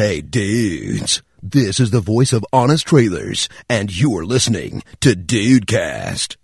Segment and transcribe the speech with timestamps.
[0.00, 6.38] Hey dudes, this is the voice of Honest Trailers, and you're listening to Dudecast.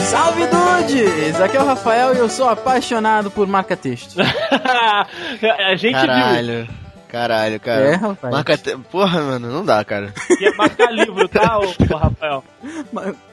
[0.00, 1.38] Salve dudes!
[1.38, 4.16] Aqui é o Rafael e eu sou apaixonado por marca-texto.
[4.22, 6.66] a gente Caralho.
[7.08, 7.84] Caralho, cara.
[7.84, 8.32] É, rapaz.
[8.32, 10.14] Marca te- Porra, mano, não dá, cara.
[10.28, 12.42] viu que ia marcar livro, tá, ô, ô, Rafael?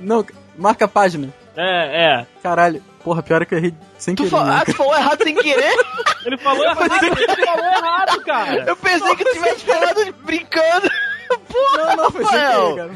[0.01, 0.25] Não,
[0.57, 1.29] marca página.
[1.55, 2.25] É, é.
[2.41, 2.81] Caralho.
[3.03, 4.29] Porra, pior é que eu errei sem Tu, querer.
[4.37, 4.59] fa- né?
[4.61, 5.73] ah, tu falou errado sem querer?
[6.25, 8.63] Ele falou errado, ele falou errado, cara.
[8.67, 10.87] Eu pensei que tu tivesse falado brincando.
[11.47, 12.61] Porra, Não, não, foi sem Rafael.
[12.75, 12.91] querer, cara.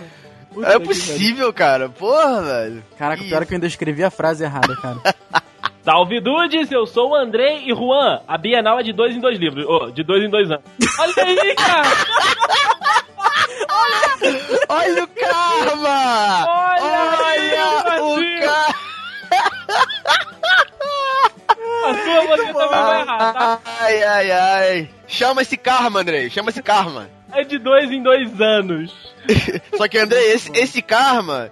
[0.53, 1.89] Puta É que possível, cara.
[1.89, 2.83] Porra, velho.
[2.99, 4.97] Caraca, pior é que eu ainda escrevi a frase errada, cara.
[5.85, 8.19] Salve dudes, eu sou o Andrei e Juan.
[8.27, 9.63] A Bienal é de dois em dois livros.
[9.67, 10.65] Ô, de dois em dois anos.
[10.99, 11.89] Olha aí, cara!
[14.67, 16.47] Olha o karma!
[16.47, 18.75] Olha aí, o karma!
[21.85, 23.59] A sua você também vai errar, tá?
[23.79, 24.89] Ai, ai, ai.
[25.07, 26.31] Chama esse karma, Andrei.
[26.31, 27.07] Chama esse karma.
[27.31, 28.91] É de dois em dois anos.
[29.77, 31.51] Só que, Andrei, esse, esse karma,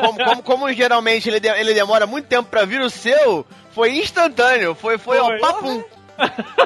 [0.00, 3.98] como, como, como geralmente ele, de- ele demora muito tempo pra vir o seu, foi
[3.98, 4.74] instantâneo.
[4.74, 5.36] Foi, foi, Foi.
[5.36, 5.82] ó, papum.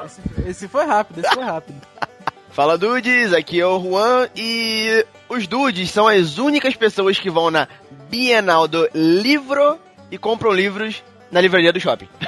[0.05, 1.81] Esse, esse foi rápido, esse foi rápido.
[2.51, 7.51] Fala Dudes, aqui é o Juan e os Dudes são as únicas pessoas que vão
[7.51, 7.67] na
[8.09, 9.79] Bienal do Livro
[10.11, 12.09] e compram livros na livraria do shopping.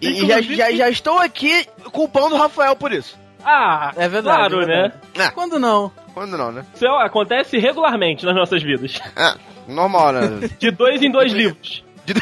[0.00, 3.18] e já, já, já estou aqui culpando o Rafael por isso.
[3.44, 4.36] Ah, É verdade.
[4.38, 4.94] Claro, é verdade.
[5.16, 5.24] né?
[5.26, 5.90] Ah, Quando não?
[6.14, 6.64] quando não, né?
[6.74, 9.00] Isso é- acontece regularmente nas nossas vidas.
[9.16, 10.48] Ah, normal, né?
[10.60, 11.82] De dois em dois livros.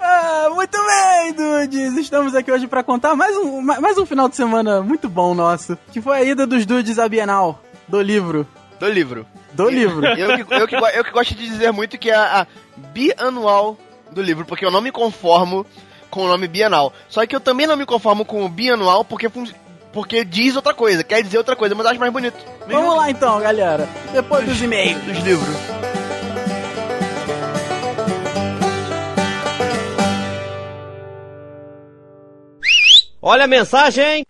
[0.00, 1.96] Ah, muito bem, dudes!
[1.96, 5.34] Estamos aqui hoje pra contar mais um, ma- mais um final de semana muito bom
[5.34, 8.46] nosso, que foi a ida dos dudes à Bienal, do livro.
[8.78, 9.26] do livro.
[9.52, 10.04] Do livro.
[10.06, 12.46] Eu que, eu, que, eu que gosto de dizer muito que é a, a
[12.92, 13.78] bianual
[14.10, 15.64] do livro, porque eu não me conformo
[16.14, 16.92] com o nome bienal.
[17.08, 19.28] Só que eu também não me conformo com o bianual porque,
[19.92, 22.36] porque diz outra coisa, quer dizer outra coisa, mas acho mais bonito.
[22.68, 23.88] Vamos lá então, galera.
[24.12, 25.02] Depois dos e-mails.
[25.02, 25.56] Dos livros.
[33.20, 34.24] Olha a mensagem!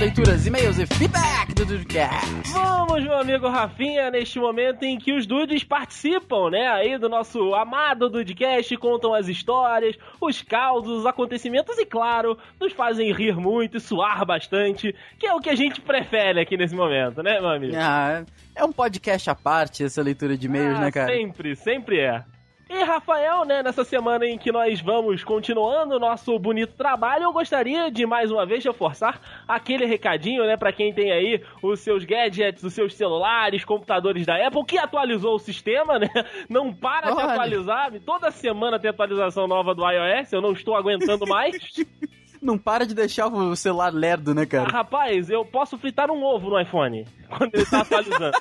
[0.00, 2.50] Leituras, e-mails e feedback do Dudecast.
[2.54, 7.54] Vamos, meu amigo Rafinha, neste momento em que os dudes participam, né, aí do nosso
[7.54, 13.76] amado Dudecast, contam as histórias, os causos, os acontecimentos e, claro, nos fazem rir muito
[13.76, 17.50] e suar bastante, que é o que a gente prefere aqui nesse momento, né, meu
[17.50, 17.76] amigo?
[17.76, 18.24] Ah,
[18.56, 21.12] é um podcast à parte essa leitura de e-mails, Ah, né, cara?
[21.12, 22.24] Sempre, sempre é.
[22.72, 27.32] E Rafael, né, nessa semana em que nós vamos continuando o nosso bonito trabalho, eu
[27.32, 32.04] gostaria de mais uma vez reforçar aquele recadinho, né, para quem tem aí os seus
[32.04, 36.08] gadgets, os seus celulares, computadores da Apple, que atualizou o sistema, né?
[36.48, 37.32] Não para de Olha.
[37.32, 41.56] atualizar, toda semana tem atualização nova do iOS, eu não estou aguentando mais.
[42.42, 44.70] Não para de deixar o celular lerdo, né, Ah, cara?
[44.70, 48.32] rapaz, eu posso fritar um ovo no iPhone quando ele tá atualizando.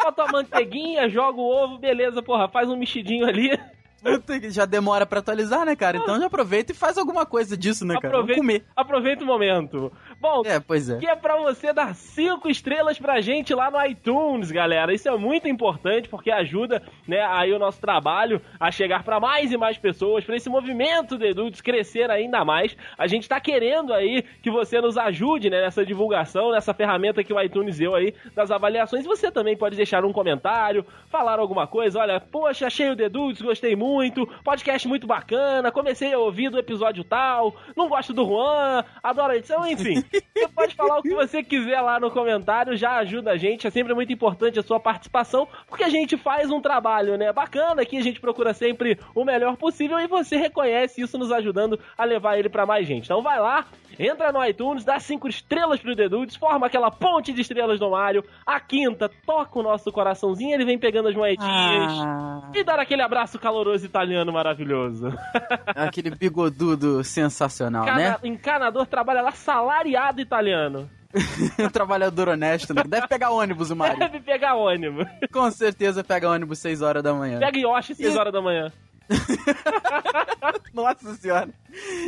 [0.00, 3.58] Bota a manteiguinha, joga o ovo, beleza, porra, faz um mexidinho ali.
[4.50, 5.96] Já demora pra atualizar, né, cara?
[5.98, 8.08] Então já aproveita e faz alguma coisa disso, né, cara?
[8.18, 8.64] Vamos Aproveita, comer.
[8.76, 9.92] aproveita o momento.
[10.20, 10.98] Bom, É, pois é.
[10.98, 14.92] que é pra você dar cinco estrelas pra gente lá no iTunes, galera.
[14.92, 19.52] Isso é muito importante porque ajuda, né, aí o nosso trabalho a chegar pra mais
[19.52, 22.76] e mais pessoas, pra esse movimento de adultos crescer ainda mais.
[22.96, 27.32] A gente tá querendo aí que você nos ajude, né, nessa divulgação, nessa ferramenta que
[27.32, 29.04] o iTunes deu aí das avaliações.
[29.04, 32.00] Você também pode deixar um comentário, falar alguma coisa.
[32.00, 36.58] Olha, poxa, achei o The Dudes, gostei muito, podcast muito bacana, comecei a ouvir do
[36.58, 40.02] episódio tal, não gosto do Juan, adoro a edição, enfim.
[40.10, 43.70] Você pode falar o que você quiser lá no comentário, já ajuda a gente, é
[43.70, 47.96] sempre muito importante a sua participação, porque a gente faz um trabalho, né, bacana, aqui
[47.96, 52.38] a gente procura sempre o melhor possível e você reconhece isso nos ajudando a levar
[52.38, 53.04] ele pra mais gente.
[53.04, 53.66] Então vai lá,
[53.98, 57.90] entra no iTunes, dá cinco estrelas pro The Dudes, forma aquela ponte de estrelas do
[57.90, 61.92] Mario, a quinta, toca o nosso coraçãozinho, ele vem pegando as moedinhas.
[62.00, 65.12] Ah, E dar aquele abraço caloroso italiano maravilhoso.
[65.74, 68.12] aquele bigodudo sensacional, né?
[68.14, 70.88] Cana encanador trabalha lá salariado italiano.
[71.72, 72.82] Trabalhador honesto, né?
[72.86, 73.98] Deve pegar ônibus o Mario.
[73.98, 75.06] Deve pegar ônibus.
[75.32, 77.38] Com certeza pega ônibus 6 horas da manhã.
[77.38, 78.70] Pega Yoshi 6 E- horas da manhã.
[80.72, 81.50] Nossa senhora.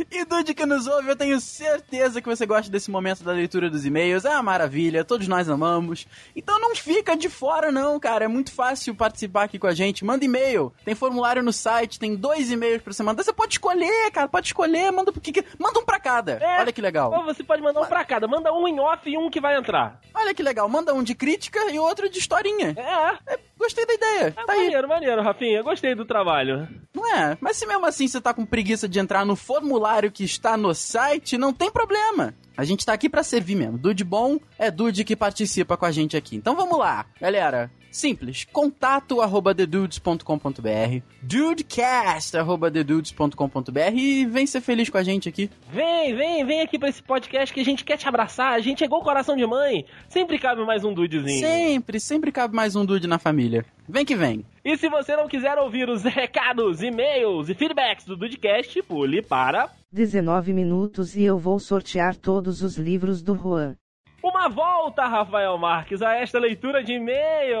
[0.09, 3.69] E Dude que nos ouve, eu tenho certeza que você gosta desse momento da leitura
[3.69, 4.25] dos e-mails.
[4.25, 6.07] É uma maravilha, todos nós amamos.
[6.35, 8.25] Então não fica de fora não, cara.
[8.25, 10.05] É muito fácil participar aqui com a gente.
[10.05, 10.73] Manda e-mail.
[10.83, 13.23] Tem formulário no site, tem dois e-mails pra você mandar.
[13.23, 14.27] Você pode escolher, cara.
[14.27, 16.33] Pode escolher, manda que Manda um pra cada.
[16.33, 16.59] É.
[16.59, 17.11] Olha que legal.
[17.13, 18.27] Ou você pode mandar um pra cada.
[18.27, 19.99] Manda um em off e um que vai entrar.
[20.13, 20.67] Olha que legal.
[20.67, 22.73] Manda um de crítica e outro de historinha.
[22.77, 23.33] É.
[23.33, 24.27] É, gostei da ideia.
[24.27, 24.63] É tá aí.
[24.63, 25.61] maneiro, maneiro, Rafinha.
[25.61, 26.67] Gostei do trabalho.
[26.93, 27.37] Não é?
[27.39, 30.73] Mas se mesmo assim você tá com preguiça de entrar no formulário que está no
[30.73, 32.33] site, não tem problema.
[32.57, 33.77] A gente tá aqui pra servir mesmo.
[33.77, 36.35] Dude bom é Dude que participa com a gente aqui.
[36.35, 37.71] Então vamos lá, galera.
[37.91, 45.49] Simples, contato arroba thedudes.com.br, dudecast arroba thedudes.com.br e vem ser feliz com a gente aqui.
[45.69, 48.53] Vem, vem, vem aqui pra esse podcast que a gente quer te abraçar.
[48.53, 49.85] A gente é igual coração de mãe.
[50.07, 51.41] Sempre cabe mais um dudezinho.
[51.45, 53.65] Sempre, sempre cabe mais um Dude na família.
[53.91, 54.45] Vem que vem.
[54.63, 59.69] E se você não quiser ouvir os recados, e-mails e feedbacks do Dudecast, pule para
[59.91, 63.75] 19 minutos e eu vou sortear todos os livros do Juan.
[64.23, 67.59] uma volta, Rafael Marques, a esta leitura de e-mail.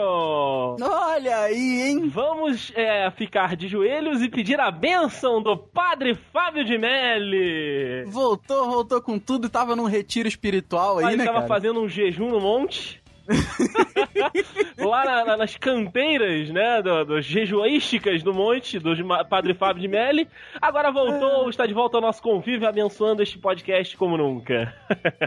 [0.79, 2.07] Olha aí, hein?
[2.07, 8.05] Vamos é, ficar de joelhos e pedir a bênção do Padre Fábio de Melli.
[8.05, 11.47] Voltou, voltou com tudo, tava num retiro espiritual aí, Ele né, tava cara?
[11.49, 13.00] fazendo um jejum no monte.
[14.77, 18.93] Lá na- na- nas canteiras, né, do, dos jejuísticas do monte, do
[19.29, 20.27] Padre Fábio de Melli.
[20.61, 24.73] Agora voltou, está de volta ao nosso convívio, abençoando este podcast como nunca.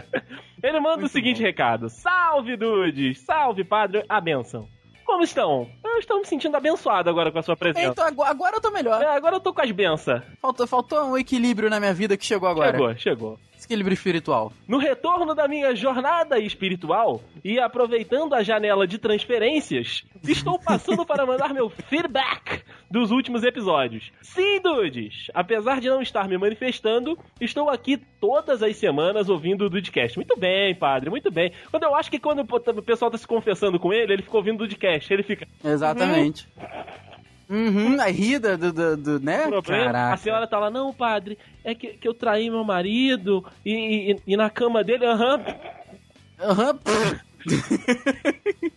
[0.61, 3.19] Ele manda o seguinte recado: Salve, dudes!
[3.21, 4.67] Salve, Padre, a benção.
[5.05, 5.69] Como estão?
[5.83, 7.89] Eu estou me sentindo abençoado agora com a sua presença.
[7.91, 8.99] Então agora, eu tô melhor.
[9.03, 10.23] É, agora eu tô com as bênçãos.
[10.41, 12.71] Faltou, faltou um equilíbrio na minha vida que chegou agora.
[12.71, 13.39] Chegou, chegou.
[13.65, 14.53] Esse equilíbrio espiritual.
[14.67, 21.25] No retorno da minha jornada espiritual e aproveitando a janela de transferências, estou passando para
[21.25, 24.11] mandar meu feedback dos últimos episódios.
[24.21, 25.31] Sim, dudes!
[25.33, 30.15] Apesar de não estar me manifestando, estou aqui todas as semanas ouvindo o Dudecast.
[30.15, 31.51] Muito bem, padre, muito bem.
[31.71, 34.55] Quando eu acho que quando o pessoal tá se confessando com ele, ele fica ouvindo
[34.55, 35.11] o Dudecast.
[35.11, 35.47] Ele fica.
[35.63, 36.47] Exatamente.
[37.49, 39.47] Uhum, a rida do, do, do né?
[39.47, 39.85] problema.
[39.85, 40.13] Caraca.
[40.13, 44.33] A senhora tá lá, não, padre, é que, que eu traí meu marido e, e,
[44.33, 45.39] e na cama dele, aham.
[46.39, 46.79] Aham.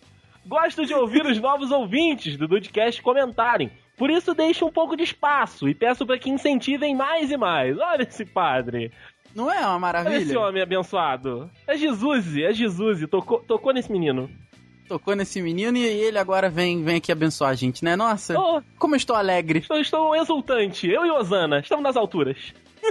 [0.46, 3.70] Gosto de ouvir os novos ouvintes do Dudcast comentarem.
[3.96, 7.76] Por isso deixo um pouco de espaço e peço para que incentivem mais e mais.
[7.78, 8.92] Olha esse padre.
[9.34, 10.40] Não é uma Olha esse maravilha?
[10.40, 11.50] homem abençoado.
[11.66, 13.06] É Jesus, é Jesus.
[13.10, 14.30] Tocou, tocou nesse menino.
[14.88, 17.94] Tocou nesse menino e ele agora vem, vem aqui abençoar a gente, né?
[17.94, 19.58] Nossa, Oh, como eu estou alegre.
[19.60, 20.88] estou, estou exultante.
[20.88, 22.54] Eu e Osana, estamos nas alturas.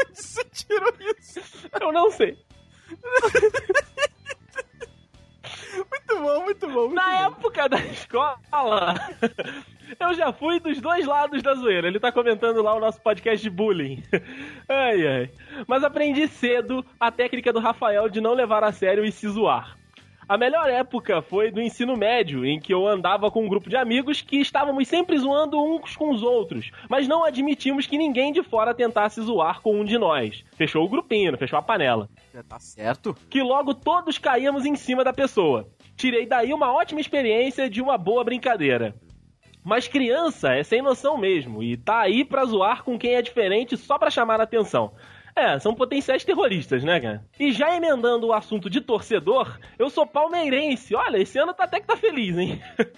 [0.00, 1.40] Onde você tirou isso?
[1.80, 2.36] Eu não sei.
[5.78, 6.80] Muito bom, muito bom.
[6.88, 7.36] Muito Na bom.
[7.36, 8.38] época da escola,
[9.98, 11.88] eu já fui dos dois lados da zoeira.
[11.88, 14.02] Ele tá comentando lá o nosso podcast de bullying.
[14.68, 15.30] Ai, ai.
[15.66, 19.78] Mas aprendi cedo a técnica do Rafael de não levar a sério e se zoar.
[20.28, 23.76] A melhor época foi do ensino médio, em que eu andava com um grupo de
[23.76, 28.42] amigos que estávamos sempre zoando uns com os outros, mas não admitimos que ninguém de
[28.42, 30.44] fora tentasse zoar com um de nós.
[30.54, 33.16] Fechou o grupinho, fechou a panela Já tá certo.
[33.30, 35.66] que logo todos caíamos em cima da pessoa.
[35.96, 38.94] Tirei daí uma ótima experiência de uma boa brincadeira.
[39.68, 43.76] Mas criança é sem noção mesmo e tá aí pra zoar com quem é diferente
[43.76, 44.94] só pra chamar a atenção.
[45.36, 47.22] É, são potenciais terroristas, né, cara?
[47.38, 50.94] E já emendando o assunto de torcedor, eu sou palmeirense.
[50.94, 52.60] Olha, esse ano tá até que tá feliz, hein?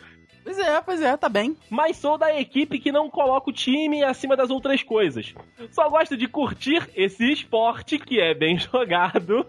[0.43, 1.55] Pois é, pois é, tá bem.
[1.69, 5.35] mas sou da equipe que não coloca o time acima das outras coisas.
[5.71, 9.47] Só gosto de curtir esse esporte que é bem jogado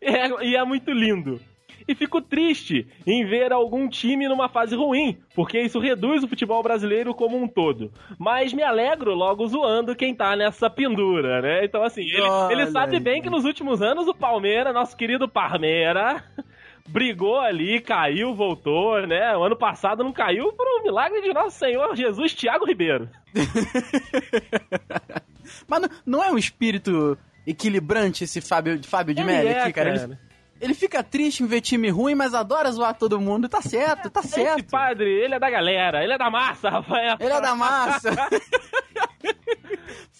[0.00, 1.40] é- e é muito lindo.
[1.88, 6.62] E fico triste em ver algum time numa fase ruim, porque isso reduz o futebol
[6.62, 7.92] brasileiro como um todo.
[8.18, 11.64] Mas me alegro logo zoando quem tá nessa pendura, né?
[11.64, 16.24] Então, assim, ele, ele sabe bem que nos últimos anos o Palmeira, nosso querido Parmeira,
[16.88, 19.36] brigou ali, caiu, voltou, né?
[19.36, 23.08] O ano passado não caiu por um milagre de nosso Senhor Jesus Tiago Ribeiro.
[25.68, 27.16] Mas não, não é um espírito
[27.46, 29.92] equilibrante esse Fábio, Fábio de Ele Melli é, aqui, cara.
[29.92, 30.04] cara.
[30.04, 30.18] Ele,
[30.60, 33.48] ele fica triste em ver time ruim, mas adora zoar todo mundo.
[33.48, 34.70] Tá certo, tá Esse certo.
[34.70, 37.16] padre, ele é da galera, ele é da massa, Rafael.
[37.20, 38.10] Ele é da massa.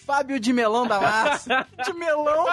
[0.07, 1.67] Fábio de melão da massa.
[1.85, 2.47] De melão?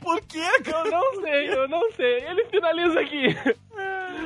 [0.00, 2.18] Por quê, Eu não sei, eu não sei.
[2.28, 3.36] Ele finaliza aqui.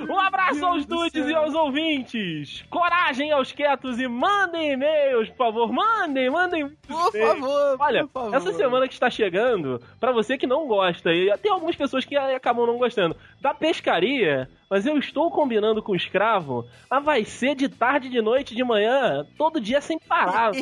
[0.08, 5.72] Um abraço aos dudes e aos ouvintes, coragem aos quietos e mandem e-mails, por favor.
[5.72, 6.68] Mandem, mandem.
[6.86, 8.34] Por favor, Olha, por favor.
[8.34, 12.16] essa semana que está chegando, pra você que não gosta, e tem algumas pessoas que
[12.16, 17.54] acabam não gostando, da pescaria, mas eu estou combinando com o escravo, ah, vai ser
[17.54, 20.52] de tarde, de noite, de manhã, todo dia sem parar.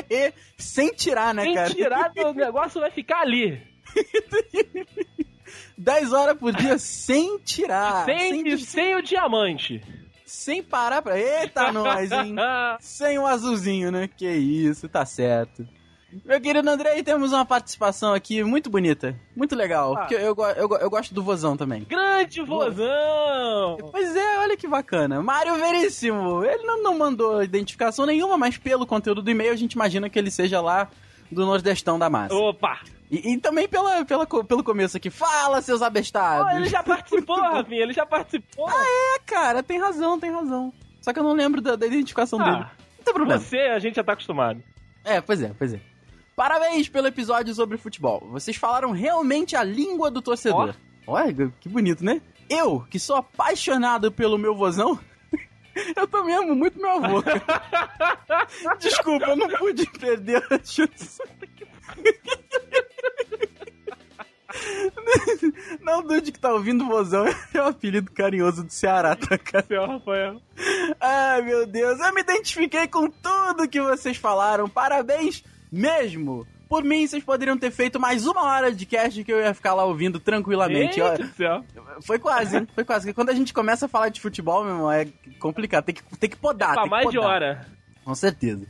[0.56, 1.70] Sem tirar, né, sem cara?
[1.70, 3.60] tirar, o negócio vai ficar ali.
[5.76, 8.04] 10 horas por dia sem tirar.
[8.04, 9.82] sem, sem, sem o diamante.
[10.24, 11.18] sem parar pra.
[11.18, 12.36] Eita, nós, hein?
[12.78, 14.08] Sem o azulzinho, né?
[14.08, 15.66] Que isso, tá certo.
[16.24, 19.14] Meu querido Andrei, temos uma participação aqui muito bonita.
[19.36, 19.94] Muito legal.
[19.94, 20.00] Ah.
[20.00, 20.34] Porque eu, eu,
[20.68, 21.84] go- eu gosto do vozão também.
[21.84, 23.76] Grande vozão!
[23.92, 25.22] Pois é, olha que bacana.
[25.22, 26.44] Mário Veríssimo.
[26.44, 30.18] Ele não, não mandou identificação nenhuma, mas pelo conteúdo do e-mail a gente imagina que
[30.18, 30.88] ele seja lá
[31.30, 32.34] do Nordestão da Massa.
[32.34, 32.80] Opa!
[33.10, 35.10] E, e também pela, pela, pelo começo aqui.
[35.10, 36.46] Fala, seus abestados.
[36.52, 38.68] Oh, ele já participou, Rafinha, ele já participou.
[38.68, 40.72] É, cara, tem razão, tem razão.
[41.00, 42.64] Só que eu não lembro da, da identificação Ah, dele.
[42.98, 43.40] Não tem problema.
[43.40, 44.62] Você, a gente já tá acostumado.
[45.04, 45.80] É, pois é, pois é.
[46.40, 48.26] Parabéns pelo episódio sobre futebol.
[48.30, 50.74] Vocês falaram realmente a língua do torcedor.
[51.06, 52.22] Olha, que bonito, né?
[52.48, 54.98] Eu, que sou apaixonado pelo meu vozão,
[55.94, 57.22] eu também amo muito meu avô.
[58.80, 61.20] Desculpa, eu não pude perder a chance.
[65.80, 69.64] Não dude que tá ouvindo o vozão, é o apelido carinhoso do Ceará, tá, cara?
[69.66, 70.40] Seu Rafael.
[71.00, 74.68] Ai, meu Deus, eu me identifiquei com tudo que vocês falaram.
[74.68, 76.46] Parabéns mesmo.
[76.68, 79.74] Por mim, vocês poderiam ter feito mais uma hora de cast que eu ia ficar
[79.74, 81.00] lá ouvindo tranquilamente.
[81.00, 81.64] Do céu.
[82.02, 82.68] Foi quase, hein?
[82.74, 83.06] Foi quase.
[83.06, 85.08] Porque Quando a gente começa a falar de futebol, meu irmão, é
[85.40, 85.84] complicado.
[85.84, 86.74] Tem que, tem que podar.
[86.74, 87.66] Pra tem que mais de hora.
[88.04, 88.66] Com certeza.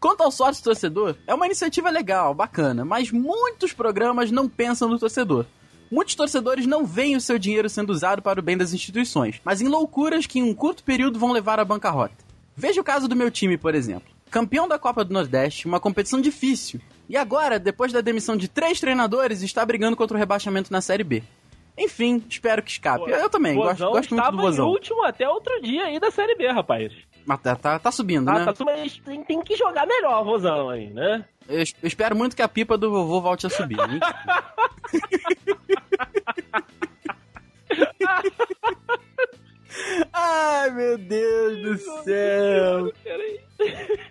[0.00, 4.98] Quanto ao sócio torcedor, é uma iniciativa legal, bacana, mas muitos programas não pensam no
[4.98, 5.46] torcedor.
[5.90, 9.60] Muitos torcedores não veem o seu dinheiro sendo usado para o bem das instituições, mas
[9.60, 12.16] em loucuras que em um curto período vão levar à bancarrota.
[12.56, 14.11] Veja o caso do meu time, por exemplo.
[14.32, 16.80] Campeão da Copa do Nordeste, uma competição difícil.
[17.06, 21.04] E agora, depois da demissão de três treinadores, está brigando contra o rebaixamento na Série
[21.04, 21.22] B.
[21.76, 23.10] Enfim, espero que escape.
[23.10, 24.68] Eu, eu também, gosto, gosto muito estava do em Vozão.
[24.68, 26.90] último até outro dia aí da Série B, rapaz.
[27.26, 28.52] Mas tá, tá, tá subindo, Ah, né?
[28.52, 31.24] tá, mas tem, tem que jogar melhor, Vozão aí, né?
[31.46, 33.76] Eu, eu espero muito que a pipa do vovô volte a subir.
[40.12, 42.92] Ai, meu Deus do céu.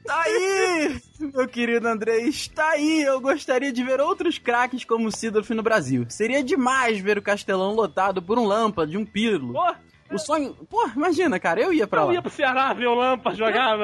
[0.06, 3.02] Tá aí, meu querido André, está aí.
[3.04, 6.06] Eu gostaria de ver outros craques como o Sidorf no Brasil.
[6.10, 9.54] Seria demais ver o Castelão lotado por um Lampa, de um Pirlo.
[9.54, 9.76] Pô,
[10.16, 10.54] O sonho...
[10.70, 12.14] Pô, imagina, cara, eu ia pra eu lá.
[12.14, 13.34] ia pro Ceará ver o Lampa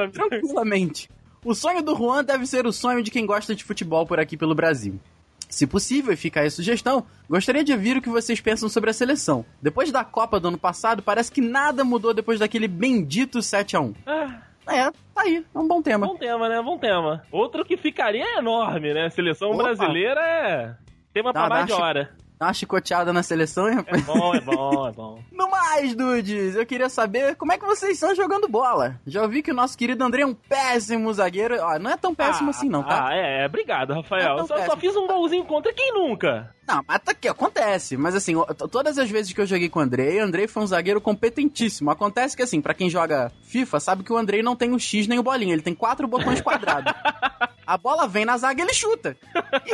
[0.04, 0.14] amigo.
[0.14, 1.10] Tranquilamente.
[1.44, 4.36] O sonho do Juan deve ser o sonho de quem gosta de futebol por aqui
[4.36, 5.00] pelo Brasil.
[5.50, 8.90] Se possível, e fica aí a sugestão, gostaria de ouvir o que vocês pensam sobre
[8.90, 9.46] a seleção.
[9.62, 13.96] Depois da Copa do ano passado, parece que nada mudou depois daquele bendito 7x1.
[14.06, 16.06] Ah, É, tá aí, é um bom tema.
[16.06, 16.62] bom tema, né?
[16.62, 17.24] Bom tema.
[17.32, 19.10] Outro que ficaria enorme, né?
[19.10, 19.64] Seleção Opa.
[19.64, 20.76] brasileira é
[21.14, 22.12] tema pra mais de chi- hora.
[22.40, 25.20] Dá uma chicoteada na seleção, hein, É bom, é bom, é bom.
[25.32, 29.00] No mais, dudes, eu queria saber como é que vocês estão jogando bola.
[29.06, 31.58] Já ouvi que o nosso querido André é um péssimo zagueiro.
[31.60, 33.08] Ó, não é tão péssimo Ah, assim, não, tá?
[33.08, 33.46] Ah, é, é.
[33.46, 34.40] Obrigado, Rafael.
[34.40, 36.54] É só, só fiz um golzinho contra quem nunca?
[36.68, 37.96] Não, mas tá aqui, acontece.
[37.98, 38.34] Mas assim,
[38.72, 41.90] todas as vezes que eu joguei com o Andrei, o Andrei foi um zagueiro competentíssimo.
[41.90, 45.08] Acontece que assim, pra quem joga FIFA, sabe que o Andrei não tem o X
[45.08, 46.94] nem o bolinha, ele tem quatro botões quadrados.
[47.68, 49.18] A bola vem na zaga e ele chuta.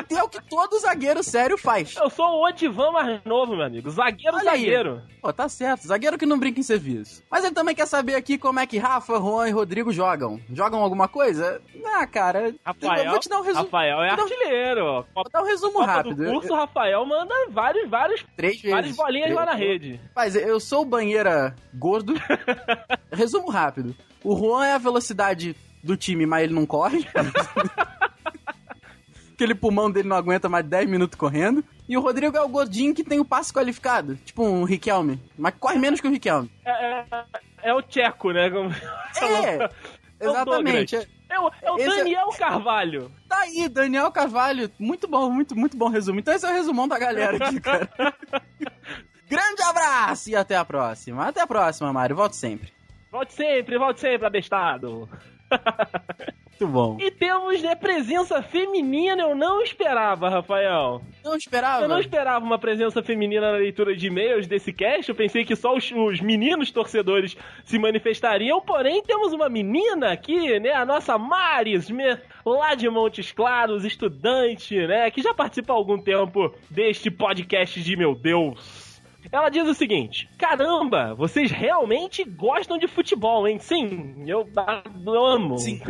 [0.10, 1.96] E é o que todo zagueiro sério faz.
[1.96, 3.88] Eu sou o Odivan mais novo, meu amigo.
[3.92, 4.62] Zagueiro, Olha aí.
[4.62, 5.02] zagueiro.
[5.22, 7.22] Pô, tá certo, zagueiro que não brinca em serviço.
[7.30, 10.40] Mas ele também quer saber aqui como é que Rafa, Juan e Rodrigo jogam.
[10.52, 11.62] Jogam alguma coisa?
[11.86, 13.66] Ah, cara, Rafael, eu vou te dar um resumo.
[13.66, 14.84] Rafael é Vou artilheiro.
[14.86, 16.16] Vou Copa, dar um resumo Copa rápido.
[16.16, 18.72] do Eu- curso, o Rafael manda vários, vários, Três vezes.
[18.72, 20.00] várias bolinhas lá na rede.
[20.10, 22.16] Rapaz, eu sou o banheira gordo.
[23.12, 23.96] Resumo rápido.
[24.24, 27.06] O Juan é a velocidade do time, mas ele não corre.
[29.34, 31.64] Aquele pulmão dele não aguenta mais 10 minutos correndo.
[31.90, 34.16] E o Rodrigo é o gordinho que tem o passe qualificado.
[34.18, 35.20] Tipo um Riquelme.
[35.38, 36.50] Mas corre menos que o Riquelme.
[36.64, 37.06] É, é-
[37.64, 38.50] é o Tcheco, né?
[38.50, 38.70] Como-
[39.22, 39.56] É,
[40.20, 40.96] É o exatamente.
[41.30, 43.12] É o, é o é- Daniel Carvalho.
[43.28, 44.70] Tá aí, Daniel Carvalho.
[44.80, 46.20] Muito bom, muito, muito bom resumo.
[46.20, 47.90] Então esse é o resumão da galera aqui, cara.
[49.28, 51.28] Grande abraço e até a próxima.
[51.28, 52.16] Até a próxima, Mário.
[52.16, 52.72] Volto sempre.
[53.12, 55.10] Volte sempre, volte sempre, abestado.
[56.60, 56.98] Muito bom.
[57.00, 61.02] E temos, né, presença feminina, eu não esperava, Rafael.
[61.24, 61.84] Não esperava.
[61.84, 65.10] Eu não esperava uma presença feminina na leitura de e-mails desse cast.
[65.10, 68.62] Eu pensei que só os, os meninos torcedores se manifestariam.
[68.62, 70.72] Porém, temos uma menina aqui, né?
[70.74, 75.10] A nossa Maris, me- lá de Montes Claros, estudante, né?
[75.10, 78.83] Que já participa há algum tempo deste podcast de meu Deus.
[79.34, 83.58] Ela diz o seguinte: Caramba, vocês realmente gostam de futebol, hein?
[83.58, 84.48] Sim, eu,
[85.08, 85.58] eu amo.
[85.58, 85.82] Sim.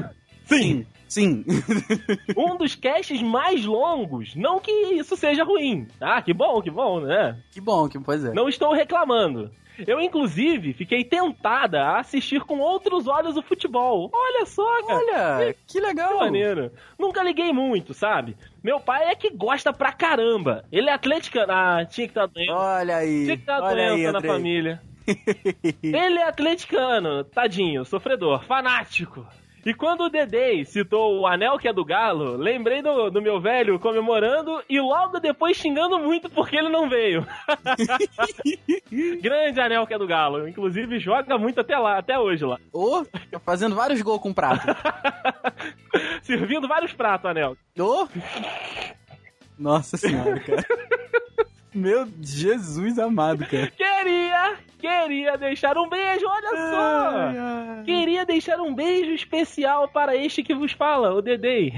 [0.45, 0.85] Sim.
[1.09, 1.43] Sim.
[2.35, 4.33] Um dos casts mais longos.
[4.33, 5.87] Não que isso seja ruim.
[5.99, 7.37] Ah, que bom, que bom, né?
[7.51, 8.33] que bom, que pois é.
[8.33, 9.51] Não estou reclamando.
[9.87, 14.09] Eu, inclusive, fiquei tentada a assistir com outros olhos o futebol.
[14.13, 15.37] Olha só, cara.
[15.37, 16.13] Olha, que legal.
[16.13, 16.71] Que maneiro.
[16.97, 18.35] Nunca liguei muito, sabe?
[18.63, 20.63] Meu pai é que gosta pra caramba.
[20.71, 21.51] Ele é atleticano.
[21.51, 22.49] Ah, tinha que estar doente.
[22.49, 23.25] Olha aí.
[23.25, 24.81] Tinha que estar aí, doença na família.
[25.83, 29.27] Ele é atleticano, tadinho, sofredor, fanático.
[29.65, 33.39] E quando o Dedei citou o anel que é do galo, lembrei do, do meu
[33.39, 37.25] velho comemorando e logo depois xingando muito porque ele não veio.
[39.21, 40.47] Grande anel que é do galo.
[40.49, 42.59] Inclusive joga muito até lá, até hoje lá.
[42.73, 44.67] Ô, tá fazendo vários gols com prato.
[46.23, 47.55] Servindo vários pratos, anel.
[47.79, 48.07] Ô!
[49.57, 50.65] Nossa senhora, cara.
[51.73, 53.71] Meu Jesus amado, cara.
[53.75, 57.83] Queria, queria deixar um beijo, olha só.
[57.83, 61.73] Queria deixar um beijo especial para este que vos fala, o Dedei.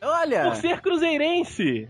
[0.00, 0.44] Olha!
[0.44, 1.88] Por ser cruzeirense.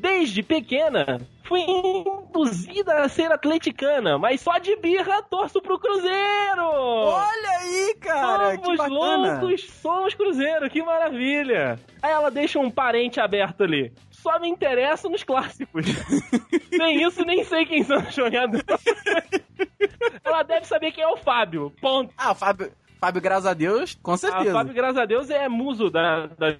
[0.00, 6.64] Desde pequena, fui induzida a ser atleticana, mas só de birra torço pro Cruzeiro!
[6.64, 8.56] Olha aí, cara!
[8.56, 9.40] que somos bacana!
[9.40, 11.78] loucos, somos Cruzeiro, que maravilha!
[12.00, 13.92] Aí ela deixa um parente aberto ali.
[14.10, 15.84] Só me interessa nos clássicos.
[16.72, 18.64] nem isso, nem sei quem são os jogadores.
[20.24, 21.70] ela deve saber quem é o Fábio.
[21.78, 22.14] Ponto.
[22.16, 24.52] Ah, o Fábio, Fábio, graças a Deus, com A certeza.
[24.52, 26.56] Fábio, graças a Deus, é muso da, das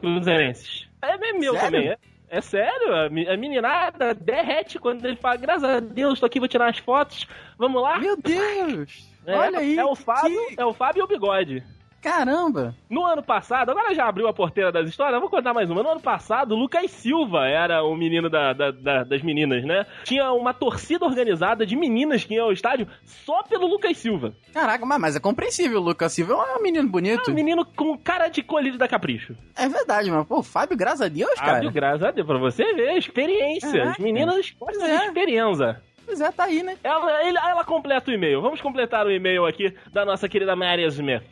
[0.00, 0.88] cruzeirenses.
[1.02, 1.60] É meu Sério?
[1.60, 1.98] também, é.
[2.28, 6.40] É sério, a me- a meninada derrete quando ele fala, graças a Deus, tô aqui,
[6.40, 7.98] vou tirar as fotos, vamos lá?
[7.98, 9.08] Meu Deus!
[9.24, 9.78] É, Olha aí!
[9.78, 11.62] É o Fábio, que- é o Fábio e o Bigode.
[12.10, 12.74] Caramba!
[12.88, 15.82] No ano passado, agora já abriu a porteira das histórias, vou contar mais uma.
[15.82, 19.84] No ano passado, o Lucas Silva era o menino da- da- da- das meninas, né?
[20.04, 24.32] Tinha uma torcida organizada de meninas que iam ao estádio só pelo Lucas Silva.
[24.54, 25.80] Caraca, mas, é compreensível.
[25.80, 27.30] O Lucas Silva é um menino bonito.
[27.30, 29.34] Um menino com cara de colírio da Capricho.
[29.56, 31.54] É verdade, mas, pô, Fábio, graças a Deus, cara.
[31.54, 33.68] Fábio, graças a Deus, pra você ver, experiência.
[33.68, 34.02] As Caraca.
[34.02, 35.06] meninas gostam Pois é.
[35.06, 35.82] experiência.
[36.06, 36.76] Pois é, tá aí, né?
[36.84, 38.40] Ela, ele- ela completa o e-mail.
[38.40, 41.22] Vamos completar o e-mail aqui da nossa querida Mary Smith.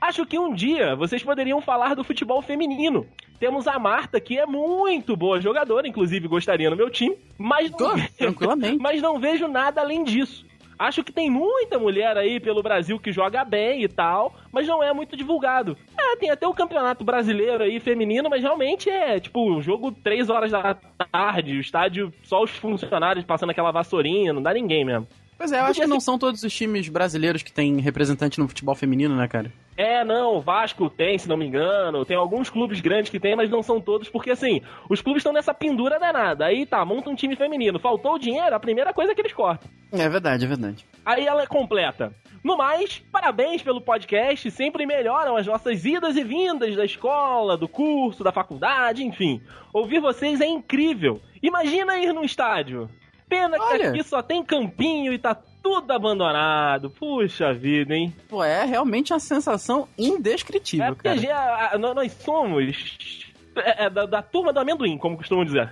[0.00, 3.06] Acho que um dia vocês poderiam falar do futebol feminino.
[3.38, 7.88] Temos a Marta, que é muito boa jogadora, inclusive gostaria no meu time, mas Tô,
[7.88, 8.78] não, tranquilamente.
[8.80, 10.48] mas não vejo nada além disso.
[10.78, 14.82] Acho que tem muita mulher aí pelo Brasil que joga bem e tal, mas não
[14.82, 15.76] é muito divulgado.
[15.98, 20.30] É, tem até o campeonato brasileiro aí feminino, mas realmente é tipo um jogo 3
[20.30, 20.74] horas da
[21.12, 25.06] tarde, o estádio só os funcionários passando aquela vassourinha, não dá ninguém mesmo.
[25.40, 28.46] Pois é, eu acho que não são todos os times brasileiros que têm representante no
[28.46, 29.50] futebol feminino, né, cara?
[29.74, 32.04] É, não, o Vasco tem, se não me engano.
[32.04, 35.32] Tem alguns clubes grandes que tem, mas não são todos, porque assim, os clubes estão
[35.32, 36.44] nessa pendura danada.
[36.44, 37.78] Aí tá, monta um time feminino.
[37.78, 39.70] Faltou o dinheiro, a primeira coisa que eles cortam.
[39.90, 40.84] É verdade, é verdade.
[41.06, 42.14] Aí ela completa.
[42.44, 47.66] No mais, parabéns pelo podcast, sempre melhoram as nossas idas e vindas da escola, do
[47.66, 49.40] curso, da faculdade, enfim.
[49.72, 51.18] Ouvir vocês é incrível.
[51.42, 52.90] Imagina ir num estádio.
[53.30, 53.88] Pena que Olha.
[53.90, 56.90] aqui só tem campinho e tá tudo abandonado.
[56.90, 58.14] Puxa vida, hein?
[58.28, 61.16] Pô, é realmente uma sensação indescritível, É cara.
[61.18, 63.20] já- a- nó- nós somos
[63.56, 65.70] é, é, da, da turma do amendoim, como costumam dizer.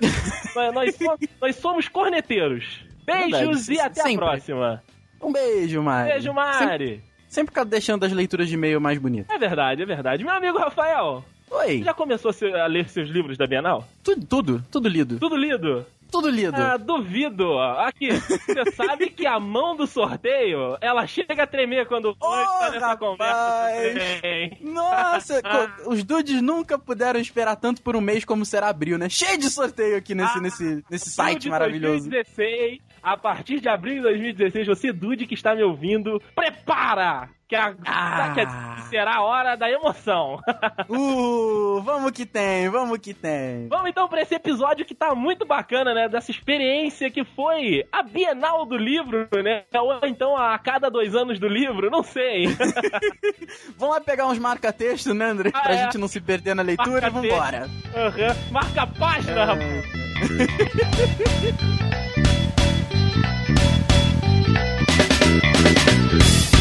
[0.54, 2.84] nós, nós somos, nós somos corneteiros.
[3.04, 4.24] Beijos Verdade, e até sempre.
[4.24, 4.82] a próxima.
[5.20, 6.10] Um beijo, Mari.
[6.10, 6.34] Beijo, Sempre,
[6.66, 7.04] Mari.
[7.28, 9.34] sempre fica deixando as leituras de e-mail mais bonitas.
[9.34, 10.24] É verdade, é verdade.
[10.24, 11.82] Meu amigo Rafael, Oi.
[11.84, 13.84] já começou a, se- a ler seus livros da Bienal?
[14.02, 15.18] Tudo, tudo, tudo lido.
[15.18, 15.86] Tudo lido?
[16.12, 16.54] Tudo lido.
[16.54, 17.58] Ah, duvido.
[17.58, 22.42] Aqui, você sabe que a mão do sorteio, ela chega a tremer quando o Ô,
[22.42, 22.98] está nessa rapaz.
[22.98, 24.16] conversa.
[24.20, 24.58] também.
[24.60, 25.42] Nossa,
[25.86, 29.08] os dudes nunca puderam esperar tanto por um mês como será abril, né?
[29.08, 32.08] Cheio de sorteio aqui nesse, Ah, nesse, nesse site maravilhoso.
[32.10, 37.28] 2016, a partir de abril de 2016, você, Dude, que está me ouvindo, prepara!
[37.48, 38.32] Que, a, Ah.
[38.76, 40.38] que será a hora da emoção.
[40.88, 43.68] Uh, vamos que tem, vamos que tem.
[43.68, 46.08] Vamos então para esse episódio que tá muito bacana, né?
[46.08, 49.64] Dessa experiência que foi a Bienal do livro, né?
[49.74, 52.46] Ou então a cada dois anos do livro, não sei.
[53.76, 55.50] Vamos lá pegar uns marca-texto, né, André?
[55.52, 55.84] Ah, pra é.
[55.84, 57.68] gente não se perder na leitura e vambora.
[57.94, 58.50] Aham.
[58.50, 59.46] Marca a página,
[66.12, 66.51] rapaz.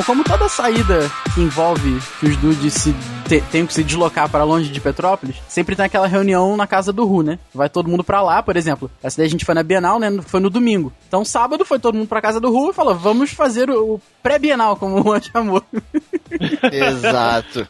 [0.00, 2.94] Bom, como toda saída que envolve que os dudes se
[3.28, 6.90] te- tenham que se deslocar para longe de Petrópolis, sempre tem aquela reunião na casa
[6.90, 7.38] do Ru, né?
[7.54, 8.90] Vai todo mundo pra lá, por exemplo.
[9.02, 10.10] Essa daí a gente foi na Bienal, né?
[10.26, 10.90] Foi no domingo.
[11.06, 14.02] Então, sábado foi todo mundo pra casa do Ru e falou: vamos fazer o, o
[14.22, 15.62] pré-Bienal, como o Juan chamou.
[16.72, 17.68] Exato.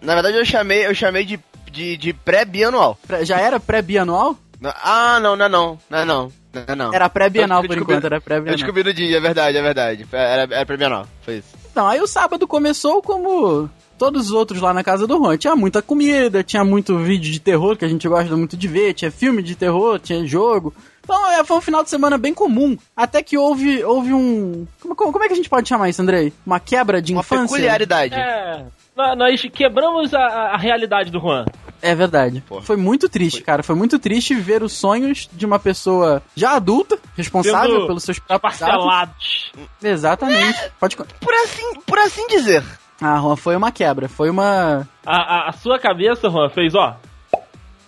[0.00, 1.38] Na verdade, eu chamei, eu chamei de,
[1.70, 2.98] de, de pré-bianual.
[3.06, 4.34] Pré- Já era pré-bianual?
[4.82, 5.78] Ah, não, não é não.
[5.90, 6.32] Não é não.
[6.66, 6.94] Não é não.
[6.94, 8.56] Era pré-bienal Eu por enquanto, era Eu pré-bienal.
[8.56, 10.06] descobri no dia, é verdade, é verdade.
[10.12, 11.48] Era, era pré-bienal, foi isso.
[11.70, 15.36] Então, aí o sábado começou como todos os outros lá na casa do Juan.
[15.36, 18.94] Tinha muita comida, tinha muito vídeo de terror que a gente gosta muito de ver,
[18.94, 20.74] tinha filme de terror, tinha jogo.
[21.04, 22.76] Então, é, foi um final de semana bem comum.
[22.96, 24.66] Até que houve, houve um.
[24.80, 26.32] Como, como, é que a gente pode chamar isso, Andrei?
[26.44, 27.46] Uma quebra de Uma infância?
[27.56, 28.14] peculiaridade.
[28.14, 28.64] É.
[28.96, 31.46] nó- Nós quebramos a, a realidade do Juan.
[31.80, 32.40] É verdade.
[32.40, 32.62] Porra.
[32.62, 33.62] Foi muito triste, cara.
[33.62, 38.18] Foi muito triste ver os sonhos de uma pessoa já adulta, responsável Sendo pelos seus.
[38.18, 39.52] Parcelados.
[39.82, 40.58] Exatamente.
[40.80, 40.96] Pode.
[40.96, 42.64] con- Por assim, por assim dizer.
[43.00, 44.08] Ah, Juan, foi uma quebra.
[44.08, 44.88] Foi uma.
[45.06, 46.96] A, a, a sua cabeça, Juan, fez, ó.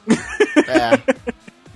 [0.08, 0.94] É.
[0.94, 0.94] É,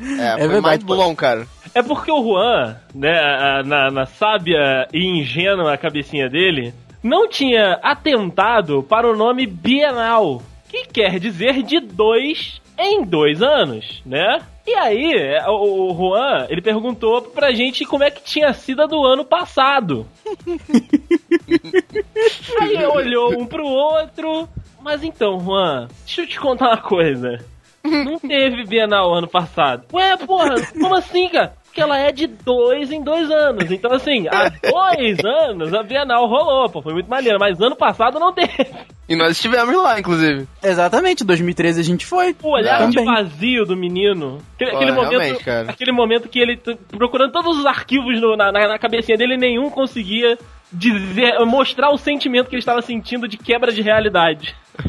[0.39, 1.47] foi verdade, mais blon, cara.
[1.75, 6.73] É porque o Juan, né, na, na sábia e ingênua cabecinha dele,
[7.03, 10.41] não tinha atentado para o nome Bienal,
[10.75, 14.41] que quer dizer de dois em dois anos, né?
[14.67, 18.83] E aí, é, o, o Juan, ele perguntou pra gente como é que tinha sido
[18.83, 20.07] a do ano passado.
[22.61, 24.49] aí olhou um pro outro,
[24.81, 27.39] mas então, Juan, deixa eu te contar uma coisa.
[27.85, 29.85] Não teve Bienal ano passado.
[29.93, 31.55] Ué, porra, como assim, cara?
[31.75, 33.69] Porque ela é de dois em dois anos.
[33.69, 37.37] Então, assim, há dois anos a Bienal rolou, pô, foi muito maneiro.
[37.41, 38.65] Mas ano passado não teve.
[39.09, 40.47] E nós estivemos lá, inclusive.
[40.63, 42.33] Exatamente, 2013 a gente foi.
[42.45, 42.87] O olhar É.
[42.87, 44.39] de vazio do menino.
[44.55, 45.69] Aquele, Pô, aquele momento, cara.
[45.69, 46.57] aquele momento que ele,
[46.97, 50.39] procurando todos os arquivos no- na, na, na cabecinha dele, nenhum conseguia
[50.73, 54.55] dizer, mostrar o sentimento que ele estava sentindo de quebra de realidade.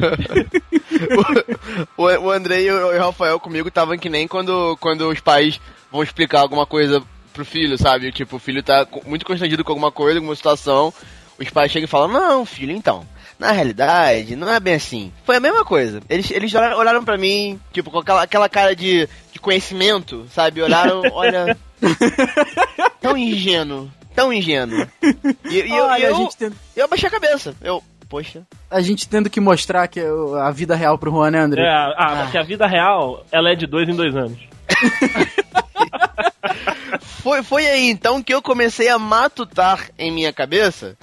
[1.96, 5.20] o, o Andrei e o, e o Rafael comigo estavam que nem quando, quando os
[5.20, 5.60] pais
[5.96, 8.12] vão explicar alguma coisa pro filho, sabe?
[8.12, 10.92] Tipo, o filho tá muito constrangido com alguma coisa, alguma situação.
[11.38, 13.06] Os pais chegam e falam, não, filho, então.
[13.38, 15.12] Na realidade, não é bem assim.
[15.24, 16.00] Foi a mesma coisa.
[16.08, 20.62] Eles, eles olharam, olharam pra mim, tipo, com aquela, aquela cara de, de conhecimento, sabe?
[20.62, 21.56] Olharam, olha.
[23.00, 23.90] tão ingênuo.
[24.14, 24.88] Tão ingênuo.
[25.50, 27.54] E, e eu, Olha, eu, tendo, eu baixei a cabeça.
[27.60, 28.42] Eu, poxa.
[28.70, 31.62] a gente tendo que mostrar que a vida real pro Juan, né, André?
[31.62, 34.38] É, ah, porque a vida real, ela é de dois em dois anos.
[37.22, 40.96] Foi, foi aí então que eu comecei a matutar em minha cabeça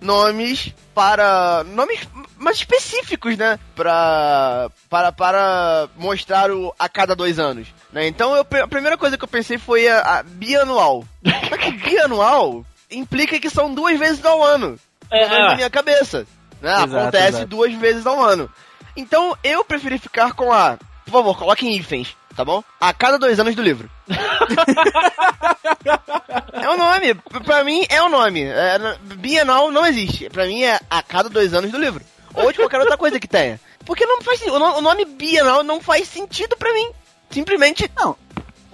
[0.00, 1.64] nomes para.
[1.64, 2.00] nomes
[2.38, 3.58] mais específicos, né?
[3.74, 4.70] Pra.
[4.88, 7.68] para, para mostrar o a cada dois anos.
[7.92, 8.06] Né?
[8.06, 11.04] Então eu, a primeira coisa que eu pensei foi a, a bianual.
[11.48, 14.78] Só que bianual implica que são duas vezes ao ano.
[15.10, 16.26] É, na minha cabeça.
[16.60, 16.72] Né?
[16.72, 17.46] Exato, Acontece exato.
[17.46, 18.50] duas vezes ao ano.
[18.96, 20.78] Então eu preferi ficar com a.
[21.04, 22.62] Por favor, coloquem hífens, tá bom?
[22.78, 23.90] A cada dois anos do livro.
[26.52, 27.14] é o nome.
[27.44, 28.42] Pra mim é o nome.
[28.44, 28.78] É,
[29.16, 30.28] Bienal não existe.
[30.28, 32.04] Pra mim é a cada dois anos do livro.
[32.34, 33.58] Ou de qualquer outra coisa que tenha.
[33.84, 36.90] Porque não faz o nome Bienal não faz sentido pra mim.
[37.30, 38.16] Simplesmente Não.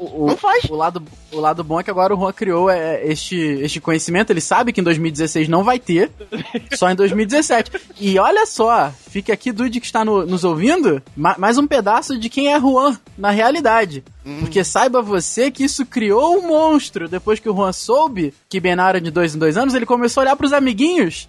[0.04, 0.64] O, não faz.
[0.64, 4.30] o lado, o lado bom é que agora o Juan criou é, este, este conhecimento.
[4.30, 6.10] Ele sabe que em 2016 não vai ter,
[6.74, 7.70] só em 2017.
[8.00, 12.18] E olha só, fica aqui, Dude, que está no- nos ouvindo, ma- mais um pedaço
[12.18, 14.02] de quem é Juan na realidade.
[14.38, 17.08] Porque saiba você que isso criou um monstro.
[17.08, 20.20] Depois que o Juan soube que Bienal era de dois em dois anos, ele começou
[20.20, 21.28] a olhar pros amiguinhos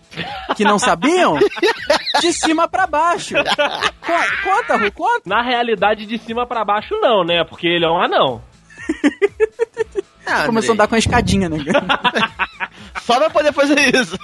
[0.56, 1.40] que não sabiam
[2.22, 3.34] de cima pra baixo.
[3.36, 5.22] Co- Conta, Ru, conta.
[5.26, 7.44] Na realidade, de cima pra baixo, não, né?
[7.44, 8.42] Porque ele é um anão.
[10.26, 11.58] Ah, Começou a andar com a escadinha, né?
[13.04, 14.18] Só pra poder fazer isso.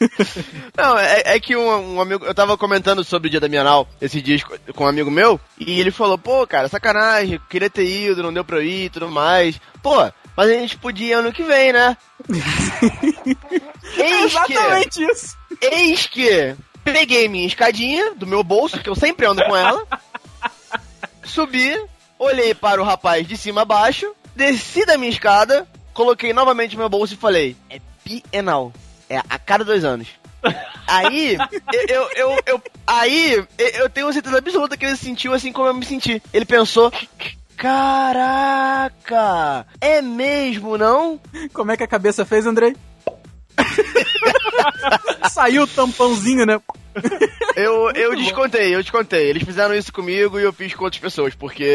[0.76, 2.24] Não, é, é que um, um amigo.
[2.24, 5.38] Eu tava comentando sobre o dia da Bienal esses dias co- com um amigo meu.
[5.58, 8.90] E ele falou: pô, cara, sacanagem, queria ter ido, não deu pra eu ir e
[8.90, 9.60] tudo mais.
[9.82, 9.94] Pô,
[10.34, 11.96] mas a gente podia ano que vem, né?
[13.94, 15.36] que, Exatamente isso.
[15.60, 19.86] eis que peguei minha escadinha do meu bolso, que eu sempre ando com ela.
[21.24, 21.76] Subi,
[22.20, 26.88] olhei para o rapaz de cima a baixo, desci da minha escada, coloquei novamente meu
[26.88, 28.72] bolso e falei: é bienal.
[29.08, 30.06] É a cada dois anos.
[30.86, 31.36] Aí,
[31.88, 35.68] eu, eu, eu, eu- aí, eu- tenho certeza absoluta que ele se sentiu assim como
[35.68, 36.20] eu me senti.
[36.32, 36.92] Ele pensou:
[37.56, 41.20] Caraca, é mesmo, não?
[41.52, 42.74] Como é que a cabeça fez, Andrei?
[45.30, 46.60] Saiu o tampãozinho, né?
[47.56, 49.28] Eu, eu descontei, eu descontei.
[49.28, 51.68] Eles fizeram isso comigo e eu fiz com outras pessoas, porque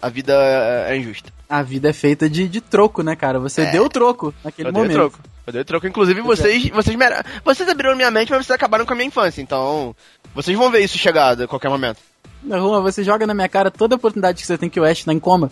[0.00, 1.32] a vida é é injusta.
[1.48, 3.38] A vida é feita de, de troco, né, cara?
[3.40, 3.70] Você É.
[3.72, 4.96] deu o troco naquele Eu dei momento.
[4.96, 5.18] troco.
[5.46, 5.86] Eu dei troco.
[5.86, 7.16] Inclusive, vocês, vocês, mere...
[7.44, 9.40] vocês abriram minha mente, mas vocês acabaram com a minha infância.
[9.42, 9.96] Então,
[10.34, 11.98] vocês vão ver isso chegar a qualquer momento.
[12.42, 14.84] Não, Juan, você joga na minha cara toda a oportunidade que você tem que o
[14.84, 15.50] Ash tá em coma.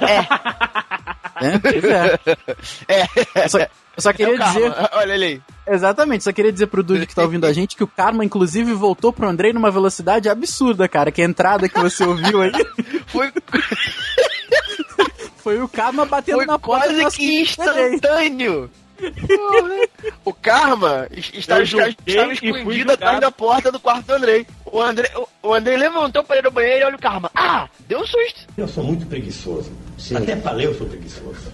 [0.00, 1.46] É.
[1.46, 2.18] É, pois é.
[3.38, 3.44] É.
[3.44, 4.72] Eu só, eu só queria É dizer.
[4.92, 5.42] Olha ele aí.
[5.66, 8.72] Exatamente, só queria dizer pro Dude que tá ouvindo a gente que o Karma, inclusive,
[8.74, 11.10] voltou pro Andrei numa velocidade absurda, cara.
[11.10, 12.52] Que a entrada que você ouviu aí
[13.06, 13.32] Foi,
[15.38, 18.70] foi o Karma batendo foi na porta quase que instantâneo.
[20.24, 24.46] o Karma es- estava, estava e escondido atrás da porta do quarto do Andrei.
[24.64, 27.30] O Andrei, o, o Andrei levantou para ir no banheiro e olha o Karma.
[27.34, 28.46] Ah, deu um susto.
[28.56, 29.72] Eu sou muito preguiçoso.
[30.14, 31.52] Até pra ler eu sou preguiçoso.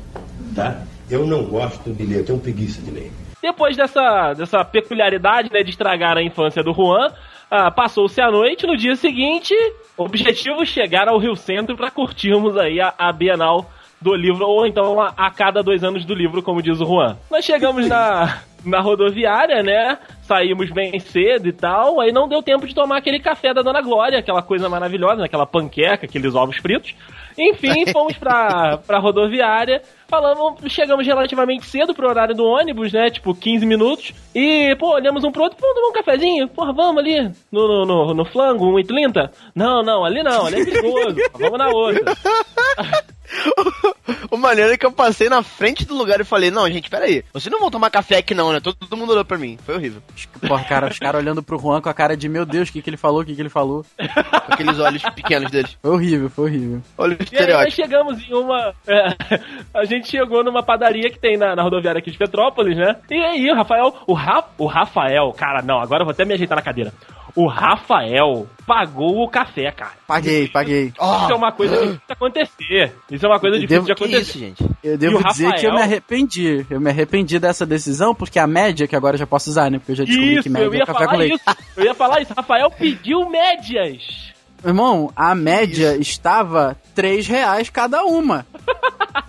[0.54, 0.82] Tá?
[1.10, 3.12] Eu não gosto de ler, eu tenho preguiça de ler.
[3.42, 7.12] Depois dessa, dessa peculiaridade, né, de estragar a infância do Juan,
[7.50, 8.66] ah, passou-se a noite.
[8.66, 9.55] No dia seguinte,
[9.96, 15.00] objetivo chegar ao Rio Centro para curtirmos aí a, a Bienal do livro, ou então
[15.00, 17.18] a, a cada dois anos do livro, como diz o Juan.
[17.31, 19.98] Nós chegamos na, na rodoviária, né?
[20.22, 23.83] Saímos bem cedo e tal, aí não deu tempo de tomar aquele café da Dona
[23.83, 26.94] Glória, aquela coisa maravilhosa, né, aquela panqueca, aqueles ovos fritos.
[27.40, 33.09] Enfim, fomos pra, pra rodoviária, falamos, chegamos relativamente cedo pro horário do ônibus, né?
[33.09, 34.12] Tipo, 15 minutos.
[34.35, 36.48] E, pô, olhamos um pro outro, vamos tomar um cafezinho?
[36.48, 39.31] Porra, vamos ali no, no, no, no flango, 1,30?
[39.55, 41.16] Não, não, ali não, ali é perigoso.
[41.33, 42.14] vamos na outra.
[44.30, 47.24] O maneiro é que eu passei na frente do lugar e falei, não, gente, peraí.
[47.32, 48.60] Vocês não vão tomar café aqui não, né?
[48.60, 49.58] Todo, todo mundo olhou pra mim.
[49.64, 50.02] Foi horrível.
[50.46, 52.82] Porra, cara, os caras olhando pro Juan com a cara de meu Deus, o que,
[52.82, 53.84] que ele falou, o que, que ele falou.
[53.98, 55.76] Com aqueles olhos pequenos deles.
[55.82, 56.82] Foi horrível, foi horrível.
[56.96, 57.76] Olha o E aí nós estereótipo.
[57.76, 58.74] chegamos em uma.
[58.86, 59.40] é,
[59.74, 62.96] a gente chegou numa padaria que tem na, na rodoviária aqui de Petrópolis, né?
[63.10, 63.94] E aí, o Rafael.
[64.06, 66.92] O, Ra, o Rafael, cara, não, agora eu vou até me ajeitar na cadeira.
[67.34, 69.92] O Rafael pagou o café, cara.
[70.06, 70.86] Paguei, paguei.
[70.88, 72.94] Isso é uma coisa difícil de acontecer.
[73.10, 74.20] Isso é uma coisa Eu difícil devo- de acontecer.
[74.22, 74.64] isso, gente?
[74.82, 76.66] Eu devo dizer que eu me arrependi.
[76.70, 79.78] Eu me arrependi dessa decisão, porque a média, que agora eu já posso usar, né?
[79.78, 81.34] Porque eu já descobri Isso, que média eu é ia café com falar leite.
[81.34, 81.56] isso.
[81.76, 82.34] Eu ia falar isso.
[82.34, 84.29] Rafael pediu médias.
[84.64, 88.46] Irmão, a média estava 3 reais cada uma.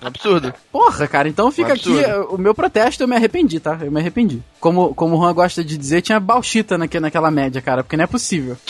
[0.01, 0.53] Um absurdo.
[0.71, 2.35] Porra, cara, então fica Um aqui absurdo.
[2.35, 3.77] o meu protesto, eu me arrependi, tá?
[3.81, 4.41] Eu me arrependi.
[4.59, 8.03] Como, como o Juan gosta de dizer, tinha bauxita naque, naquela média, cara, porque não
[8.03, 8.57] é possível.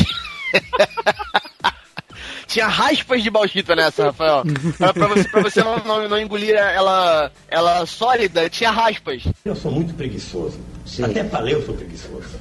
[2.47, 4.43] Tinha raspas de bauxita nessa, Rafael.
[4.77, 9.23] pra, pra você, pra você não, não, não engolir ela, ela sólida, tinha raspas.
[9.45, 10.59] Eu sou muito preguiçoso.
[11.01, 12.37] Até pra ler eu sou preguiçoso.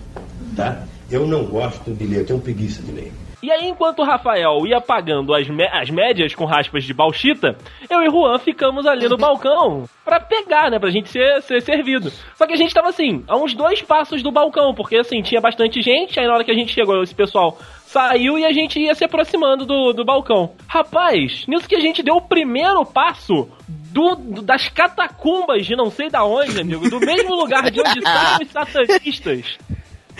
[0.57, 0.83] Tá?
[1.11, 3.13] Eu não gosto de ler, eu tenho preguiça de ler.
[3.43, 7.57] E aí, enquanto o Rafael ia pagando as, as médias com raspas de bauxita,
[7.89, 10.79] eu e Juan ficamos ali no balcão pra pegar, né?
[10.79, 12.13] Pra gente ser, ser servido.
[12.37, 15.41] Só que a gente tava assim, a uns dois passos do balcão, porque assim, tinha
[15.41, 18.79] bastante gente, aí na hora que a gente chegou, esse pessoal saiu e a gente
[18.79, 20.53] ia se aproximando do, do balcão.
[20.69, 25.91] Rapaz, nisso que a gente deu o primeiro passo do, do- das catacumbas de não
[25.91, 29.59] sei da onde, amigo, do mesmo lugar de onde estavam os satanistas.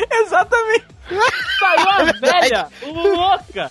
[0.23, 0.87] Exatamente.
[1.59, 3.71] Saiu a velha, louca,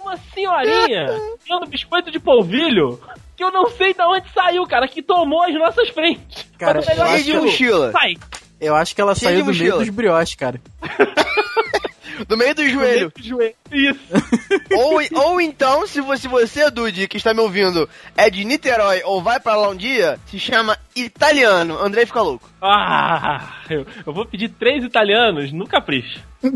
[0.00, 1.06] uma senhorinha,
[1.48, 3.00] dando biscoito de polvilho,
[3.36, 6.46] que eu não sei de onde saiu, cara, que tomou as nossas frentes.
[6.58, 7.92] Cara, Mas o melhor eu é acho que de mochila.
[7.92, 8.14] Sai.
[8.60, 10.60] Eu acho que ela Cheio saiu de do meio dos brioches, cara.
[12.24, 13.12] Do meio do joelho.
[13.20, 13.54] Joelho.
[13.72, 14.00] Isso.
[14.76, 19.22] ou, ou então, se você, você, Dude, que está me ouvindo, é de Niterói ou
[19.22, 21.78] vai pra lá um dia, se chama italiano.
[21.78, 22.48] Andrei fica louco.
[22.60, 26.20] Ah, eu, eu vou pedir três italianos no capricho.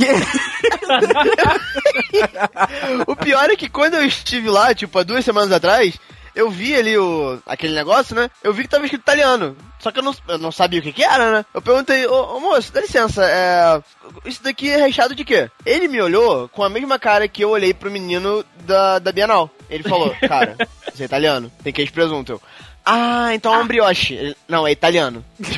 [3.07, 5.99] O pior é que quando eu estive lá, tipo, há duas semanas atrás,
[6.41, 8.31] eu vi ali o aquele negócio, né?
[8.43, 9.57] Eu vi que tava escrito italiano.
[9.79, 11.45] Só que eu não, eu não sabia o que que era, né?
[11.53, 13.83] Eu perguntei, ô, ô, moço, dá licença, é.
[14.25, 15.51] Isso daqui é recheado de quê?
[15.65, 19.51] Ele me olhou com a mesma cara que eu olhei pro menino da, da Bienal.
[19.69, 20.57] Ele falou, cara,
[20.93, 22.33] isso é italiano, tem queijo presunto.
[22.33, 22.43] Eu,
[22.85, 24.15] ah, então é um brioche.
[24.15, 25.25] Ele, não, é italiano.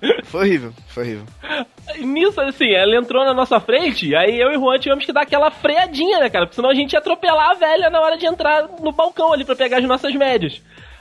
[0.00, 0.14] Ok.
[0.26, 1.26] Foi horrível, foi horrível.
[1.98, 5.22] Nisso, assim, ela entrou na nossa frente, aí eu e o Juan tivemos que dar
[5.22, 6.46] aquela freadinha, né, cara?
[6.46, 9.44] Porque senão a gente ia atropelar a velha na hora de entrar no balcão ali
[9.44, 10.60] pra pegar as nossas médias.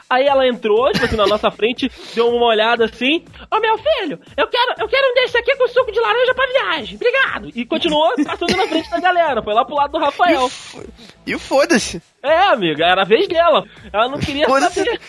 [0.09, 3.25] Aí ela entrou, tipo assim, na nossa frente, deu uma olhada assim.
[3.51, 6.45] Ô meu filho, eu quero, eu quero um desse aqui com suco de laranja pra
[6.47, 6.95] viagem.
[6.95, 7.49] Obrigado.
[7.53, 9.43] E continuou passando na frente da galera.
[9.43, 10.49] Foi lá pro lado do Rafael.
[11.25, 12.01] E o foda-se.
[12.23, 13.65] É, amiga, era a vez dela.
[13.91, 14.99] Ela não queria saber.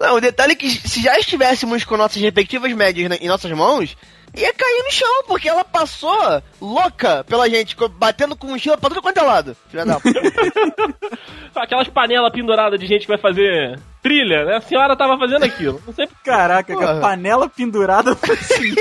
[0.00, 3.50] Não, o detalhe é que se já estivéssemos com nossas respectivas médias na- em nossas
[3.52, 3.96] mãos,
[4.38, 9.02] ia cair no chão, porque ela passou louca pela gente, batendo com mochila pra tudo
[9.02, 9.56] quanto é lado.
[9.68, 10.20] Filha da puta.
[11.56, 14.56] Aquelas panelas penduradas de gente que vai fazer trilha, né?
[14.56, 15.82] A senhora tava fazendo aquilo.
[15.86, 16.98] Não sei Caraca, Porra.
[16.98, 18.74] a panela pendurada foi assim.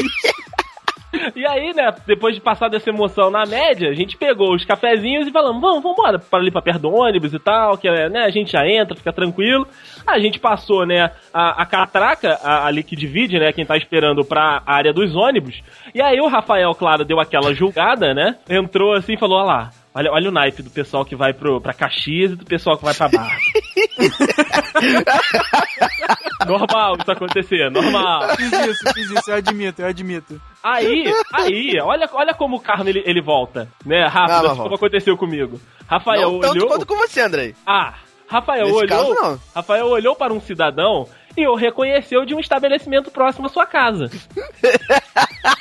[1.36, 5.28] E aí, né, depois de passar dessa emoção na média, a gente pegou os cafezinhos
[5.28, 8.24] e falamos, vamos, vamos embora, para ali pra perto do ônibus e tal, que né,
[8.26, 9.68] a gente já entra, fica tranquilo.
[10.06, 14.24] A gente passou, né, a, a catraca a- ali que divide, né, quem tá esperando
[14.26, 15.62] pra área dos ônibus.
[15.94, 19.70] E aí o Rafael, claro, deu aquela julgada, né, entrou assim e falou, olha lá,
[19.96, 22.86] Olha, olha o naipe do pessoal que vai pro, pra Caxias e do pessoal que
[22.86, 23.36] vai pra Barra.
[26.48, 28.36] normal isso acontecer, normal.
[28.36, 30.42] Fiz isso, fiz isso, eu admito, eu admito.
[30.64, 34.06] Aí, aí, olha, olha como o Carmo ele, ele volta, né?
[34.08, 35.60] Rápido, assim como aconteceu comigo.
[35.88, 36.68] Rafael não tanto olhou.
[36.68, 37.56] quanto com você, Andrei.
[37.66, 37.94] Ah,
[38.28, 38.88] Rafael Nesse olhou.
[38.88, 39.40] caso, não.
[39.56, 41.08] Rafael olhou para um cidadão
[41.38, 44.10] e o reconheceu de um estabelecimento próximo à sua casa.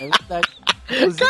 [0.00, 0.48] É verdade.
[0.90, 1.24] Inclusive,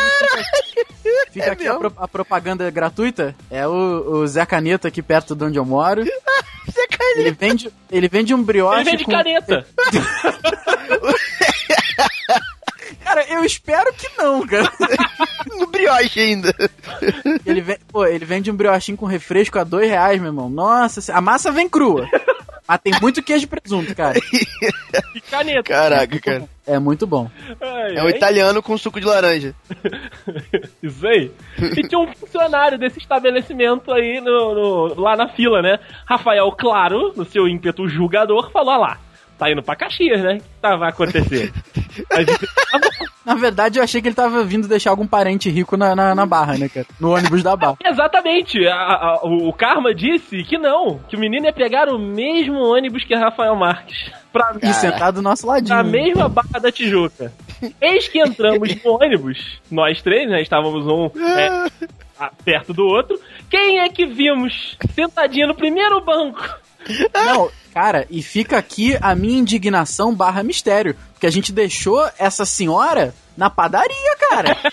[0.73, 0.87] fica,
[1.33, 3.35] fica É aqui a, pro- a propaganda gratuita.
[3.51, 3.73] É o,
[4.21, 6.05] o Zé Caneta aqui perto de onde eu moro.
[6.67, 7.19] Você caiu.
[7.21, 8.81] Ele vende, ele vende um brioche.
[8.81, 9.67] Ele vende com- caneta.
[13.03, 14.71] Cara, eu espero que não, cara.
[15.59, 16.53] No brioche ainda.
[17.45, 20.49] Ele, vende, pô, ele vende um briochinho com refresco a dois reais, meu irmão.
[20.49, 22.09] Nossa, a massa vem crua.
[22.69, 24.19] Mas tem muito queijo e presunto, cara.
[25.15, 25.63] E caneta.
[25.63, 26.45] Caraca, cara.
[26.67, 27.31] É muito bom.
[27.61, 28.13] Ai, É um ai.
[28.13, 29.55] italiano com suco de laranja.
[30.83, 31.31] Isso aí.
[31.77, 35.79] E tinha um funcionário desse estabelecimento aí no, no- lá na fila, né?
[36.07, 38.99] Rafael, claro, no seu ímpeto julgador, falou: "Olha lá,
[39.39, 40.35] tá indo pra Caxias, né?
[40.35, 41.53] O que tá, vai acontecer?
[41.95, 42.49] Gente.
[43.25, 46.25] Na verdade, eu achei que ele tava vindo deixar algum parente rico na, na, na
[46.25, 46.87] barra, né, cara?
[47.01, 47.77] No ônibus da barra.
[47.85, 52.59] Exatamente, a- a- o, Karma disse que não, que o menino ia pegar o mesmo
[52.61, 54.11] ônibus que Rafael Marques.
[54.33, 55.75] Pra, E sentado do nosso ladinho.
[55.77, 57.33] na mesma barra da Tijuca.
[57.81, 60.41] Eis que entramos no ônibus, nós três, né?
[60.43, 61.69] Estávamos um é,
[62.45, 63.19] perto do outro.
[63.51, 66.43] Quem é que vimos sentadinho no primeiro banco?
[67.15, 70.97] Não, cara, e fica aqui a minha indignação barra mistério.
[71.13, 74.57] Porque a gente deixou essa senhora na padaria, cara.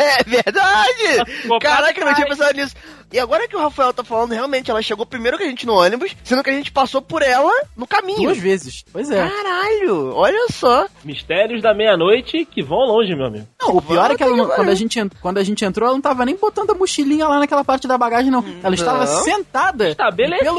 [0.00, 1.32] É verdade!
[1.60, 2.72] Caraca, eu não tinha pensado nisso.
[3.12, 5.74] E agora que o Rafael tá falando, realmente, ela chegou primeiro que a gente no
[5.74, 8.22] ônibus, sendo que a gente passou por ela no caminho.
[8.22, 8.84] Duas vezes.
[8.92, 9.28] Pois é.
[9.28, 10.86] Caralho, olha só.
[11.04, 13.48] Mistérios da meia-noite que vão longe, meu amigo.
[13.60, 15.86] Não, o pior é que ela, não- quando, a gente, en- quando a gente entrou,
[15.88, 18.44] ela não tava nem botando a mochilinha lá naquela parte da bagagem, não.
[18.62, 19.22] Ela estava Não.
[19.24, 19.90] sentada.
[19.90, 20.58] E pelo,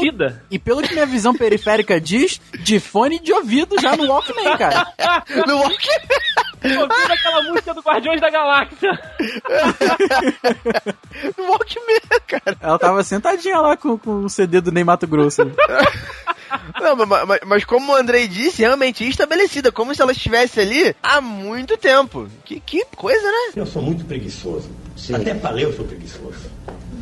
[0.50, 4.86] E pelo que minha visão periférica diz, de fone de ouvido já no Walkman, cara.
[5.46, 5.88] No walk...
[6.62, 8.90] Ouvindo aquela música do Guardiões da Galáxia.
[11.38, 12.56] no Walkman, cara.
[12.60, 15.42] Ela tava sentadinha lá com, com o CD do Ney Mato Grosso.
[16.80, 20.94] Não, mas, mas- mas como o Andrei disse, realmente estabelecida, como se ela estivesse ali
[21.02, 22.28] há muito tempo.
[22.44, 23.52] Que, que coisa, né?
[23.56, 24.68] Eu sou muito preguiçoso.
[25.14, 26.50] Até pra ler eu sou preguiçoso.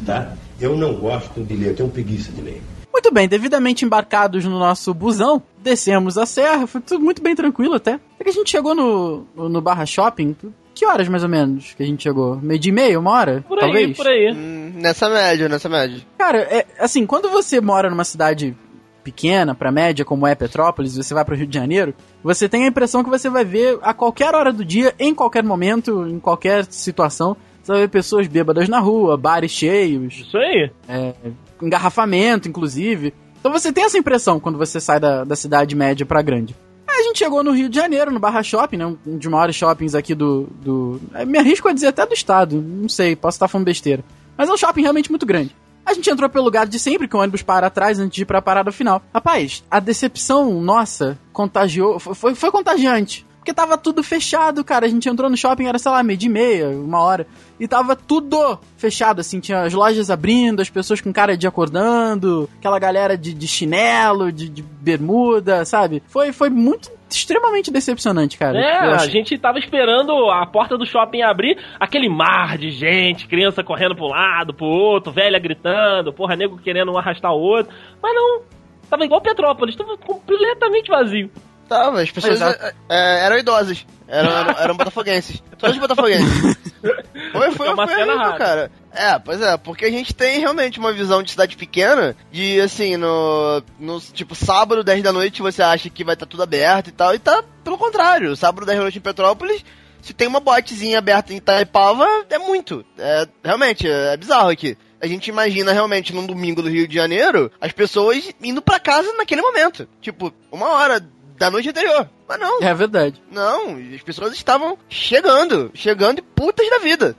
[0.06, 0.32] Tá?
[0.60, 2.62] Eu não gosto de ler, eu tenho preguiça de ler.
[2.98, 7.74] Muito bem, devidamente embarcados no nosso busão, descemos a serra, foi tudo muito bem tranquilo
[7.74, 7.92] até.
[7.92, 10.34] Até que a gente chegou no, no Barra Shopping,
[10.74, 12.40] que horas mais ou menos que a gente chegou?
[12.42, 13.44] Meio dia e meia, uma hora?
[13.46, 13.96] Por aí, talvez?
[13.96, 14.32] por aí.
[14.32, 16.00] Hum, nessa média, nessa média.
[16.18, 18.56] Cara, é, assim, quando você mora numa cidade
[19.04, 22.66] pequena, pra média, como é Petrópolis, você vai pro Rio de Janeiro, você tem a
[22.66, 26.64] impressão que você vai ver a qualquer hora do dia, em qualquer momento, em qualquer
[26.64, 30.68] situação, você vai ver pessoas bêbadas na rua, bares cheios, Isso aí.
[30.88, 31.14] é,
[31.62, 33.14] engarrafamento, inclusive.
[33.38, 36.56] Então você tem essa impressão quando você sai da, da cidade média pra grande.
[36.88, 38.86] Aí a gente chegou no Rio de Janeiro, no Barra Shopping, né?
[38.86, 40.48] Um dos maiores shoppings aqui do.
[40.60, 42.60] do é, me arrisco a dizer até do estado.
[42.60, 44.02] Não sei, posso estar falando besteira.
[44.36, 45.54] Mas é um shopping realmente muito grande.
[45.84, 48.26] A gente entrou pelo lugar de sempre, que o ônibus para atrás antes de ir
[48.26, 49.02] pra parada final.
[49.12, 51.98] Rapaz, a decepção nossa contagiou.
[51.98, 53.26] Foi, foi, foi contagiante.
[53.48, 54.84] Porque tava tudo fechado, cara.
[54.84, 57.26] A gente entrou no shopping, era, sei lá, meio de meia, uma hora.
[57.58, 59.40] E tava tudo fechado, assim.
[59.40, 64.30] Tinha as lojas abrindo, as pessoas com cara de acordando, aquela galera de, de chinelo,
[64.30, 66.02] de, de bermuda, sabe?
[66.08, 68.58] Foi, foi muito, extremamente decepcionante, cara.
[68.58, 73.64] É, a gente tava esperando a porta do shopping abrir, aquele mar de gente, criança
[73.64, 77.74] correndo pra um lado, pro outro, velha gritando, porra, nego querendo um arrastar o outro.
[78.02, 78.42] Mas não,
[78.90, 81.30] tava igual Petrópolis, tava completamente vazio.
[81.68, 82.64] Tava, as pessoas Exato.
[82.64, 83.86] é, é, eram idosas.
[84.06, 85.42] Eram, eram, eram botafoguenses.
[85.58, 86.56] Todos botafoguenses.
[87.32, 88.70] Foi, foi, É uma foi cena horrível, cara.
[88.94, 92.96] É, pois é, porque a gente tem realmente uma visão de cidade pequena, de assim,
[92.96, 96.92] no, no tipo, sábado, 10 da noite, você acha que vai estar tudo aberto e
[96.92, 98.34] tal, e tá pelo contrário.
[98.34, 99.64] Sábado, 10 da noite em Petrópolis,
[100.00, 102.84] se tem uma botezinha aberta em Itaipava, é muito.
[102.96, 104.78] É, realmente, é bizarro aqui.
[105.00, 109.12] A gente imagina realmente num domingo do Rio de Janeiro as pessoas indo pra casa
[109.14, 109.88] naquele momento.
[110.00, 111.00] Tipo, uma hora
[111.38, 112.08] da noite anterior.
[112.28, 113.22] Mas não, É verdade.
[113.30, 117.16] não, as pessoas estavam chegando, chegando e putas da vida.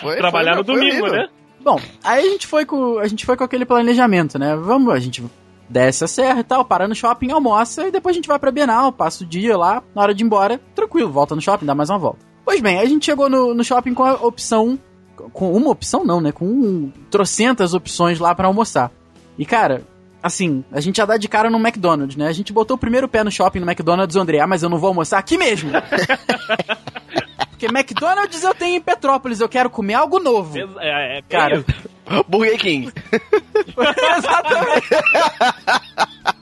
[0.00, 1.12] Foi, Trabalhar foi- no foi domingo, horrível.
[1.22, 1.28] né?
[1.62, 4.56] Bom, aí a gente foi com a gente foi com aquele planejamento, né?
[4.56, 5.22] Vamos, a gente
[5.68, 8.50] desce a serra e tal, para no shopping, almoça e depois a gente vai pra
[8.50, 11.74] Bienal, passa o dia lá, na hora de ir embora, tranquilo, volta no shopping, dá
[11.74, 12.18] mais uma volta.
[12.44, 14.78] Pois bem, a gente chegou no, no shopping com a opção.
[15.34, 16.32] Com uma opção não, né?
[16.32, 18.90] Com um, trocentas opções lá pra almoçar.
[19.38, 19.82] E cara,
[20.22, 22.28] assim, a gente já dá de cara no McDonald's, né?
[22.28, 24.68] A gente botou o primeiro pé no shopping no McDonald's, o André, ah, mas eu
[24.68, 25.70] não vou almoçar aqui mesmo.
[27.50, 30.58] Porque McDonald's eu tenho em Petrópolis, eu quero comer algo novo.
[30.78, 31.62] É, é, Cara,
[32.26, 32.90] Burger King.
[34.16, 34.88] exatamente.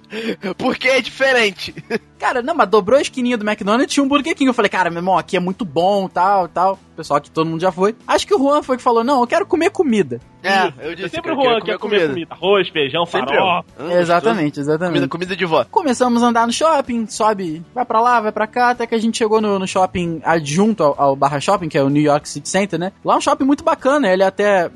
[0.56, 1.74] Porque é diferente.
[2.18, 4.48] Cara, não, mas dobrou a esquininha do McDonald's e tinha um Burger King.
[4.48, 6.78] Eu falei, cara, meu irmão, aqui é muito bom, tal, tal.
[6.96, 7.94] Pessoal, aqui todo mundo já foi.
[8.06, 10.20] Acho que o Juan foi que falou, não, eu quero comer comida.
[10.42, 12.34] É, eu É disse sempre o que eu Juan quero que quer comer comida.
[12.34, 13.64] Arroz, feijão, Sempre farol.
[13.78, 14.92] Hum, exatamente, exatamente.
[14.92, 15.64] Comida, comida de vó.
[15.70, 18.98] Começamos a andar no shopping, sobe, vai pra lá, vai pra cá, até que a
[18.98, 22.28] gente chegou no, no shopping adjunto ao, ao Barra Shopping, que é o New York
[22.28, 22.92] City Center, né?
[23.04, 24.70] Lá é um shopping muito bacana, ele até.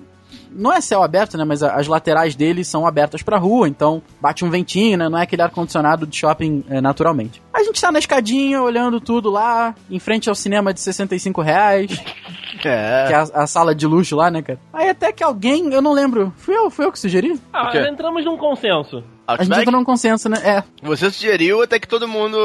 [0.54, 1.44] Não é céu aberto, né?
[1.44, 5.08] Mas as laterais dele são abertas pra rua, então bate um ventinho, né?
[5.08, 7.40] Não é aquele ar-condicionado de shopping é, naturalmente.
[7.52, 11.90] A gente tá na escadinha, olhando tudo lá, em frente ao cinema de 65 reais,
[12.60, 13.08] que É.
[13.10, 14.58] é a, a sala de luxo lá, né, cara?
[14.72, 17.38] Aí até que alguém, eu não lembro, fui eu, fui eu que sugeri?
[17.52, 19.02] Ah, entramos num consenso.
[19.26, 19.62] A gente Outback?
[19.62, 20.36] entrou num consenso, né?
[20.44, 22.36] É, Você sugeriu até que todo mundo.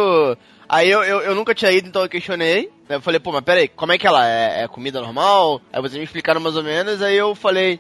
[0.70, 2.70] Aí eu, eu, eu nunca tinha ido, então eu questionei.
[2.90, 4.64] Aí Eu falei, pô, mas peraí, como é que ela é?
[4.64, 5.60] É comida normal?
[5.74, 7.80] Aí vocês me explicaram mais ou menos, aí eu falei,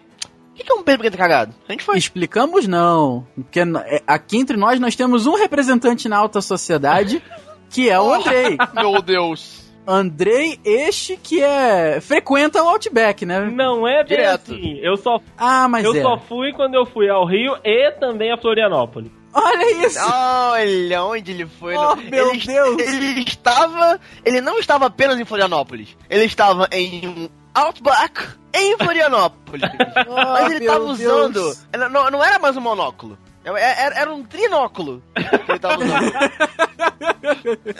[0.61, 1.53] o que, é um peixe cagado?
[1.67, 1.97] A gente foi.
[1.97, 3.25] Explicamos não.
[3.35, 7.21] Porque é, aqui entre nós nós temos um representante na alta sociedade,
[7.69, 8.57] que é o Andrei.
[8.73, 9.65] Meu Deus.
[9.89, 13.49] Andrei este que é frequenta o Outback, né?
[13.49, 14.51] Não é bem Direto.
[14.51, 14.77] assim.
[14.81, 16.01] Eu só, Ah, mas eu é.
[16.01, 19.09] só fui quando eu fui ao Rio e também a Florianópolis.
[19.33, 19.99] Olha isso.
[20.01, 21.75] Olha onde ele foi.
[21.77, 22.81] Oh, no- meu ele, Deus.
[22.81, 23.99] Ele estava.
[24.25, 25.95] Ele não estava apenas em Florianópolis.
[26.09, 27.29] Ele estava em um
[27.59, 29.61] Outback em Florianópolis.
[30.07, 31.33] Mas ele estava usando.
[31.33, 31.67] Deus.
[31.91, 33.17] Não, não- era mais um monóculo.
[33.43, 36.11] Era, era um trinóculo que ele tava usando.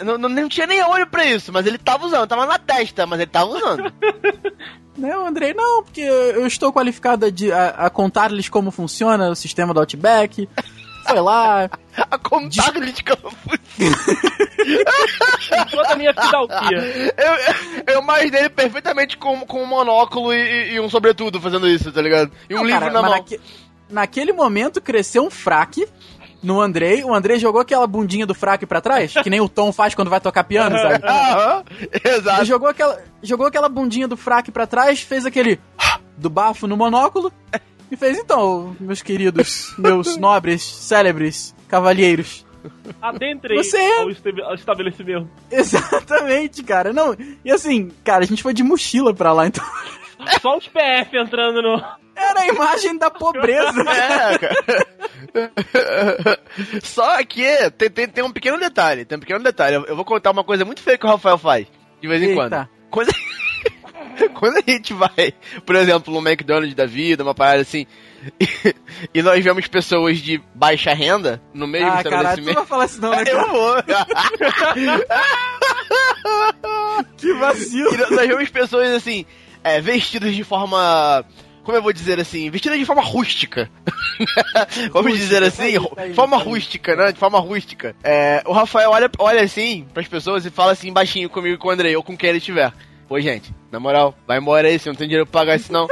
[0.02, 2.26] não, não, não tinha nem olho pra isso, mas ele tava usando.
[2.26, 3.92] Tava na testa, mas ele tava usando.
[4.96, 9.36] Não, Andrei, não, porque eu estou qualificado a, de- a- a contar-lhes como funciona o
[9.36, 10.48] sistema do Outback.
[11.08, 11.68] Foi lá.
[12.10, 13.32] A contar de campo.
[15.70, 16.78] Toda a minha fidalquia.
[17.16, 21.90] Eu, eu imaginei ele perfeitamente com, com um monóculo e, e- um sobretudo fazendo isso,
[21.90, 22.30] tá ligado?
[22.48, 23.10] E um Não, livro cara, na mão.
[23.10, 23.40] naque-
[23.90, 25.86] naquele momento cresceu um fraque
[26.42, 27.02] no Andrei.
[27.02, 30.08] O Andrei jogou aquela bundinha do fraque pra trás, que nem o Tom faz quando
[30.10, 31.02] vai tocar piano, sabe?
[31.06, 32.44] Aham, Ele exato.
[32.44, 35.58] jogou aquela, jogou aquela bundinha do fraque pra trás, fez aquele
[36.16, 37.32] do bafo no monóculo
[37.90, 42.46] e fez então, meus queridos, meus nobres, célebres, cavalheiros.
[43.00, 45.28] Adentrei Você- ao, este- ao estabelecimento.
[45.50, 46.92] Exatamente, cara.
[46.92, 49.64] Não, e assim, cara, a gente foi de mochila pra lá, então
[50.42, 51.76] Só os PF entrando no.
[52.16, 53.72] era a imagem da pobreza.
[53.86, 54.56] É, cara.
[56.82, 57.44] Só que
[57.76, 59.76] tem, tem, tem um pequeno detalhe, tem um pequeno detalhe.
[59.76, 61.66] Eu, eu vou contar uma coisa muito feia que o Rafael faz,
[62.00, 62.36] de vez em Eita.
[62.90, 62.90] quando.
[62.90, 63.10] Quando,
[64.34, 65.32] quando a gente vai,
[65.64, 67.86] por exemplo, no McDonald's da vida, uma parada assim,
[68.40, 68.74] e,
[69.18, 72.54] e nós vemos pessoas de baixa renda no meio do Ah, caralho, tu não estabelecimento.
[72.56, 73.40] vai falar isso não, né, cara?
[73.40, 73.76] Eu vou.
[77.16, 77.94] Que vacilo.
[77.94, 79.24] E nós vemos pessoas assim,
[79.62, 81.24] é, vestidas de forma.
[81.62, 82.48] Como eu vou dizer assim?
[82.48, 83.70] Vestidas de forma rústica.
[84.90, 87.12] Vamos dizer assim, tá aí, tá aí, de forma tá rústica, né?
[87.12, 87.94] De forma rústica.
[88.02, 91.68] É, o Rafael olha, olha assim pras pessoas e fala assim baixinho comigo e com
[91.68, 92.72] o Andrei, ou com quem ele estiver.
[93.08, 95.88] Pô, gente, na moral, vai embora aí, você não tem dinheiro pra pagar isso não.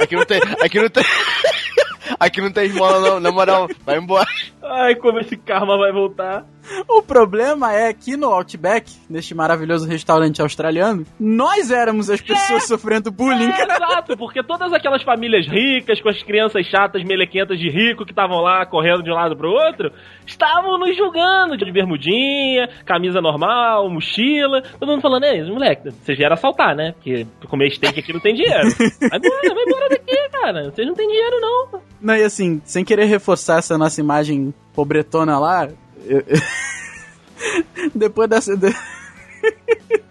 [0.00, 0.40] Aqui não tem.
[0.62, 1.04] Aqui não tem.
[2.18, 4.26] Aqui não tem esmola não, na moral, vai embora.
[4.62, 6.46] Ai, como esse karma vai voltar.
[6.88, 13.10] O problema é que no Outback, neste maravilhoso restaurante australiano, nós éramos as pessoas sofrendo
[13.10, 13.50] bullying.
[13.50, 18.12] É, exato, porque todas aquelas famílias ricas, com as crianças chatas, melequentas de rico que
[18.12, 19.92] estavam lá correndo de um lado pro outro,
[20.26, 24.62] estavam nos julgando de bermudinha, camisa normal, mochila.
[24.78, 26.92] Todo mundo falando, ei, moleque, vocês vieram assaltar, né?
[26.92, 28.68] Porque comer steak aqui não tem dinheiro.
[29.06, 30.64] Vai embora, vai embora daqui, cara.
[30.64, 31.80] Vocês não têm dinheiro, não.
[32.00, 35.68] Não, e assim, sem querer reforçar essa nossa imagem pobretona lá,
[36.08, 36.24] eu-
[37.94, 38.56] depois dessa.
[38.56, 38.74] de-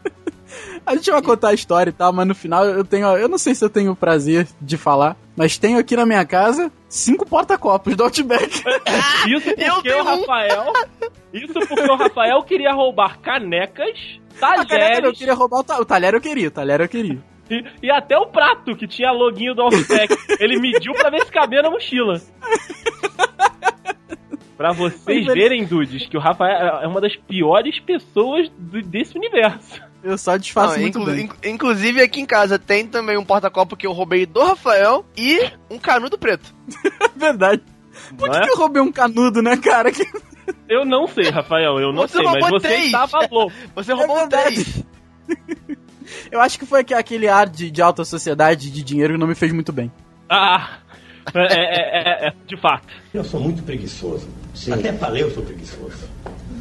[0.86, 3.08] A gente vai contar a história e tal, mas no final eu tenho.
[3.18, 6.24] Eu não sei se eu tenho o prazer de falar, mas tenho aqui na minha
[6.24, 8.62] casa cinco porta-copos do Outback.
[9.28, 10.20] Isso Eu porque tenho o um.
[10.20, 10.74] Rafael.
[11.34, 13.98] Isso porque o Rafael queria roubar canecas,
[14.40, 16.88] A caneca eu talheres queria roubar o, ta- o talher, eu queria, o talher eu
[16.88, 17.18] queria.
[17.50, 20.16] e, e até o prato que tinha loguinho do Outback.
[20.40, 22.22] Ele mediu pra ver se cabia na mochila.
[24.58, 28.82] Pra vocês Mas ele- verem, dudes, que o Rafael é uma das piores pessoas do-
[28.82, 29.82] desse universo.
[30.04, 31.26] Eu só desfaço Não, muito inclu- bem.
[31.26, 35.40] inc- inclusive aqui em casa tem também um porta-copo que eu roubei do Rafael e
[35.70, 36.54] um canudo preto.
[37.16, 37.64] Verdade.
[38.18, 38.42] Por que, é?
[38.42, 39.92] que eu roubei um canudo, né, cara?
[39.92, 40.06] Que-
[40.70, 42.86] Eu não sei, Rafael, eu não Você sei, mas você três.
[42.86, 43.54] estava louco.
[43.76, 44.84] Você roubou É três.
[46.32, 49.28] Eu acho que foi que- aquele ar de, de alta sociedade, de dinheiro, que não
[49.28, 49.92] me fez muito bem.
[50.30, 50.78] Ah,
[51.34, 52.88] é, é, é, é, de fato.
[53.14, 54.28] Eu sou muito preguiçoso.
[54.72, 56.10] Até falei eu sou preguiçoso.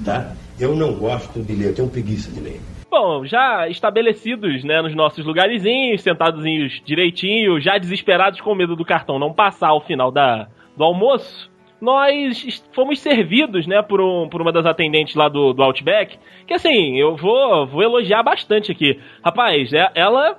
[0.05, 0.33] Tá?
[0.59, 2.61] Eu não gosto de ler, eu tenho preguiça de ler.
[2.91, 9.19] Bom, já estabelecidos, né, nos nossos lugarzinhos, sentadozinhos direitinho, já desesperados com medo do cartão
[9.19, 10.47] não passar ao final da,
[10.77, 11.51] do almoço,
[11.81, 16.55] nós fomos servidos, né, por, um, por uma das atendentes lá do, do Outback, que
[16.55, 18.99] assim, eu vou, vou elogiar bastante aqui.
[19.25, 20.39] Rapaz, é- ela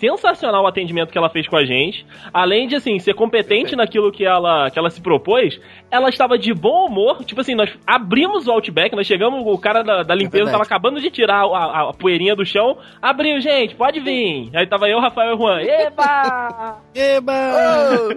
[0.00, 2.04] sensacional o atendimento que ela fez com a gente.
[2.32, 6.52] Além de, assim, ser competente naquilo que ela, que ela se propôs, ela estava de
[6.52, 7.24] bom humor.
[7.24, 10.52] Tipo assim, nós abrimos o Outback, nós chegamos, o cara da, da limpeza verdade.
[10.52, 12.76] tava acabando de tirar a, a- a poeirinha do chão.
[13.00, 14.50] Abriu, gente, pode vir.
[14.54, 15.60] Aí tava eu, Rafael e Juan.
[15.62, 16.78] Eba!
[16.94, 18.14] Eba!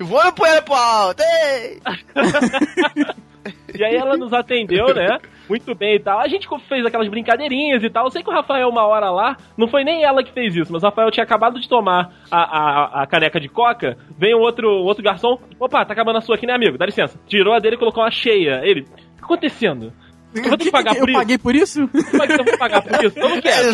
[0.00, 1.22] Vou poeira pro alto.
[1.22, 1.80] ei!
[3.74, 5.18] E aí ela nos atendeu, né?
[5.48, 6.20] Muito bem e tal.
[6.20, 8.06] A gente fez aquelas brincadeirinhas e tal.
[8.06, 10.72] Eu sei que o Rafael, uma hora lá, não foi nem ela que fez isso,
[10.72, 13.96] mas o Rafael tinha acabado de tomar a, a, a caneca de coca.
[14.18, 15.38] Veio um outro, outro garçom.
[15.60, 16.78] Opa, tá acabando a sua aqui, né, amigo?
[16.78, 17.18] Dá licença.
[17.26, 18.60] Tirou a dele e colocou uma cheia.
[18.64, 19.92] Ele, o que tá acontecendo?
[20.34, 21.18] Eu vou ter que pagar eu por isso?
[21.18, 21.88] paguei por isso?
[21.88, 23.18] Como é que eu vou pagar por isso?
[23.18, 23.68] Eu não quero.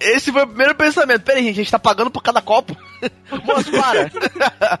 [0.00, 1.22] Esse foi, o primeiro pensamento.
[1.22, 2.76] Pera aí, gente, a gente tá pagando por cada copo?
[3.44, 4.80] Moço, para!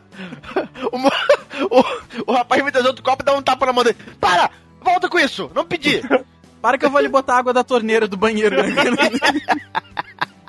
[0.92, 3.96] o, o- o rapaz me trazer outro copo e dá um tapa na mão dele.
[4.20, 4.50] Para!
[4.80, 5.50] Volta com isso!
[5.54, 6.00] Não pedi!
[6.62, 8.56] Para que eu vou lhe botar água da torneira do banheiro.
[8.60, 8.74] Né?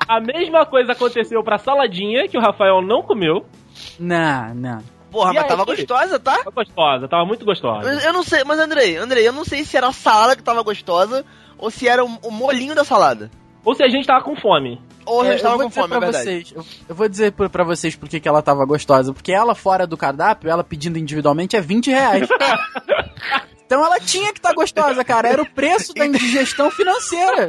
[0.08, 3.46] A mesma coisa aconteceu pra saladinha, que o Rafael não comeu.
[3.98, 4.82] não, não.
[5.10, 5.48] Porra, E mas aí?
[5.48, 6.38] tava gostosa, tá?
[6.38, 7.88] Tava gostosa, tava muito gostosa.
[7.92, 10.42] Mas Eu não sei, mas Andrei, Andrei, eu não sei se era a salada que
[10.42, 11.24] tava gostosa
[11.58, 13.28] ou se era o, o molinho da salada.
[13.64, 14.80] Ou se a gente tava com fome.
[15.06, 16.24] Ou a É, gente tava eu vou com dizer fome, é pra verdade.
[16.24, 19.12] vocês, eu, eu vou dizer pra, vocês por que que ela tava gostosa.
[19.12, 22.28] Porque ela fora do cardápio, ela pedindo individualmente é 20 reais.
[23.66, 25.28] Então ela tinha que estar gostosa, cara.
[25.28, 27.46] Era o preço da indigestão financeira.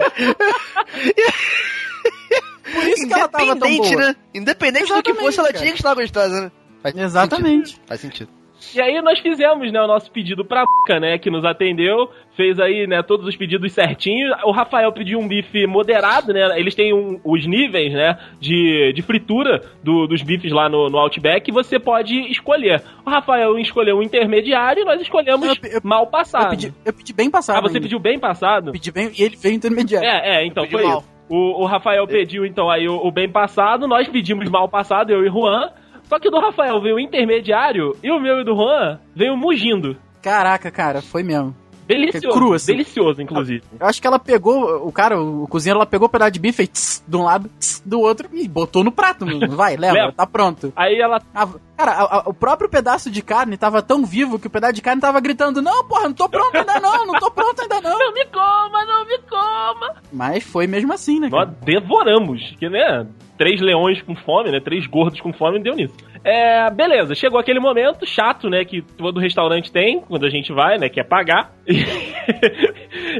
[2.73, 4.05] Por isso que ela tava tão Independente, boa.
[4.07, 4.15] né?
[4.33, 5.59] Independente do que Exatamente, fosse, ela cara.
[5.59, 6.51] tinha que estar gostosa, né?
[6.83, 7.69] Faz Exatamente.
[7.71, 8.29] sentido, Faz sentido.
[8.75, 10.63] E aí nós fizemos, né, o nosso pedido pra
[10.99, 14.31] né, que nos atendeu, fez aí, né, todos os pedidos certinho.
[14.45, 19.01] O Rafael pediu um bife moderado, né, eles têm um- os níveis, né, de, de
[19.01, 22.81] fritura do- dos bifes lá no, no Outback e você pode escolher.
[23.05, 26.43] O Rafael escolheu um intermediário e nós escolhemos Eu- eu- mal passado.
[26.45, 27.57] Eu pedi, eu pedi bem passado.
[27.57, 27.81] ah, você ainda.
[27.81, 28.67] pediu bem passado?
[28.69, 30.07] Eu pedi bem e ele veio intermediário.
[30.07, 30.99] É, é, então foi mal.
[30.99, 31.11] isso.
[31.29, 35.23] O, o Rafael pediu, então, aí o, o bem passado, nós pedimos mal passado, eu
[35.25, 35.71] e o Juan.
[36.11, 39.95] Só que o do Rafael veio intermediário e o meu e do Juan veio mugindo.
[40.21, 41.55] Caraca, cara, foi mesmo.
[41.87, 42.37] Delicioso.
[42.37, 42.73] Cru, assim.
[42.73, 43.63] Delicioso, inclusive.
[43.79, 46.67] Eu acho que ela pegou, o cara, o cozinheiro, ela pegou o pedaço de bife
[46.67, 49.25] tss, de um lado, tss, do outro e botou no prato.
[49.55, 50.11] Vai, leva, Leva.
[50.11, 50.71] tá pronto.
[50.75, 51.21] Aí ela.
[51.33, 51.47] Ah,
[51.77, 54.81] cara, a- a- o próprio pedaço de carne tava tão vivo que o pedaço de
[54.81, 57.97] carne tava gritando: Não, porra, não tô pronto ainda não, não tô pronto ainda não.
[57.99, 59.95] Não me coma, não me coma!
[60.11, 61.29] Mas foi mesmo assim, né?
[61.29, 61.57] Nós Cara?
[61.63, 62.53] devoramos.
[62.59, 63.05] Que, né?
[63.41, 64.59] Três leões com fome, né?
[64.59, 65.95] Três gordos com fome deu nisso.
[66.23, 68.63] É, beleza, chegou aquele momento chato, né?
[68.63, 70.89] Que todo restaurante tem quando a gente vai, né?
[70.89, 71.51] Que é pagar.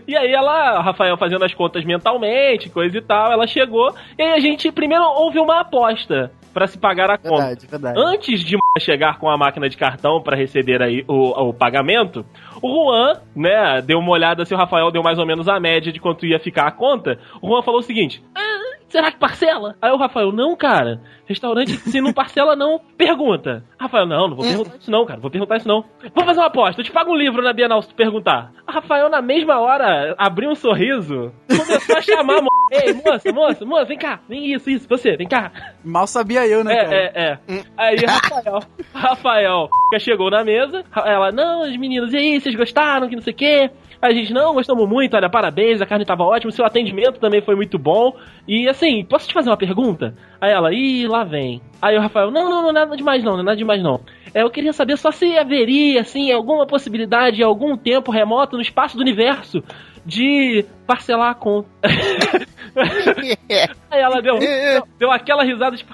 [0.08, 3.96] e aí ela, Rafael fazendo as contas mentalmente, coisa e tal, ela chegou.
[4.16, 7.38] E aí a gente primeiro houve uma aposta pra se pagar a conta.
[7.38, 8.00] Verdade, verdade.
[8.00, 12.24] Antes de chegar com a máquina de cartão para receber aí o, o pagamento,
[12.62, 15.92] o Juan, né, deu uma olhada se o Rafael deu mais ou menos a média
[15.92, 17.18] de quanto ia ficar a conta.
[17.42, 18.52] O Juan falou o seguinte: "Ah,
[18.92, 19.76] será que parcela?
[19.82, 21.02] Aí o Rafael, não, cara.
[21.26, 23.64] Restaurante, se não parcela, não, pergunta.
[23.80, 25.20] Rafael, não, não vou perguntar isso não, cara.
[25.20, 25.84] Vou perguntar isso não.
[26.14, 28.52] Vou fazer uma aposta, eu te pago um livro na Bienal se tu perguntar.
[28.68, 32.50] A Rafael, na mesma hora, abriu um sorriso, começou a chamar a mo...
[32.72, 34.20] Ei, moça, moça, moça, vem cá.
[34.30, 35.52] Vem isso, isso, você, vem cá.
[35.84, 36.96] Mal sabia eu, né, cara?
[36.96, 37.64] É, é, é.
[37.78, 38.60] Aí, Rafael,
[38.94, 39.70] Rafael
[40.00, 43.36] chegou na mesa, ela, não, as meninas, e aí, vocês gostaram, que não sei o
[43.36, 43.72] quê?
[44.02, 47.56] A gente, não, gostamos muito, olha, parabéns, a carne tava ótima, seu atendimento também foi
[47.56, 48.16] muito bom.
[48.47, 50.16] E assim, posso te fazer uma pergunta?
[50.39, 51.62] Aí ela, ih, lá vem.
[51.82, 54.02] Aí o Rafael, não, não, não, nada demais não, nada demais não.
[54.34, 58.95] É, eu queria saber só se haveria, assim, alguma possibilidade, algum tempo remoto, no espaço
[58.95, 59.64] do universo,
[60.06, 61.70] de parcelar a conta.
[63.91, 65.93] Aí ela deu, deu, deu aquela risada, tipo.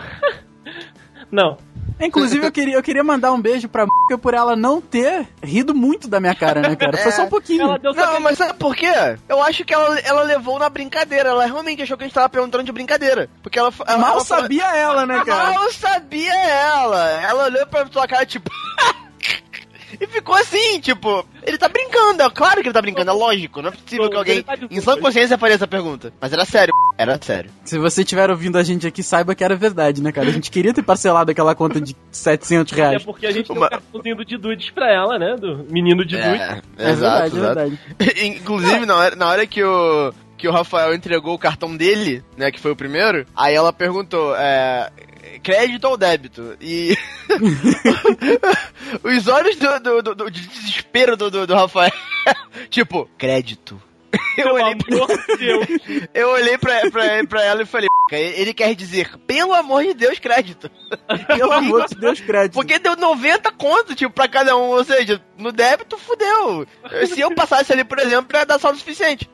[1.31, 1.57] não.
[1.99, 5.73] Inclusive, eu queria, eu queria mandar um beijo pra m***, por ela não ter rido
[5.73, 6.97] muito da minha cara, né, cara?
[6.97, 7.63] Foi só um pouquinho.
[7.63, 8.91] Ela deu só Não, mas sabe por quê?
[9.27, 11.29] Eu acho que ela, ela levou na brincadeira.
[11.29, 13.29] Ela realmente achou que a gente tava perguntando de brincadeira.
[13.41, 13.73] Porque ela.
[13.87, 15.53] ela Mal ela falou- sabia ela, né, cara?
[15.53, 17.09] Mal sabia ela.
[17.21, 18.49] Ela olhou pra tua cara, tipo.
[19.99, 23.61] E ficou assim, tipo, ele tá brincando, é claro que ele tá brincando, é lógico.
[23.61, 26.11] Não é possível que alguém tá de em sã consciência faria essa pergunta.
[26.19, 27.49] Mas era sério, era sério.
[27.63, 30.27] Se você estiver ouvindo a gente aqui, saiba que era verdade, né, cara?
[30.27, 33.03] A gente queria ter parcelado aquela conta de 700 É reais.
[33.03, 35.35] porque a gente Uma- deu um cartãozinho do Didudes pra ela, né?
[35.39, 36.41] Do menino Didudes.
[36.41, 37.55] É, É exato, verdade, é exato.
[37.55, 37.79] verdade.
[38.25, 42.51] Inclusive, na hora, na hora que o, que o Rafael entregou o cartão dele, né,
[42.51, 44.89] que foi o primeiro, aí ela perguntou, é,
[45.47, 46.57] crédito ou débito?
[46.59, 46.93] E
[49.01, 51.91] os olhos do, do, do- do- de desespero do, do, do Rafael,
[52.69, 53.81] tipo, crédito.
[54.37, 55.67] Eu olhei, Deus.
[56.13, 60.19] eu olhei pra, pra, pra ela e falei, ele quer dizer, pelo amor de Deus,
[60.19, 60.69] crédito.
[61.27, 62.53] Pelo amor de Deus, crédito.
[62.53, 64.69] Porque deu 90 conto, tipo, pra cada um.
[64.69, 66.65] Ou seja, no débito, fudeu.
[67.07, 69.29] Se eu passasse ali, por exemplo, ia dar saldo suficiente.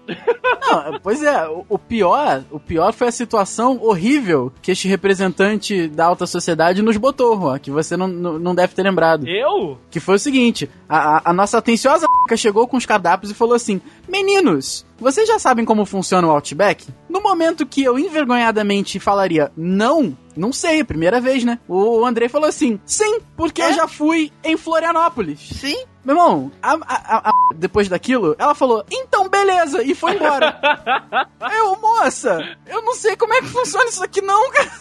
[0.61, 5.87] Não, pois é, o, o pior, o pior foi a situação horrível que este representante
[5.87, 9.27] da alta sociedade nos botou, Juan, que você não, não deve ter lembrado.
[9.27, 9.77] Eu?
[9.91, 12.05] Que foi o seguinte: a, a- a nossa atenciosa
[12.35, 14.62] chegou com os cardápios e falou assim: Meninos,
[14.99, 16.87] vocês já sabem como funciona o Outback?
[17.09, 21.59] No momento que eu envergonhadamente falaria não, não sei, primeira vez, né?
[21.67, 25.39] O Andrei falou assim: Sim, porque eu já fui em Florianópolis.
[25.59, 25.85] Sim.
[26.05, 30.59] Meu irmão, a- a- a- depois daquilo, ela falou, então beleza, e foi embora.
[31.57, 34.71] eu, moça, eu não sei como é que funciona isso aqui não, cara.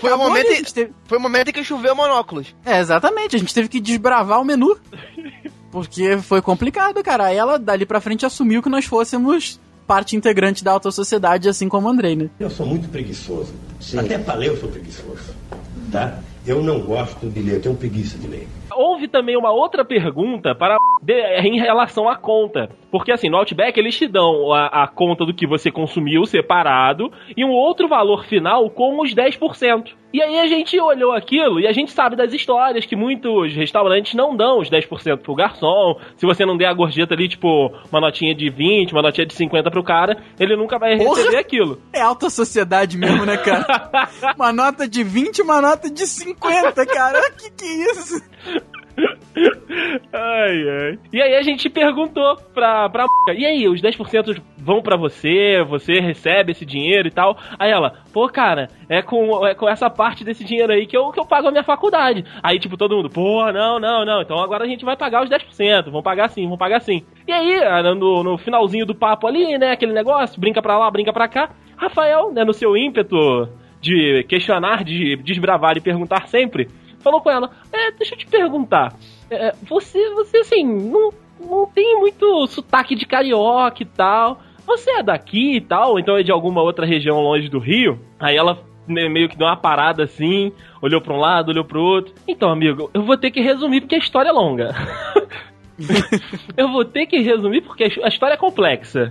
[0.00, 2.54] Foi o, momento teve- foi o momento em que choveu monóculos.
[2.64, 4.76] É, exatamente, a gente teve que desbravar o menu.
[5.70, 7.26] Porque foi complicado, cara.
[7.26, 11.68] Aí ela, dali pra frente, assumiu que nós fôssemos parte integrante da alta sociedade, assim
[11.68, 12.30] como o Andrei, né?
[12.38, 13.52] Eu sou muito preguiçoso.
[13.98, 15.34] Até pra ler eu sou preguiçoso.
[15.90, 16.18] Tá?
[16.46, 18.48] Eu não gosto de ler, eu tenho preguiça de ler.
[18.72, 21.12] Houve também uma outra pergunta para de-
[21.46, 22.70] em relação à conta.
[22.90, 27.12] Porque assim, no Outback eles te dão a, a conta do que você consumiu separado
[27.36, 29.92] e um outro valor final com os 10%.
[30.12, 34.14] E aí a gente olhou aquilo e a gente sabe das histórias que muitos restaurantes
[34.14, 36.00] não dão os 10% pro garçom.
[36.16, 39.34] Se você não der a gorjeta ali, tipo, uma notinha de 20, uma notinha de
[39.34, 41.16] 50 pro cara, ele nunca vai Porra!
[41.16, 41.80] receber aquilo.
[41.92, 44.08] É alta sociedade mesmo, né, cara?
[44.36, 47.20] uma nota de 20 e uma nota de 50, cara.
[47.40, 48.20] Que que é isso?
[50.12, 50.98] Ai, ai.
[51.12, 56.00] E aí a gente perguntou pra, pra e aí, os 10% vão pra você, você
[56.00, 57.36] recebe esse dinheiro e tal?
[57.58, 61.10] Aí ela, pô, cara, é com, é com essa parte desse dinheiro aí que eu,
[61.10, 62.24] que eu pago a minha faculdade.
[62.42, 65.30] Aí, tipo, todo mundo, pô, não, não, não, então agora a gente vai pagar os
[65.30, 67.04] 10%, vão pagar sim, vão pagar sim.
[67.26, 70.90] E aí, ah, no, no finalzinho do papo ali, né, aquele negócio, brinca pra lá,
[70.90, 73.48] brinca pra cá, Rafael, né, no seu ímpeto
[73.80, 76.68] de questionar, de desbravar e perguntar sempre,
[77.00, 78.94] falou com ela: É, deixa eu te perguntar.
[79.30, 84.40] é, você, você assim, não, não tem muito sotaque de carioca e tal.
[84.66, 87.98] Você é daqui e tal, ou então é de alguma outra região longe do Rio?
[88.18, 92.14] Aí ela meio que deu uma parada assim, olhou pra um lado, olhou pro outro.
[92.26, 94.74] Então, amigo, eu vou ter que resumir porque a história é longa.
[96.56, 99.10] eu vou ter que resumir porque a história é complexa.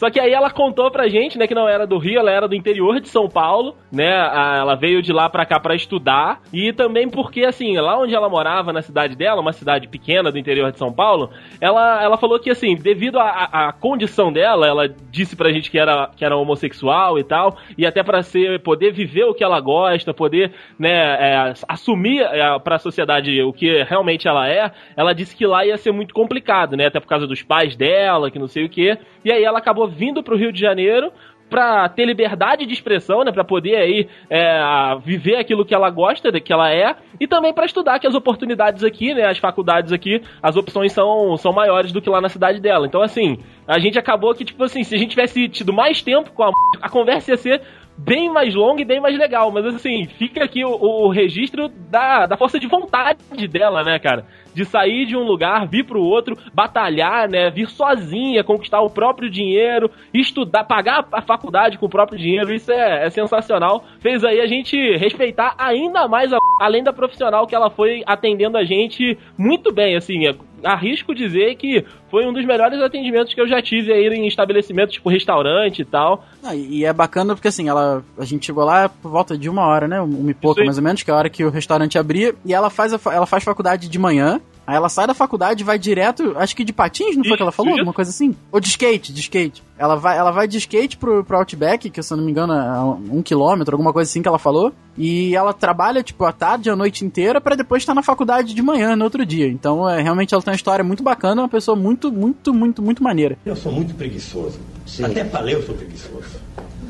[0.00, 2.48] Só que aí ela contou pra gente, né, que não era do Rio, ela era
[2.48, 4.08] do interior de São Paulo, né?
[4.08, 6.40] Ela veio de lá pra cá pra estudar.
[6.50, 10.38] E também porque, assim, lá onde ela morava, na cidade dela, uma cidade pequena do
[10.38, 11.28] interior de São Paulo,
[11.60, 16.08] ela, ela falou que, assim, devido à condição dela, ela disse pra gente que era,
[16.16, 20.14] que era homossexual e tal, e até pra ser, poder viver o que ela gosta,
[20.14, 25.46] poder, né, é, assumir é, pra sociedade o que realmente ela é, ela disse que
[25.46, 26.86] lá ia ser muito complicado, né?
[26.86, 28.96] Até por causa dos pais dela, que não sei o quê.
[29.24, 31.12] E aí ela acabou vindo pro Rio de Janeiro
[31.48, 34.60] pra ter liberdade de expressão, né, Pra poder aí é,
[35.04, 38.84] viver aquilo que ela gosta, que ela é, e também pra estudar que as oportunidades
[38.84, 42.60] aqui, né, as faculdades aqui, as opções são, são maiores do que lá na cidade
[42.60, 42.86] dela.
[42.86, 46.30] Então assim, a gente acabou que tipo assim, se a gente tivesse tido mais tempo
[46.30, 46.50] com a
[46.80, 47.62] a conversa ia ser
[47.96, 52.26] bem mais longa e bem mais legal, mas assim, fica aqui o, o registro da,
[52.26, 54.24] da força de vontade dela, né, cara?
[54.54, 57.50] De sair de um lugar, vir pro outro, batalhar, né?
[57.50, 62.70] Vir sozinha, conquistar o próprio dinheiro, estudar, pagar a faculdade com o próprio dinheiro, isso
[62.72, 63.84] é, é sensacional.
[64.00, 68.58] Fez aí a gente respeitar ainda mais a além da profissional que ela foi atendendo
[68.58, 70.34] a gente muito bem, assim, é-
[70.64, 74.94] arrisco dizer que foi um dos melhores atendimentos que eu já tive aí em estabelecimentos
[74.94, 76.24] tipo restaurante e tal.
[76.42, 79.66] Não, e é bacana porque assim, ela, a gente chegou lá por volta de uma
[79.66, 80.00] hora, né?
[80.00, 80.66] Uma e pouca aí.
[80.66, 82.34] mais ou menos, que é a hora que o restaurante abria.
[82.44, 84.40] E ela faz, a ela faz faculdade de manhã.
[84.70, 87.42] Aí ela sai da faculdade e vai direto, acho que de patins, não foi que
[87.42, 87.72] ela falou?
[87.72, 88.36] Alguma coisa assim?
[88.52, 89.64] Ou de skate, de skate.
[89.76, 92.52] Ela vai, ela vai de skate pro, pro Outback, que se eu não me engano
[92.52, 92.80] é
[93.12, 94.72] um quilômetro, alguma coisa assim que ela falou.
[94.96, 98.62] E ela trabalha, tipo, a tarde, a noite inteira, pra depois estar na faculdade de
[98.62, 99.48] manhã, no outro dia.
[99.48, 103.02] Então, é, realmente ela tem uma história muito bacana, uma pessoa muito, muito, muito, muito
[103.02, 103.36] maneira.
[103.44, 104.60] Eu sou muito preguiçoso.
[105.02, 106.38] Até pra ler eu sou preguiçoso.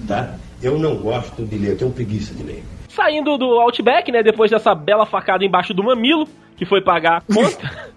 [0.07, 0.35] Tá?
[0.63, 2.63] Eu não gosto de ler, eu tenho preguiça de ler.
[2.91, 6.29] Saindo do Outback, né, depois dessa bela facada embaixo do mamilo,
[6.61, 7.91] que foi pagar a conta.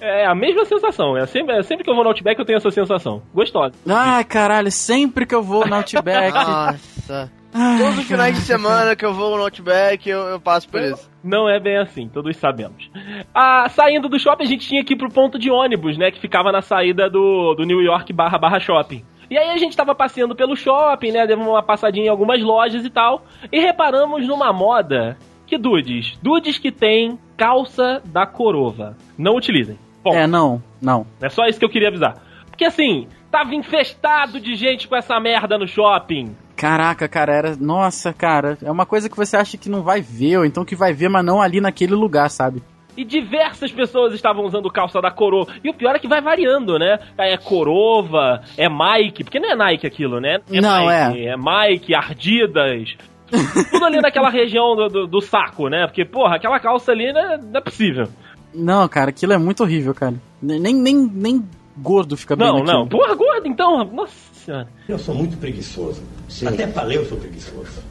[0.00, 1.14] É a mesma sensação.
[1.14, 3.22] É sempre, é sempre que eu vou no Outback eu tenho essa sensação.
[3.34, 3.74] Gostosa.
[3.86, 6.32] Ai, caralho, sempre que eu vou no Outback.
[6.32, 7.30] Nossa.
[7.52, 10.80] Ai, Todos os finais de semana que eu vou no Outback, eu, eu passo por
[10.80, 11.10] isso.
[11.22, 12.90] Não é bem assim, todos sabemos.
[13.34, 16.10] Ah, saindo do shopping, a gente tinha que ir pro ponto de ônibus, né?
[16.10, 19.04] Que ficava na saída do, do New York barra barra shopping.
[19.28, 21.26] E aí a gente tava passeando pelo shopping, né?
[21.26, 23.26] Demos uma passadinha em algumas lojas e tal.
[23.52, 26.16] E reparamos numa moda que dudes.
[26.22, 28.96] Dudes que tem calça da corova.
[29.18, 29.78] Não utilizem.
[30.02, 31.06] Bom, É, não, não.
[31.20, 32.14] é só isso que eu queria avisar.
[32.48, 36.34] Porque assim, tava infestado de gente com essa merda no shopping.
[36.56, 37.56] Caraca, cara, era.
[37.56, 40.74] Nossa, cara, é uma coisa que você acha que não vai ver, ou então que
[40.74, 42.62] vai ver, mas não ali naquele lugar, sabe?
[42.96, 45.52] E diversas pessoas estavam usando calça da Corova.
[45.62, 46.98] E o pior é que vai variando, né?
[47.18, 50.38] É Corova, é Mike, porque não é Nike aquilo, né?
[50.50, 51.34] É Não, Mike, é.
[51.36, 52.96] Mike, Ardidas.
[53.70, 55.86] Tudo ali naquela região do, do, do saco, né?
[55.86, 58.08] Porque, porra, aquela calça ali não é, não é possível.
[58.54, 60.14] Não, cara, aquilo é muito horrível, cara.
[60.40, 61.44] Nem, nem, nem
[61.76, 62.78] gordo fica bem Não, naquilo.
[62.78, 62.88] não.
[62.88, 63.84] Porra, gordo, então.
[63.84, 64.68] Nossa senhora.
[64.88, 66.02] Eu sou muito preguiçoso.
[66.46, 67.82] Até pra ler eu sou preguiçoso.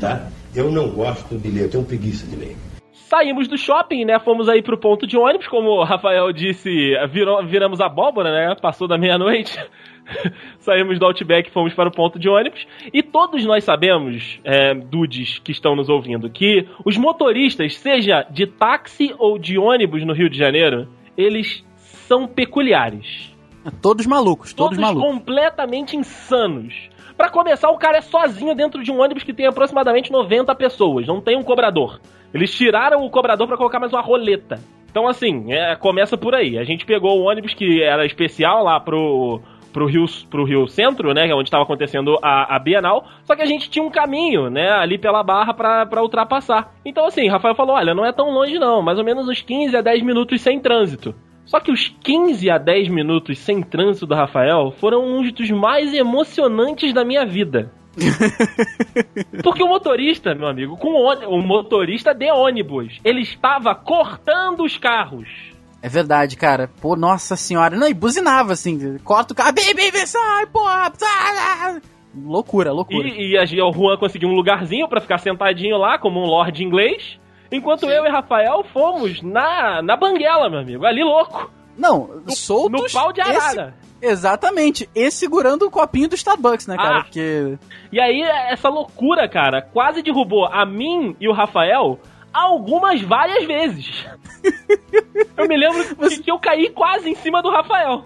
[0.00, 0.28] Tá?
[0.54, 2.56] Eu não gosto de ler, eu tenho preguiça de ler.
[2.92, 4.18] Saímos do shopping, né?
[4.18, 6.70] Fomos aí pro ponto de ônibus, como o Rafael disse,
[7.10, 8.56] virou- viramos abóbora, né?
[8.60, 9.56] Passou da meia-noite.
[10.58, 12.66] Saímos do Outback e fomos para o ponto de ônibus.
[12.92, 18.46] E todos nós sabemos, é, dudes que estão nos ouvindo, que os motoristas, seja de
[18.46, 23.34] táxi ou de ônibus no Rio de Janeiro, eles são peculiares.
[23.82, 25.10] Todos malucos, todos, Todos malucos.
[25.10, 26.88] completamente insanos.
[27.16, 31.06] Pra começar, o cara é sozinho dentro de um ônibus que tem aproximadamente 90 pessoas,
[31.06, 31.98] não tem um cobrador.
[32.32, 34.60] Eles tiraram o cobrador pra colocar mais uma roleta.
[34.90, 36.58] Então, assim, é, começa por aí.
[36.58, 39.40] A gente pegou o ônibus que era especial lá pro,
[39.76, 41.26] pro, Rio, pro Rio Centro, né?
[41.26, 43.06] que é Onde estava acontecendo a, a Bienal.
[43.24, 44.70] Só que a gente tinha um caminho, né?
[44.70, 46.72] Ali pela barra pra, pra ultrapassar.
[46.82, 48.80] Então, assim, Rafael falou: olha, não é tão longe não.
[48.80, 51.14] Mais ou menos uns 15 a 10 minutos sem trânsito.
[51.44, 55.92] Só que os 15 a 10 minutos sem trânsito do Rafael foram uns dos mais
[55.92, 57.70] emocionantes da minha vida.
[59.44, 64.76] Porque o motorista, meu amigo, com o, o motorista de ônibus, ele estava cortando os
[64.78, 65.55] carros.
[65.82, 66.68] É verdade, cara.
[66.80, 67.76] Pô, nossa senhora.
[67.76, 68.98] Não, e buzinava assim.
[68.98, 69.52] Corta o carro.
[69.52, 70.92] Bem, bem, bem, sai, porra.
[70.96, 71.80] sai.
[72.14, 73.06] Loucura, loucura.
[73.06, 76.64] E, e a, o Juan conseguiu um lugarzinho pra ficar sentadinho lá, como um lord
[76.64, 77.18] inglês.
[77.52, 81.50] Enquanto eu e Rafael fomos na, na banguela, meu amigo, ali louco.
[81.78, 82.92] Não, No, soltos.
[82.94, 83.74] no pau de esse- arara.
[84.00, 84.88] exatamente.
[84.94, 86.98] E segurando o copinho do Starbucks, né, cara?
[87.00, 87.02] Ah.
[87.02, 87.58] Porque.
[87.92, 92.00] E aí, essa loucura, cara, quase derrubou a mim e o Rafael
[92.32, 94.06] algumas várias vezes.
[95.36, 98.04] Eu me lembro que, que eu caí quase em cima do Rafael.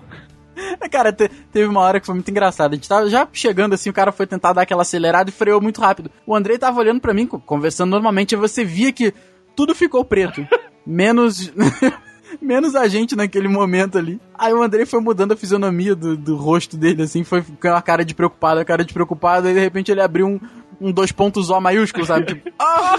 [0.90, 2.74] Cara, te- teve uma hora que foi muito engraçada.
[2.74, 5.60] A gente tava já chegando assim, o cara foi tentar dar aquela acelerada e freou
[5.60, 6.10] muito rápido.
[6.26, 9.14] O Andrei tava olhando pra mim, co- conversando normalmente, e você via que
[9.56, 10.46] tudo ficou preto.
[10.84, 11.50] menos.
[12.40, 14.20] menos a gente naquele momento ali.
[14.38, 17.82] Aí o Andrei foi mudando a fisionomia do, do rosto dele, assim, foi com a
[17.82, 20.40] cara de preocupado, a cara de preocupado, aí de repente ele abriu um.
[20.80, 22.26] Um dois pontos O maiúsculo, sabe?
[22.26, 22.96] Tipo, ah!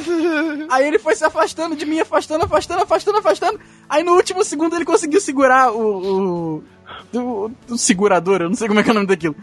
[0.69, 3.59] Aí ele foi se afastando de mim, afastando, afastando, afastando, afastando.
[3.89, 6.63] Aí no último segundo ele conseguiu segurar o, o,
[7.11, 9.35] do, do segurador, eu não sei como é que é o nome daquilo.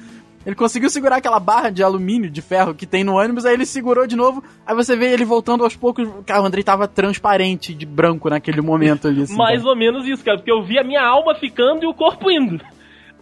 [0.47, 3.67] Ele conseguiu segurar aquela barra de alumínio, de ferro que tem no ônibus, aí ele
[3.67, 6.09] segurou de novo, aí você vê ele voltando aos poucos.
[6.25, 9.23] Cara, o Andrei tava transparente de branco naquele momento ali.
[9.23, 9.71] Assim, Mais cara.
[9.71, 12.65] ou menos isso, cara, porque eu vi a minha alma ficando e o corpo indo.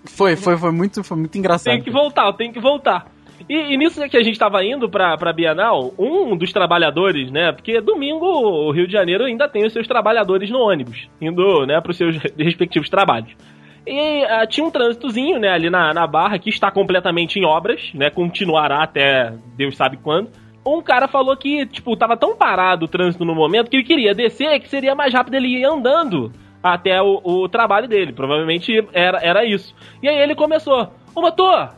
[0.04, 1.74] Foi, foi, foi muito, foi muito engraçado.
[1.74, 3.06] Tem que voltar, tem que voltar.
[3.48, 7.52] E, e nisso que a gente tava indo pra, pra Bienal, um dos trabalhadores, né?
[7.52, 11.80] Porque domingo o Rio de Janeiro ainda tem os seus trabalhadores no ônibus, indo, né,
[11.80, 13.30] pros seus respectivos trabalhos.
[13.86, 17.80] E ah, tinha um trânsitozinho, né, ali na, na barra, que está completamente em obras,
[17.94, 18.10] né?
[18.10, 20.28] Continuará até Deus sabe quando.
[20.66, 24.12] Um cara falou que, tipo, tava tão parado o trânsito no momento que ele queria
[24.12, 28.12] descer, que seria mais rápido ele ir andando até o, o trabalho dele.
[28.12, 29.72] Provavelmente era, era isso.
[30.02, 31.70] E aí ele começou: Ô motor,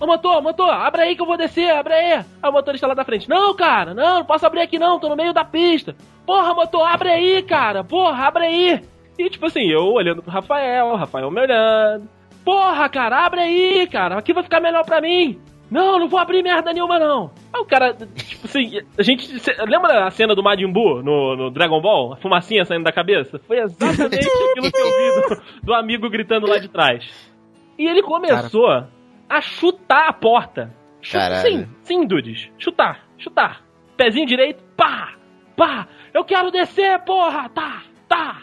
[0.00, 2.12] Ô motor, motor, abre aí que eu vou descer, abre aí.
[2.14, 5.08] Aí o motorista lá da frente, não, cara, não, não posso abrir aqui não, tô
[5.10, 5.94] no meio da pista.
[6.24, 8.80] Porra, motor, abre aí, cara, porra, abre aí.
[9.18, 12.08] E tipo assim, eu olhando pro Rafael, o Rafael me olhando.
[12.42, 15.38] Porra, cara, abre aí, cara, aqui vai ficar melhor pra mim.
[15.70, 17.30] Não, não vou abrir merda nenhuma não.
[17.52, 19.38] Aí o cara, tipo assim, a gente.
[19.38, 22.14] cê- lembra a cena do Majin Buu no, no Dragon Ball?
[22.14, 23.38] A fumacinha saindo da cabeça?
[23.46, 24.18] Foi exatamente
[24.50, 27.30] aquilo que eu vi do, do amigo gritando lá de trás.
[27.78, 28.84] E ele começou
[29.30, 30.74] a chutar a porta.
[31.00, 31.42] Chu- Caralho.
[31.42, 32.50] Sim, sim, Dudes.
[32.58, 33.62] Chutar, chutar.
[33.96, 35.14] Pezinho direito, pá,
[35.56, 35.86] pá.
[36.12, 38.42] Eu quero descer, porra, tá, tá.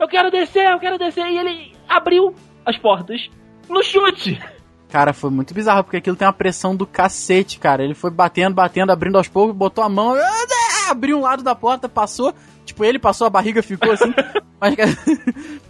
[0.00, 1.26] Eu quero descer, eu quero descer.
[1.26, 3.30] E ele abriu as portas
[3.68, 4.40] no chute.
[4.88, 7.82] Cara, foi muito bizarro, porque aquilo tem uma pressão do cacete, cara.
[7.84, 10.14] Ele foi batendo, batendo, abrindo aos poucos, botou a mão,
[10.88, 12.32] abriu um lado da porta, passou,
[12.64, 14.14] Tipo, ele passou, a barriga ficou assim.
[14.58, 14.90] mas cara,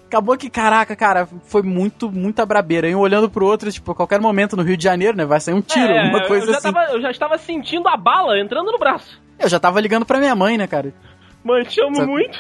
[0.07, 2.89] acabou que, caraca, cara, foi muito, muita brabeira.
[2.89, 5.25] E um olhando pro outro, tipo, a qualquer momento no Rio de Janeiro, né?
[5.25, 6.73] Vai sair um tiro, É, alguma coisa eu já assim.
[6.73, 9.21] Tava, eu já estava sentindo a bala entrando no braço.
[9.39, 10.95] Eu já tava ligando pra minha mãe, né, cara?
[11.43, 12.39] Mãe, te amo Sabe- muito.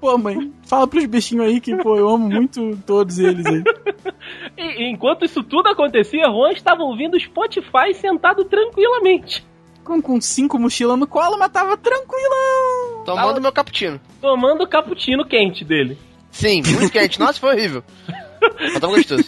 [0.00, 3.62] Pô, mãe, fala pros bichinhos aí que, pô, eu amo muito todos eles aí.
[4.56, 9.44] E, enquanto isso tudo acontecia, Juan estava ouvindo Spotify sentado tranquilamente.
[9.82, 13.04] Com, com cinco mochilas no colo, mas tava tranquilão.
[13.04, 14.00] Tomando meu cappuccino.
[14.20, 15.98] Tomando o cappuccino quente dele.
[16.34, 17.18] Sim, muito quente.
[17.18, 17.82] Nossa, foi horrível.
[18.60, 19.24] Mas tava gostoso.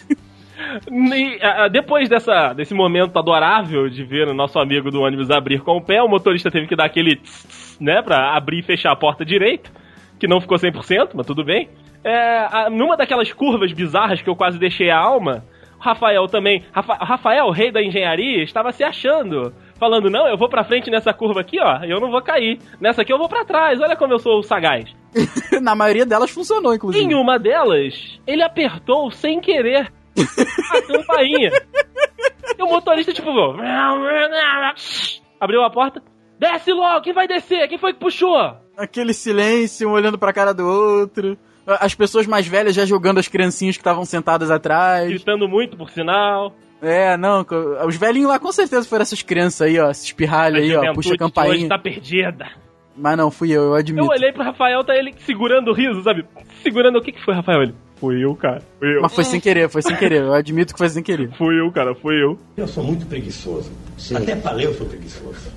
[0.90, 5.60] E, ah, depois dessa, desse momento adorável de ver o nosso amigo do ônibus abrir
[5.62, 8.62] com o pé, o motorista teve que dar aquele tss, tss, né, pra abrir e
[8.62, 9.70] fechar a porta direito,
[10.18, 11.68] que não ficou 100%, mas tudo bem.
[12.02, 15.44] É, a- numa daquelas curvas bizarras que eu quase deixei a alma,
[15.78, 20.64] Rafael também, Rafa- Rafael, rei da engenharia, estava se achando, falando, não, eu vou pra
[20.64, 22.58] frente nessa curva aqui, ó, eu não vou cair.
[22.80, 24.94] Nessa aqui eu vou pra trás, olha como eu sou sagaz.
[25.62, 27.04] Na maioria delas funcionou, inclusive.
[27.04, 29.92] Em uma delas, ele apertou sem querer
[30.72, 31.50] a campainha.
[32.58, 33.30] E o motorista, tipo,
[35.40, 36.02] abriu a porta.
[36.38, 37.68] Desce logo, quem vai descer?
[37.68, 38.56] Quem foi que puxou?
[38.76, 41.38] Aquele silêncio, um olhando pra cara do outro.
[41.66, 45.08] As pessoas mais velhas já jogando as criancinhas que estavam sentadas atrás.
[45.08, 46.54] Gritando muito, por sinal.
[46.88, 47.44] É, não,
[47.86, 50.90] os velhinhos lá com certeza foram essas crianças aí, ó, esses pirralhos aí, ó, puxa
[50.90, 51.68] a de hoje campainha.
[51.68, 52.46] tá perdida.
[52.96, 54.06] Mas não, fui eu, eu Eu admito.
[54.08, 56.24] olhei pro Rafael, tá ele segurando o riso, sabe?
[56.62, 57.62] Segurando o que que foi, Rafael?
[57.64, 58.62] Ele, fui eu, cara.
[58.78, 59.02] Fui eu.
[59.02, 61.30] Mas foi sem querer, foi sem querer, eu admito que foi sem querer.
[61.36, 62.38] Fui eu, cara, fui eu.
[62.56, 63.70] Eu sou muito preguiçoso.
[64.14, 65.50] Até pra ler eu sou preguiçoso.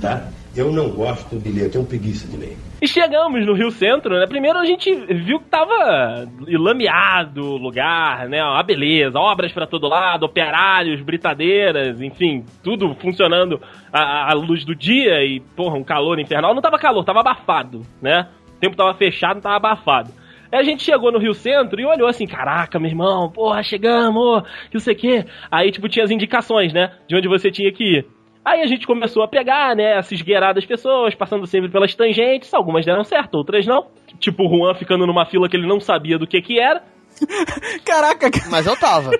[0.00, 0.28] Tá?
[0.58, 2.56] Eu não gosto de ler, eu tenho preguiça de ler.
[2.82, 4.26] E chegamos no Rio Centro, né?
[4.26, 8.40] Primeiro a gente viu que tava lameado o lugar, né?
[8.40, 13.60] A beleza, obras pra todo lado, operários, britadeiras, enfim, tudo funcionando
[13.92, 16.52] à, à luz do dia e, porra, um calor infernal.
[16.52, 18.26] Não tava calor, tava abafado, né?
[18.56, 20.10] O tempo tava fechado, tava abafado.
[20.50, 24.42] Aí a gente chegou no Rio Centro e olhou assim, caraca, meu irmão, porra, chegamos,
[24.68, 25.24] que não sei o quê.
[25.50, 26.90] Aí, tipo, tinha as indicações, né?
[27.06, 28.17] De onde você tinha que ir.
[28.48, 31.94] Aí a gente começou a pegar, né, a se esgueirar das pessoas, passando sempre pelas
[31.94, 33.88] tangentes, algumas deram certo, outras não.
[34.18, 36.82] Tipo o Juan ficando numa fila que ele não sabia do que que era.
[37.84, 39.10] Caraca, Mas eu tava.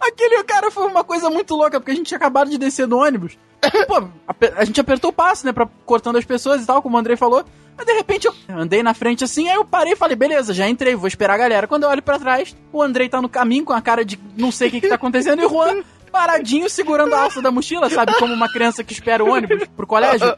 [0.00, 2.98] aquele cara foi uma coisa muito louca, porque a gente tinha acabado de descer do
[2.98, 3.38] ônibus.
[3.86, 6.96] Pô, a, a gente apertou o passo, né, pra, cortando as pessoas e tal, como
[6.96, 7.44] o Andrei falou.
[7.76, 10.68] Mas de repente eu andei na frente assim, aí eu parei e falei, beleza, já
[10.68, 11.68] entrei, vou esperar a galera.
[11.68, 14.50] Quando eu olho pra trás, o Andrei tá no caminho com a cara de não
[14.50, 15.82] sei o que, que tá acontecendo, e o Juan
[16.12, 18.14] paradinho segurando a alça da mochila, sabe?
[18.18, 20.36] Como uma criança que espera o ônibus pro colégio.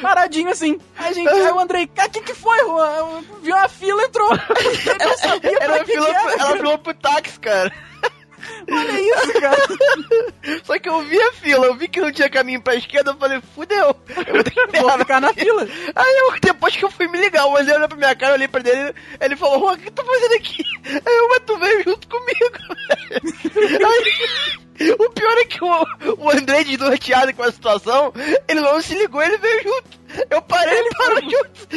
[0.00, 0.78] Paradinho assim.
[0.96, 2.90] Aí, gente, aí o Andrei, o que que foi, Juan?
[2.96, 4.30] Eu Vi uma fila, entrou.
[4.32, 7.72] Eu não sabia pra Ela que filou, que era, ela filou pro táxi, cara.
[8.70, 9.62] Olha isso, cara.
[10.64, 13.16] Só que eu vi a fila, eu vi que não tinha caminho pra esquerda, eu
[13.16, 13.96] falei, fudeu.
[14.26, 15.68] Eu vou ter que Vou ficar na fila.
[15.94, 18.36] Aí eu, depois que eu fui me ligar, o André olhou pra minha cara, eu
[18.36, 20.62] olhei pra ele, ele falou, Juan, o que tu tá fazendo aqui?
[20.84, 22.58] Aí eu, mas tu veio junto comigo.
[24.80, 25.86] Aí, o pior é que o,
[26.18, 28.12] o André, desnorteado com a situação,
[28.48, 30.04] ele não se ligou, ele veio junto.
[30.30, 31.68] Eu parei, ele parou junto.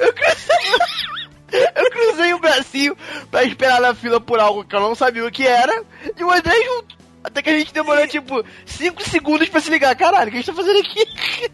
[0.00, 1.17] Eu cruzei,
[1.52, 2.96] eu cruzei o bracinho
[3.30, 5.82] pra esperar na fila por algo que eu não sabia o que era,
[6.16, 6.96] e o André junto.
[7.22, 9.94] Até que a gente demorou, tipo, 5 segundos pra se ligar.
[9.96, 11.50] Caralho, o que a gente tá fazendo aqui?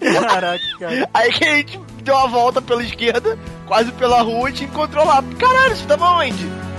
[0.00, 1.10] Caraca, cara.
[1.14, 5.04] Aí que a gente deu uma volta pela esquerda, quase pela rua, e te encontrou
[5.04, 5.22] lá.
[5.38, 6.71] Caralho, você tava onde?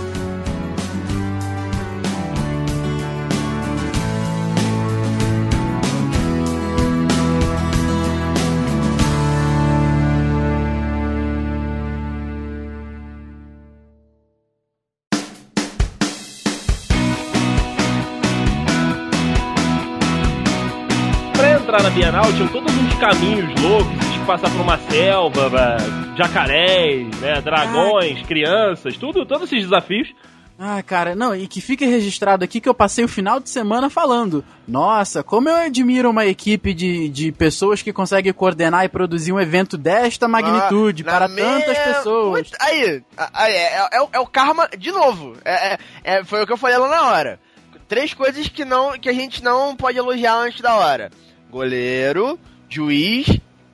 [21.74, 25.78] Entrar na Bienal tinham todos uns caminhos loucos, tinha que passar por uma selva,
[26.15, 30.13] jacarés, né, dragões, crianças, tudo, todos esses desafios.
[30.59, 33.89] Ah, cara, não, e que fique registrado aqui que eu passei o final de semana
[33.89, 34.45] falando.
[34.67, 39.39] Nossa, como eu admiro uma equipe de, de pessoas que conseguem coordenar e produzir um
[39.39, 42.51] evento desta magnitude Ah, para na tantas me- pessoas.
[42.61, 43.01] Aí,
[43.34, 45.36] aí é, é- é o- é o karma de novo.
[45.43, 47.39] É, é- é- foi o que eu falei lá na hora.
[47.88, 51.11] Três coisas que, não, que a gente não pode elogiar antes da hora:
[51.54, 52.38] goleiro,
[52.68, 53.28] juiz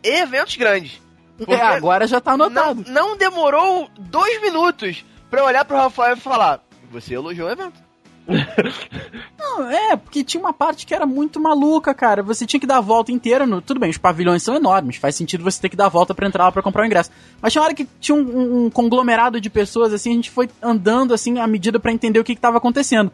[0.03, 1.01] e eventos grandes.
[1.37, 2.83] Porque É, agora já tá não, anotado.
[2.89, 6.61] não demorou dois minutos pra eu olhar pro Rafael e falar:
[6.91, 7.89] Você elogiou o evento.
[9.39, 12.21] Não, é, porque tinha uma parte que era muito maluca, cara.
[12.21, 13.59] Você tinha que dar a volta inteira no.
[13.61, 16.27] Tudo bem, os pavilhões são enormes, faz sentido você ter que dar a volta pra
[16.27, 17.09] entrar lá pra comprar o ingresso.
[17.41, 20.29] Mas tinha uma hora que tinha um, um- um conglomerado de pessoas, assim, a gente
[20.29, 23.11] foi andando, assim, à medida pra entender o que, que tava acontecendo.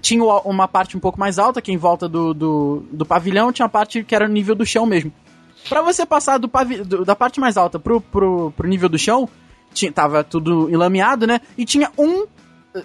[0.00, 3.52] Tinha uma parte um pouco mais alta, que é em volta do, do, do pavilhão,
[3.52, 5.12] tinha uma parte que era no nível do chão mesmo.
[5.68, 6.50] Pra você passar do
[6.84, 9.28] do- da parte mais alta pro, pro, pro nível do chão,
[9.72, 11.40] tinha, tava tudo enlameado, né?
[11.56, 12.26] E tinha um.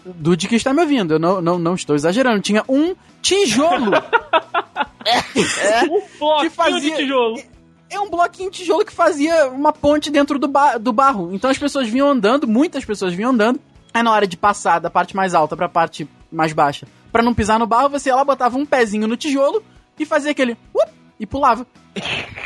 [0.05, 2.41] Dude que está me ouvindo, eu não, não, não estou exagerando.
[2.41, 3.91] Tinha um tijolo.
[5.89, 7.41] Um bloquinho fazia- de tijolo.
[7.89, 11.33] é um bloquinho de tijolo que fazia uma ponte dentro do, ba- do barro.
[11.33, 13.59] Então as pessoas vinham andando, muitas pessoas vinham andando.
[13.93, 17.33] Aí na hora de passar da parte mais alta pra parte mais baixa, pra não
[17.33, 19.63] pisar no barro, você ia lá, botava um pezinho no tijolo
[19.99, 20.57] e fazia aquele.
[20.75, 21.65] up, e pulava.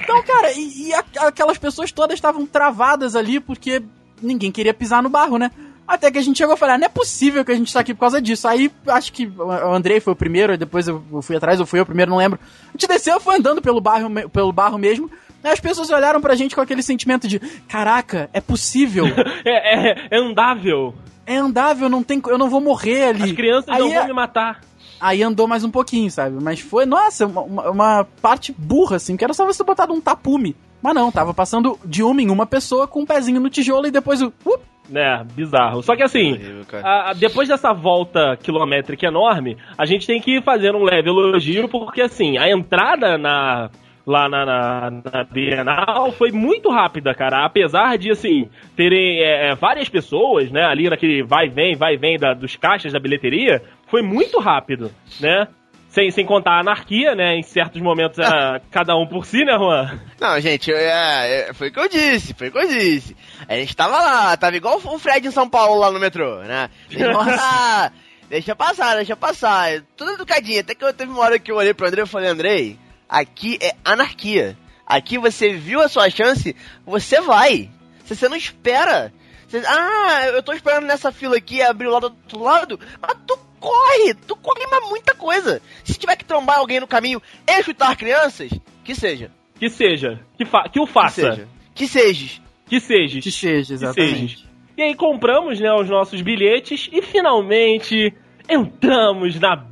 [0.03, 3.81] Então, cara, e, e a- aquelas pessoas todas estavam travadas ali porque
[4.21, 5.51] ninguém queria pisar no barro, né?
[5.87, 7.81] Até que a gente chegou e falou, ah, não é possível que a gente tá
[7.81, 8.47] aqui por causa disso.
[8.47, 11.85] Aí, acho que o Andrei foi o primeiro, depois eu fui atrás, ou fui eu
[11.85, 12.39] primeiro, não lembro.
[12.69, 15.11] A gente desceu, foi andando pelo barro, pelo barro mesmo.
[15.43, 19.05] As pessoas olharam pra gente com aquele sentimento de, caraca, é possível,
[19.43, 20.93] É, é, é andável.
[21.25, 23.23] É andável, não tem, eu não vou morrer ali.
[23.23, 24.61] As crianças Aí não é- vão me matar.
[24.99, 26.37] Aí andou mais um pouquinho, sabe?
[26.43, 29.99] Mas foi, nossa, uma, uma- uma parte burra, assim, que era só você botar um
[29.99, 30.55] tapume.
[30.81, 33.91] Mas não, tava passando de uma em uma pessoa com um pezinho no tijolo e
[33.91, 34.27] depois o.
[34.45, 35.81] up, né, bizarro.
[35.81, 36.37] Só que assim,
[36.83, 41.67] a- a- depois dessa volta quilométrica enorme, a gente tem que fazer um leve elogio,
[41.69, 43.69] porque assim, a entrada na.
[44.11, 47.45] Lá na, na, na Bienal foi muito rápida, cara.
[47.45, 52.17] Apesar de, assim, terem é, é, várias pessoas, né, ali naquele vai vem, vai vem
[52.19, 54.91] da- dos caixas da bilheteria, foi muito rápido,
[55.21, 55.47] né?
[55.87, 57.35] Sem, sem contar a anarquia, né?
[57.37, 59.97] Em certos momentos era cada um por si, né, Juan?
[60.19, 63.15] Não, gente, é, é, foi o que eu disse, foi o que eu disse.
[63.47, 66.69] A gente tava lá, tava igual o Fred em São Paulo lá no metrô, né?
[66.89, 67.93] Deixa passar,
[68.29, 69.81] deixa passar, deixa passar.
[69.95, 72.29] Tudo educadinho, até que eu teve uma hora que eu olhei pro André e falei,
[72.29, 72.77] Andrei,
[73.11, 74.57] aqui é anarquia.
[74.87, 76.55] Aqui você viu a sua chance,
[76.85, 77.69] você vai.
[78.05, 79.13] Se você não espera.
[79.47, 83.37] você- ah, eu tô esperando nessa fila aqui abrir lá do outro lado, mas tu
[83.59, 85.61] corre, tu corre mas muita coisa.
[85.83, 88.49] Se tiver que trombar alguém no caminho e chutar crianças,
[88.83, 89.29] que seja.
[89.59, 90.19] Que seja.
[90.37, 91.21] Que, fa que o Que faça.
[91.33, 91.47] seja.
[91.75, 92.41] Que sejas.
[92.67, 93.19] Que seja.
[93.21, 94.49] que seja, exatamente.
[94.77, 98.13] E aí compramos, né, os nossos bilhetes e finalmente
[98.49, 99.65] entramos na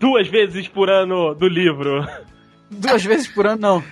[0.00, 2.06] duas vezes por ano do livro.
[2.74, 3.84] Duas vezes por ano, não.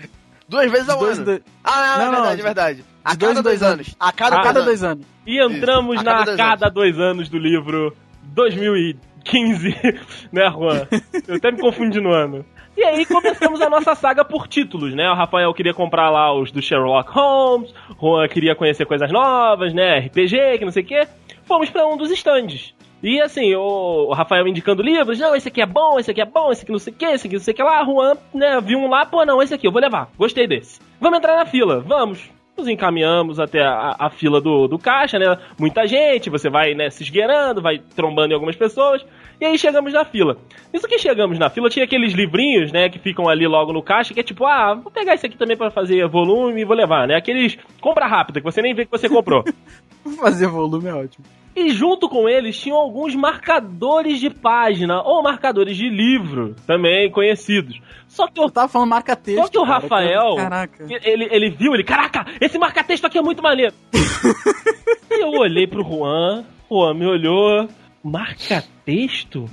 [0.49, 1.39] Duas vezes ao Dois ano.
[1.39, 2.85] do- Ah, Não, é não, verdade, de- é verdade.
[3.05, 3.97] A de dois cada dois dois anos.
[3.99, 5.05] A cada, A cada dois dois anos.
[5.05, 5.07] anos.
[5.27, 9.75] E entramos Isso, a cada na dois cada dois anos do livro 2015,
[10.33, 10.87] né, Juan?
[11.27, 12.45] Eu até me confundi no ano.
[12.77, 15.09] E aí começamos a nossa saga por títulos, né?
[15.11, 19.99] O Rafael queria comprar lá os do Sherlock Holmes, Juan queria conhecer coisas novas, né?
[19.99, 21.07] RPG, que não sei o quê.
[21.45, 22.75] Fomos pra um dos stands.
[23.03, 26.53] E assim, o, Rafael indicando livros, não, esse aqui é bom, esse aqui é bom,
[26.53, 27.85] esse aqui não sei o que, esse aqui não sei o que lá.
[27.85, 30.81] Juan, né, viu um lá, pô, não, esse aqui eu vou levar, gostei desse.
[31.01, 32.31] Vamos entrar na fila, vamos.
[32.57, 35.39] Nos encaminhamos até a, a fila do, do caixa, né?
[35.59, 39.05] Muita gente, você vai, né, se esgueirando, vai trombando em algumas pessoas.
[39.41, 40.37] E aí chegamos na fila.
[40.73, 44.15] Isso que chegamos na fila, tinha aqueles livrinhos, né, que ficam ali logo no caixa,
[44.15, 47.09] que é tipo, ah, vou pegar esse aqui também pra fazer volume e vou levar,
[47.09, 47.17] né?
[47.17, 49.43] Aqueles compra rápida, que você nem vê que você comprou.
[50.21, 51.25] Fazer volume é ótimo.
[51.55, 57.79] E junto com eles tinham alguns marcadores de página ou marcadores de livro, também conhecidos.
[58.09, 59.43] Só que Eu o, tava falando marca-texto.
[59.43, 60.87] só que o cara, Rafael, Caraca.
[61.05, 63.75] ele, ele viu, ele, caraca, esse marca-texto aqui é muito maneiro.
[65.11, 67.69] e eu olhei pro Juan, Juan me olhou,
[68.03, 69.49] marca-texto?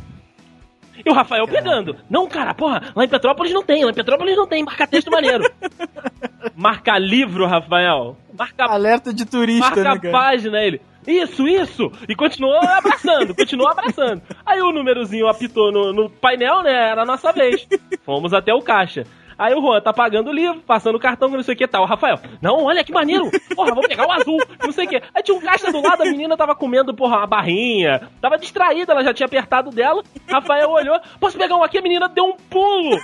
[1.06, 1.96] E o Rafael pegando.
[2.10, 5.50] Não, cara, porra, lá em Petrópolis não tem, lá em Petrópolis não tem marca-texto maneiro.
[6.56, 8.18] Marca livro, Rafael.
[8.38, 10.82] Marca Alerta de turista, marca né, página, ele.
[11.10, 11.92] Isso, isso!
[12.08, 14.22] E continuou abraçando, continuou abraçando.
[14.46, 16.92] Aí o númerozinho apitou no, no painel, né?
[16.92, 17.68] Era a nossa vez.
[18.06, 19.06] Fomos até o caixa.
[19.40, 21.84] Aí o Juan tá pagando o livro, passando o cartão, não sei o que tal.
[21.84, 23.32] O Rafael, não, olha que maneiro!
[23.56, 25.02] Porra, vou pegar o azul, não sei o que.
[25.16, 28.10] Aí tinha um caixa do lado, a menina tava comendo, porra, uma barrinha.
[28.22, 30.04] Tava distraída, ela já tinha apertado dela.
[30.30, 31.78] Rafael olhou, posso pegar um aqui?
[31.78, 33.00] A menina deu um pulo.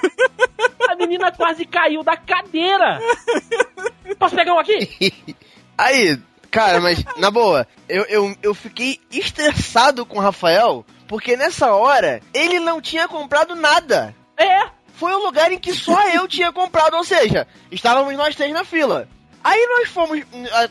[0.90, 3.00] A menina quase caiu da cadeira.
[4.20, 5.14] Posso pegar um aqui?
[5.78, 6.18] Aí,
[6.56, 12.22] cara, mas na boa, eu, eu, eu fiquei estressado com o Rafael, porque nessa hora
[12.34, 14.16] ele não tinha comprado nada.
[14.38, 18.54] É, Foi o lugar em que só eu tinha comprado, ou seja, estávamos nós três
[18.54, 19.10] na fila.
[19.44, 20.22] Aí nós fomos,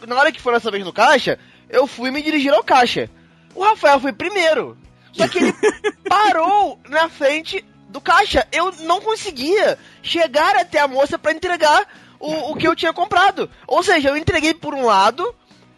[0.09, 3.11] na hora que foi nossa vez no caixa, eu fui me dirigir ao caixa.
[3.55, 4.79] O Rafael foi primeiro.
[5.13, 5.55] Só que ele
[6.09, 8.49] parou na frente do caixa.
[8.51, 11.87] Eu não conseguia chegar até a moça para entregar
[12.19, 13.51] o, o que eu tinha comprado.
[13.67, 15.35] Ou seja, eu entreguei por um lado,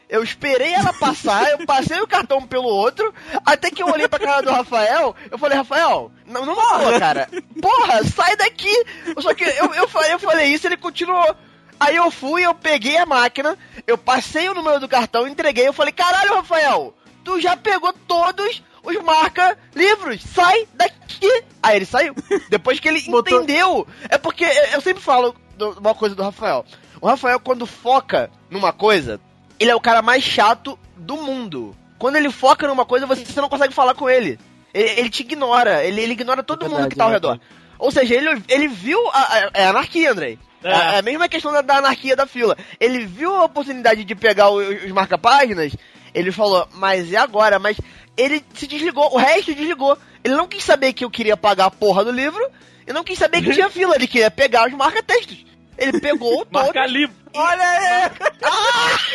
[0.09, 3.13] eu esperei ela passar, eu passei o cartão pelo outro,
[3.45, 7.29] até que eu olhei pra cara do Rafael, eu falei, Rafael, não, não porra, cara.
[7.61, 8.73] Porra, sai daqui.
[9.19, 11.35] Só que eu, eu, falei, eu falei isso, ele continuou.
[11.79, 15.73] Aí eu fui, eu peguei a máquina, eu passei o número do cartão, entreguei, eu
[15.73, 16.95] falei, caralho, Rafael,
[17.25, 21.43] tu já pegou todos os marca livros, sai daqui.
[21.63, 22.15] Aí ele saiu.
[22.49, 23.87] Depois que ele Botou- entendeu.
[24.09, 25.35] É porque eu sempre falo
[25.79, 26.65] uma coisa do Rafael.
[27.01, 29.21] O Rafael, quando foca numa coisa,
[29.59, 31.77] ele é o cara mais chato do mundo.
[31.99, 34.39] Quando ele foca numa coisa, você, você não consegue falar com ele.
[34.75, 37.15] Ele, ele te ignora, ele, ele ignora todo É mundo verdade, que tá ao é
[37.15, 37.41] redor.
[37.79, 40.39] Ou seja, ele, ele viu a, a- é anarquia, Andrei.
[40.65, 40.69] É.
[40.71, 40.99] É.
[40.99, 42.57] a mesma questão da, da anarquia da fila.
[42.81, 45.75] Ele viu a oportunidade de pegar o- os marca-páginas,
[46.15, 47.77] ele falou, mas é agora, mas
[48.17, 49.97] ele se desligou, o resto desligou.
[50.25, 52.43] Ele não quis saber que eu queria pagar a porra do livro,
[52.87, 55.45] e não quis saber que tinha fila, ele queria pegar os marca-textos.
[55.79, 56.63] Ele pegou todos.
[56.75, 57.15] Marca livre.
[57.37, 58.11] Olha aí!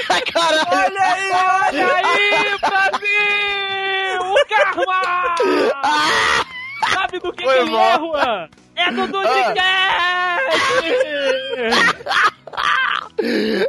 [0.10, 0.68] Ai, caralho!
[0.72, 1.32] Olha aí!
[1.32, 4.22] Olha aí, Brasil!
[4.22, 5.36] O karma!
[6.94, 8.50] Sabe do que, que ele é, Juan?
[8.76, 9.62] É do Dudcast!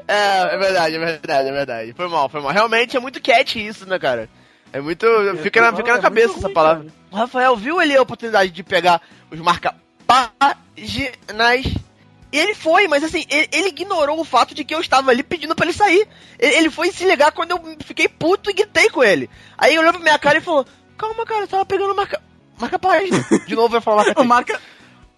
[0.09, 1.93] É, é verdade, é verdade, é verdade.
[1.93, 2.51] Foi mal, foi mal.
[2.53, 4.29] Realmente é muito cat isso, né, cara?
[4.73, 5.07] É muito.
[5.43, 6.87] Fica na, fica na é cabeça muito essa palavra.
[7.11, 10.57] O Rafael viu ali a oportunidade de pegar os marca-páginas.
[10.75, 11.13] E
[12.39, 15.55] ele foi, mas assim, ele, ele ignorou o fato de que eu estava ali pedindo
[15.55, 16.09] pra ele sair.
[16.39, 19.29] Ele, ele foi se ligar quando eu fiquei puto e gritei com ele.
[19.59, 20.65] Aí ele olhou pra minha cara e falou:
[20.97, 22.21] Calma, cara, eu tava pegando marca.
[22.59, 23.25] Marca-página.
[23.47, 24.61] De novo vai falar marca O marca.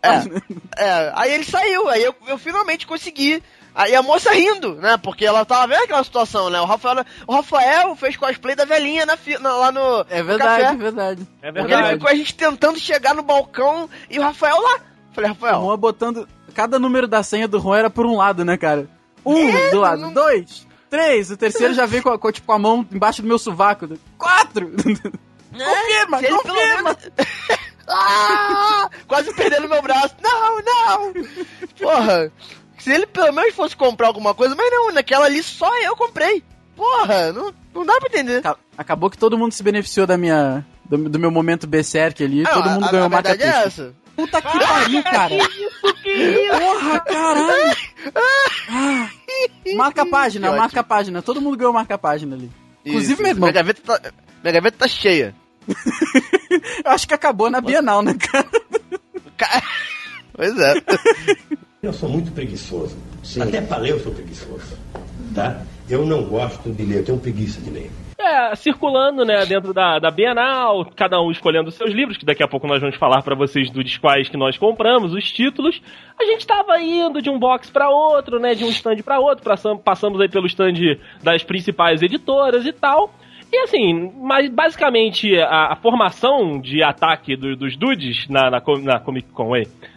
[0.02, 3.42] é, é, aí ele saiu, aí eu, eu finalmente consegui.
[3.76, 4.96] Aí a moça rindo, né?
[4.96, 6.60] Porque ela tava vendo aquela situação, né?
[6.60, 10.62] O Rafael, o Rafael fez cosplay da velhinha na, na- lá no, É no verdade,
[10.64, 11.28] é verdade.
[11.42, 11.94] É Porque ele verdade.
[11.94, 14.78] ficou a gente tentando chegar no balcão e o Rafael lá.
[15.12, 16.28] Falei, Rafael, Juan botando.
[16.54, 18.88] Cada número da senha do Juan era por um lado, né, cara?
[19.24, 21.30] Um do lado, não- dois, três.
[21.30, 23.88] O terceiro já veio com a, com, tipo, a mão embaixo do meu sovaco.
[24.18, 24.70] Quatro!
[25.52, 26.96] confirma, se ele pelo confirma!
[27.88, 30.14] ah, quase perdendo meu braço.
[30.22, 31.12] Não, não.
[31.78, 32.30] Porra.
[32.78, 36.42] Se ele pelo menos fosse comprar alguma coisa, mas não, naquela ali só eu comprei.
[36.76, 38.38] Porra, não, não dá pra entender.
[38.38, 40.66] Aca- Acabou que todo mundo se beneficiou da minha.
[40.84, 42.42] Do, do meu momento Berserk ali.
[42.42, 43.94] Não, todo mundo a, ganhou a marca verdade é essa.
[44.16, 45.34] Puta que pariu, cara!
[45.34, 46.50] Isso, que isso?
[46.58, 47.76] Porra, caralho!
[48.68, 49.10] Ah,
[49.76, 51.22] marca a página, Que marca a página.
[51.22, 52.50] Todo mundo ganhou marca a página ali.
[52.84, 53.48] Inclusive, Isso, meu irmão.
[53.50, 54.12] Minha gaveta tá,
[54.42, 55.34] minha gaveta tá cheia.
[56.84, 58.46] Eu acho que acabou na Bienal, né, cara?
[59.36, 59.62] Ca-
[60.36, 60.74] Pois é.
[61.82, 62.96] Eu sou muito preguiçoso.
[63.40, 64.76] Até pra ler eu sou preguiçoso.
[65.34, 65.62] Tá?
[65.88, 67.90] Eu não gosto de ler, eu tenho preguiça de ler.
[68.18, 72.48] É, circulando, né, dentro da, da Bienal, cada um escolhendo seus livros, que daqui a
[72.48, 75.80] pouco nós vamos falar pra vocês dos quais que nós compramos, os títulos.
[76.20, 79.44] A gente tava indo de um box pra outro, né, de um stand pra outro,
[79.44, 80.74] passam- passamos aí pelo stand
[81.22, 83.12] das principais editoras e tal.
[83.52, 89.00] E assim, mas basicamente a, a formação de ataque do- dos dudes na, na, na
[89.00, 89.50] Comic Con,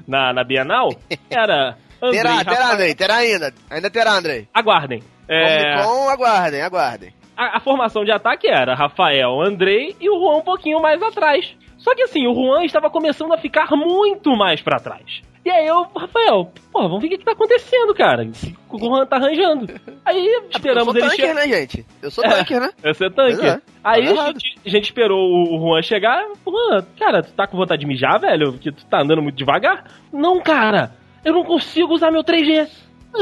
[0.08, 0.90] na, na Bienal,
[1.30, 1.78] era...
[2.00, 3.54] Andrei, Terá, terá, Andrei, terá ainda.
[3.72, 4.48] Ainda terá, Andrei.
[4.54, 5.02] Aguardem.
[5.28, 5.82] É...
[5.82, 7.14] Comic Con, aguardem, aguardem.
[7.38, 11.56] A, a formação de ataque era Rafael, Andrei e o Juan um pouquinho mais atrás.
[11.78, 15.22] Só que assim, o Juan estava começando a ficar muito mais pra trás.
[15.46, 18.28] E aí eu, Rafael, pô, vamos ver o que, que tá acontecendo, cara.
[18.70, 19.68] O Juan tá arranjando.
[20.04, 21.48] Aí esperamos eu ele sou tanker, chegar.
[21.48, 21.86] né, gente?
[22.02, 22.30] Eu sou É.
[22.30, 22.70] tanker, né?
[22.84, 23.46] Esse é tanque.
[23.48, 23.62] É.
[23.82, 26.22] Aí Tá a gente, a gente esperou o, o Juan chegar.
[26.46, 28.52] Juan, cara, tu tá com vontade de mijar, velho?
[28.54, 29.86] Porque tu tá andando muito devagar?
[30.12, 30.92] Não, cara,
[31.24, 32.68] eu não consigo usar meu 3G.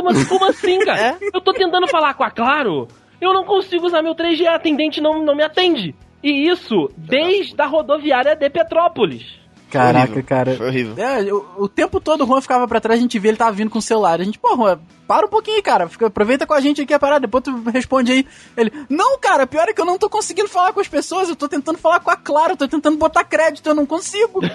[0.03, 0.99] Mas como assim, cara?
[0.99, 1.17] É?
[1.31, 2.87] Eu tô tentando falar com a Claro,
[3.19, 5.95] eu não consigo usar meu 3G, a atendente não, não me atende.
[6.23, 9.44] E isso desde a rodoviária de Petrópolis.
[9.79, 10.23] Caraca, Horrível.
[10.23, 10.55] cara.
[10.55, 10.95] Foi horrível.
[11.03, 13.51] É, o, o tempo todo o Juan ficava pra trás, a gente via ele tava
[13.51, 14.19] vindo com o celular.
[14.19, 15.87] A gente, pô, Juan, para um pouquinho, cara.
[15.87, 18.25] Fica, aproveita com a gente aqui a parada, depois tu responde aí.
[18.57, 21.35] Ele, não, cara, pior é que eu não tô conseguindo falar com as pessoas, eu
[21.35, 24.41] tô tentando falar com a Claro, eu tô tentando botar crédito, eu não consigo.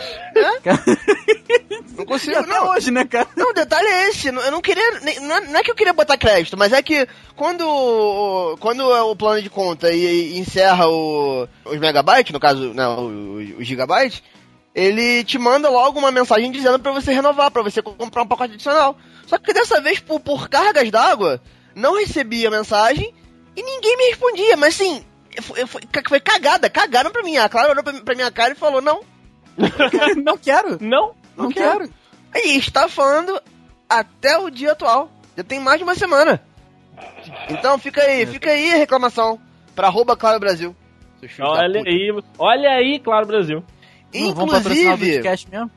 [0.65, 0.83] Cara,
[1.97, 2.71] Não e consigo, até não.
[2.71, 3.29] hoje, né, cara?
[3.37, 4.29] Não, o detalhe é esse.
[4.29, 4.83] Eu não queria.
[4.83, 7.07] é, não é que eu queria botar crédito, mas é que
[7.37, 8.57] quando.
[8.61, 13.07] Quando é o plano de conta e, e encerra o, os megabytes, no caso, não,
[13.37, 14.23] os, os gigabytes,
[14.75, 18.55] ele te manda logo uma mensagem dizendo pra você renovar, pra você comprar um pacote
[18.55, 18.97] adicional.
[19.27, 21.41] Só que dessa vez, por, por cargas d'água,
[21.75, 23.13] não recebi a mensagem
[23.57, 24.57] e ninguém me respondia.
[24.57, 25.05] Mas assim,
[25.43, 27.37] foi, foi, foi cagada, cagaram pra mim.
[27.37, 29.01] A Clara olhou pra, pra minha cara e falou: Não,
[30.25, 30.79] não quero.
[30.81, 31.15] Não?
[31.37, 31.81] Não, Não quero.
[31.81, 31.95] quero.
[32.35, 33.41] Aí está falando
[33.89, 35.11] até o dia atual.
[35.37, 36.41] Já tem mais de uma semana.
[37.49, 39.41] Então fica aí, fica aí a reclamação
[39.75, 40.77] pra arroba Claro Brasil.
[41.41, 43.65] Olha aí, olha aí, Claro Brasil.
[44.15, 45.17] Não vamos patrocinar o Inclusive.
[45.17, 45.71] podcast mesmo?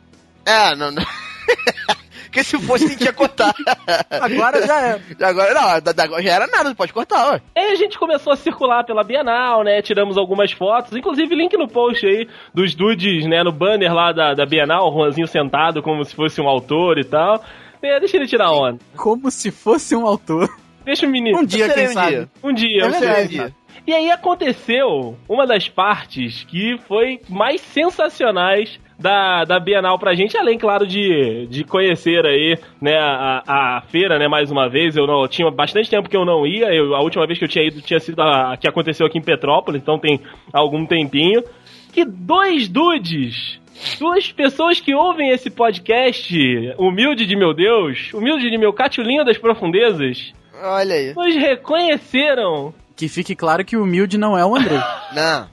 [0.45, 1.03] É, não, não.
[2.25, 3.53] Porque se fosse, a gente ia cortar.
[4.09, 4.99] Agora já é.
[5.21, 7.39] Agora não, da, já era nada, pode cortar, ó.
[7.55, 9.83] Aí a gente começou a circular pela Bienal, né?
[9.83, 13.43] Tiramos algumas fotos, inclusive link no post aí dos dudes, né?
[13.43, 17.03] No banner lá da, da Bienal, o Juanzinho sentado como se fosse um autor e
[17.03, 17.43] tal.
[17.83, 18.79] É, deixa ele tirar onda.
[18.97, 20.49] Como se fosse um autor.
[20.83, 21.37] Deixa o menino.
[21.37, 22.09] Um dia, quem um sabe.
[22.15, 22.29] dia.
[22.43, 23.27] Um dia, É verdade.
[23.27, 23.55] dia.
[23.85, 30.37] E aí aconteceu uma das partes que foi mais sensacionais da, da Bienal pra gente,
[30.37, 33.43] além, claro, de, de conhecer aí, né, a,
[33.77, 34.95] a feira, né, mais uma vez.
[34.95, 36.73] Eu não tinha bastante tempo que eu não ia.
[36.73, 39.17] Eu, a última vez que eu tinha ido tinha sido a, a que aconteceu aqui
[39.17, 40.21] em Petrópolis, então tem
[40.53, 41.43] algum tempinho.
[41.91, 43.61] Que dois dudes
[43.99, 46.33] Duas pessoas que ouvem esse podcast,
[46.77, 50.33] humilde de meu Deus, humilde de meu catulinho das profundezas,
[50.63, 51.13] Olha aí.
[51.13, 54.79] nos reconheceram Que fique claro que o humilde não é o Andrei.
[55.13, 55.47] Não.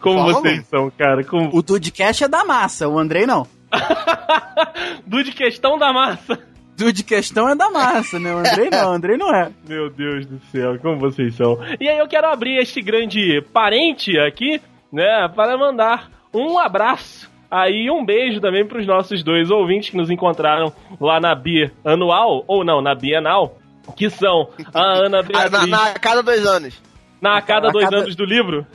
[0.00, 1.22] como Fala, vocês são, cara.
[1.24, 1.50] Como...
[1.52, 3.46] o Dudecast é da massa, o Andrei não.
[5.06, 6.38] Dude questão da massa.
[6.76, 8.34] Dude questão é da massa, né?
[8.34, 9.50] O Andrei não, o Andrei não é.
[9.68, 11.58] Meu Deus do céu, como vocês são.
[11.78, 14.60] E aí eu quero abrir este grande parente aqui,
[14.92, 19.90] né, para mandar um abraço aí e um beijo também para os nossos dois ouvintes
[19.90, 23.58] que nos encontraram lá na Bia Anual, ou não, na Bienal,
[23.96, 26.80] que são a Ana Ah, Beatriz, na, na cada dois anos.
[27.20, 28.66] na cada a dois cada- anos do livro.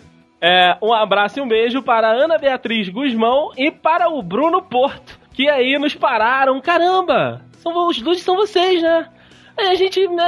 [0.42, 4.62] É, um abraço e um beijo para a Ana Beatriz Guzmão e para o Bruno
[4.62, 6.60] Porto, que aí nos pararam.
[6.62, 7.42] Caramba!
[7.60, 9.10] São, os dois são vocês, né?
[9.58, 10.06] Aí a gente.
[10.08, 10.24] Né,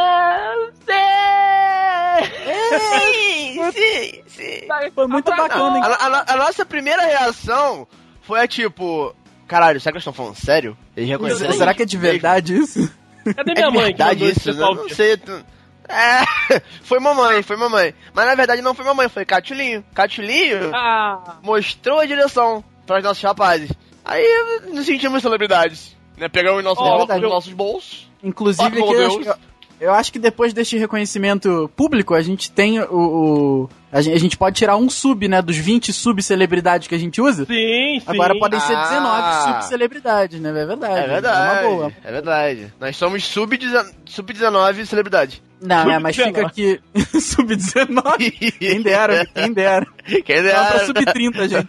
[2.80, 4.68] Sim, sim, sim.
[4.95, 5.84] Foi muito bacana, hein?
[5.84, 7.88] A, a- a nossa primeira reação
[8.22, 9.14] foi a tipo...
[9.48, 10.78] Caralho, será que eles estão falando sério?
[10.95, 12.91] Eles reconheceram Será que é de verdade isso?
[13.36, 13.80] Cadê É minha mãe?
[13.94, 14.66] que verdade esse isso, né?
[14.66, 15.18] Não sei.
[15.18, 15.45] tu-
[15.90, 17.94] É, foi mamãe, foi mamãe.
[18.14, 19.84] Mas na verdade não foi mamãe, foi Catulinho.
[19.94, 23.72] Catulinho Ah, mostrou a direção para os nossos rapazes.
[24.04, 24.24] Aí
[24.74, 25.95] nos sentimos celebridades.
[26.18, 26.28] Né?
[26.28, 28.10] Pegamos nossos Oh, nossos bolsos.
[28.24, 29.30] Inclusive, Ah, que
[29.80, 32.86] eu, acho, que depois deste reconhecimento público, a gente tem o.
[32.91, 35.41] o- a, gente, a gente pode tirar um sub, né?
[35.41, 37.45] Dos 20 sub-celebridades que a gente usa.
[37.45, 38.04] sim, sim.
[38.06, 38.84] Agora podem ser Ah.
[38.84, 40.49] 19 sub-celebridades, né?
[40.49, 40.99] É verdade.
[40.99, 41.38] É verdade.
[41.64, 41.91] É uma boa.
[42.04, 42.74] É verdade.
[42.80, 44.34] Nós somos sub-19 sub
[44.86, 45.41] celebridades.
[45.62, 46.80] Não, é, mas fica aqui.
[47.20, 48.58] sub-19?
[48.60, 49.88] Quem dera, quem dera.
[50.26, 50.66] Quem Dá dera.
[50.66, 51.68] pra sub-30, gente.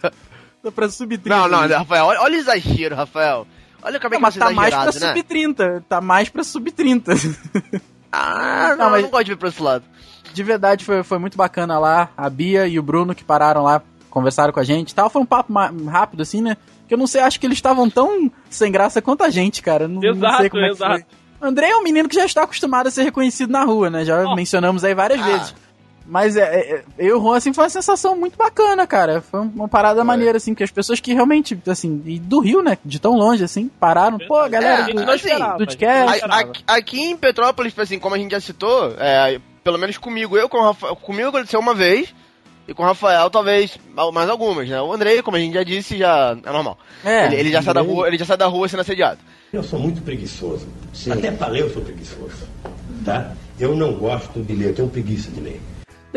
[0.62, 1.20] Dá pra sub-30.
[1.26, 1.72] Não, não, gente.
[1.74, 3.47] Rafael, olha, olha o exagero, Rafael.
[3.80, 4.93] Olha como é Não, que mas você tá mais pra né?
[4.93, 5.82] sub-30.
[5.89, 7.80] Tá mais pra sub-30.
[8.12, 9.85] Ah, não, Não, mas- não gosto de ver pra esse lado.
[10.32, 12.10] De verdade, foi, foi muito bacana lá.
[12.16, 15.09] A Bia e o Bruno que pararam lá, conversaram com a gente e tal.
[15.10, 15.52] Foi um papo
[15.86, 16.56] rápido, assim, né?
[16.86, 19.86] Que eu não sei, acho que eles estavam tão sem graça quanto a gente, cara.
[19.89, 20.93] Não, não Exato, sei como é que exato.
[20.94, 21.05] foi.
[21.40, 24.05] O André é um menino que já está acostumado a ser reconhecido na rua, né?
[24.05, 24.35] Já Oh.
[24.35, 25.24] mencionamos aí várias Ah.
[25.24, 25.55] vezes.
[26.10, 29.20] Mas é, é, é, eu e o Juan, assim, foi uma sensação muito bacana, cara.
[29.20, 32.78] Foi uma parada maneira, assim, porque as pessoas que realmente, assim, e do Rio, né?
[32.82, 34.16] De tão longe, assim, pararam.
[34.18, 35.52] Pô, galera, É, a gente do, não assim, esperava.
[35.59, 36.24] do Podcast.
[36.24, 40.48] A- aqui, em Petrópolis, assim, como a gente já citou, é, pelo menos comigo, eu
[40.48, 42.14] com o Rafael, comigo aconteceu uma vez,
[42.66, 43.78] e com o Rafael talvez
[44.12, 44.80] mais algumas, né?
[44.80, 46.78] O Andrei, como a gente já disse, já é normal.
[47.05, 49.18] É, ele, ele já sai da rua, ele já sai da rua sendo assediado.
[49.52, 50.66] Eu sou muito preguiçoso.
[51.10, 52.48] Até pra ler eu sou preguiçoso.
[53.05, 53.32] Tá?
[53.60, 55.60] Eu não gosto de ler, eu tenho preguiça de ler.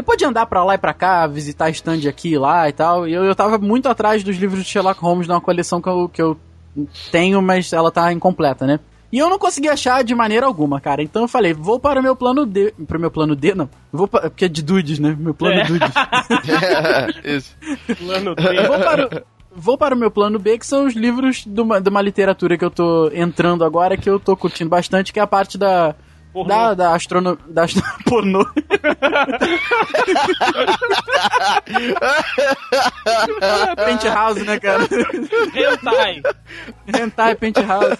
[0.01, 3.07] Depois de andar pra lá e pra cá, visitar stand aqui e lá e tal,
[3.07, 6.19] eu, eu tava muito atrás dos livros de Sherlock Holmes numa coleção que eu, que
[6.19, 6.35] eu
[7.11, 8.79] tenho, mas ela tá incompleta, né?
[9.11, 11.03] E eu não consegui achar de maneira alguma, cara.
[11.03, 12.73] Então eu falei, vou para o meu plano D.
[12.87, 13.69] Pro meu plano D, não.
[13.93, 15.15] Vou para, porque é de dudes, né?
[15.19, 15.63] Meu plano É.
[15.65, 15.91] dudes.
[17.23, 17.55] Isso.
[17.99, 19.21] Plano Eu vou para, o,
[19.53, 22.57] vou para o meu plano B, que são os livros de uma, de uma literatura
[22.57, 25.93] que eu tô entrando agora, que eu tô curtindo bastante, que é a parte da.
[26.33, 26.47] Pornô.
[26.47, 27.39] Da, da astronomia.
[27.47, 27.83] Da astro...
[28.05, 28.45] pornô.
[33.75, 34.83] Penthouse, né, cara?
[35.53, 36.21] Hentai.
[36.87, 37.97] Hentai Penthouse.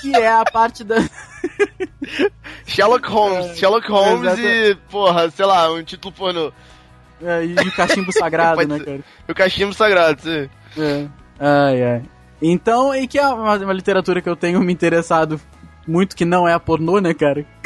[0.00, 0.96] Que é a parte da.
[2.66, 6.52] Sherlock Holmes, Sherlock Holmes e, porra, sei lá, um título pornô.
[7.20, 9.00] É, e o cachimbo sagrado, né, cara?
[9.28, 10.48] O cachimbo sagrado, sim.
[10.78, 11.08] É.
[11.40, 12.02] Ai, ai.
[12.40, 15.40] Então, e que é uma, uma literatura que eu tenho me interessado
[15.88, 17.44] muito, que não é a pornô, né, cara?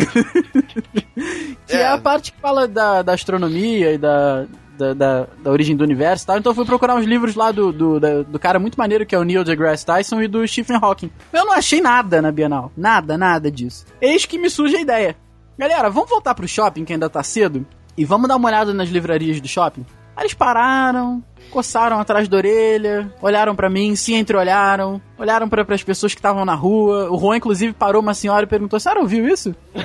[1.67, 1.81] que é.
[1.81, 1.87] É.
[1.89, 4.47] a parte que fala da, da astronomia e da,
[4.77, 6.39] da, da, da origem do universo e tal.
[6.39, 9.15] Então eu fui procurar uns livros lá do, do, da- do cara muito maneiro, que
[9.15, 11.11] é o Neil deGrasse Tyson e do Stephen Hawking.
[11.33, 12.71] Eu não achei nada na Bienal.
[12.77, 13.85] Nada, nada disso.
[14.01, 15.17] Eis que me surge a ideia.
[15.59, 17.67] Galera, vamos voltar pro shopping, que ainda tá cedo,
[17.97, 19.85] e vamos dar uma olhada nas livrarias do shopping?
[20.17, 25.83] Aí eles pararam, coçaram atrás da orelha, olharam pra mim, se entreolharam, olharam para as
[25.83, 27.11] pessoas que estavam na rua.
[27.11, 29.55] O Juan, inclusive, parou uma senhora e perguntou: A senhora ouviu isso?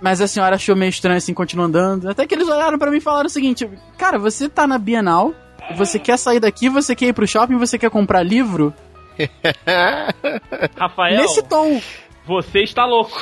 [0.00, 2.08] Mas a senhora achou meio estranho assim, continuou andando.
[2.10, 5.32] Até que eles olharam pra mim e falaram o seguinte: Cara, você tá na Bienal,
[5.74, 8.72] você quer sair daqui, você quer ir pro shopping, você quer comprar livro?
[10.76, 11.80] Rafael, Nesse tom.
[12.26, 13.18] você está louco.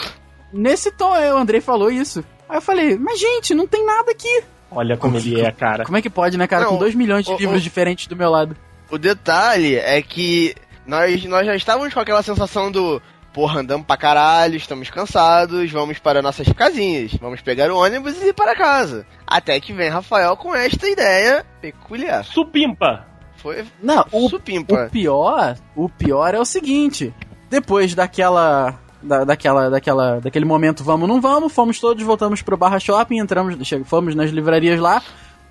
[0.52, 2.24] Nesse tom, o Andrei falou isso.
[2.48, 4.42] Aí eu falei, mas gente, não tem nada aqui.
[4.74, 5.84] Olha como ele é, cara.
[5.84, 6.64] Como é que pode, né, cara?
[6.64, 8.56] Não, Com 2 milhões de o- livros o- diferentes do meu lado.
[8.90, 10.54] O detalhe é que
[10.86, 13.00] nós, nós já estávamos com aquela sensação do
[13.32, 18.28] porra, andamos pra caralho, estamos cansados, vamos para nossas casinhas, vamos pegar o ônibus e
[18.28, 19.04] ir para casa.
[19.26, 22.24] Até que vem Rafael com esta ideia peculiar.
[22.24, 23.06] Supimpa.
[23.36, 24.84] Foi Não, o, supimpa.
[24.86, 27.12] o pior, o pior é o seguinte.
[27.50, 32.80] Depois daquela da, daquela, daquela, daquele momento vamos não vamos, fomos todos, voltamos pro Barra
[32.80, 35.02] Shopping, entramos, fomos nas livrarias lá.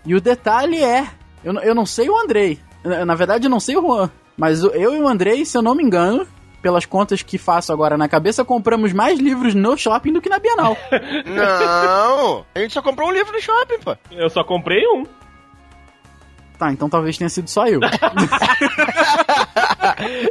[0.05, 1.07] E o detalhe é,
[1.43, 4.61] eu, não- eu não sei o Andrei, na, verdade eu não sei o Juan, mas
[4.63, 6.27] eu e o Andrei, se eu não me engano,
[6.61, 10.39] pelas contas que faço agora na cabeça, compramos mais livros no shopping do que na
[10.39, 10.77] Bienal.
[11.25, 12.45] Não!
[12.55, 13.95] A gente só comprou um livro no shopping, pô.
[14.11, 15.05] Eu só comprei um.
[16.65, 17.79] Tá, então talvez tenha sido só eu.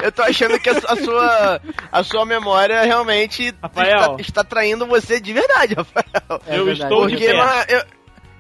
[0.03, 1.61] Eu tô achando que a, a sua,
[1.91, 3.99] a sua memória realmente Rafael.
[4.01, 6.43] está, está traindo você de verdade, Rafael.
[6.47, 6.93] É eu verdade.
[6.93, 7.39] estou de Porque pé.
[7.39, 7.83] lá, eu,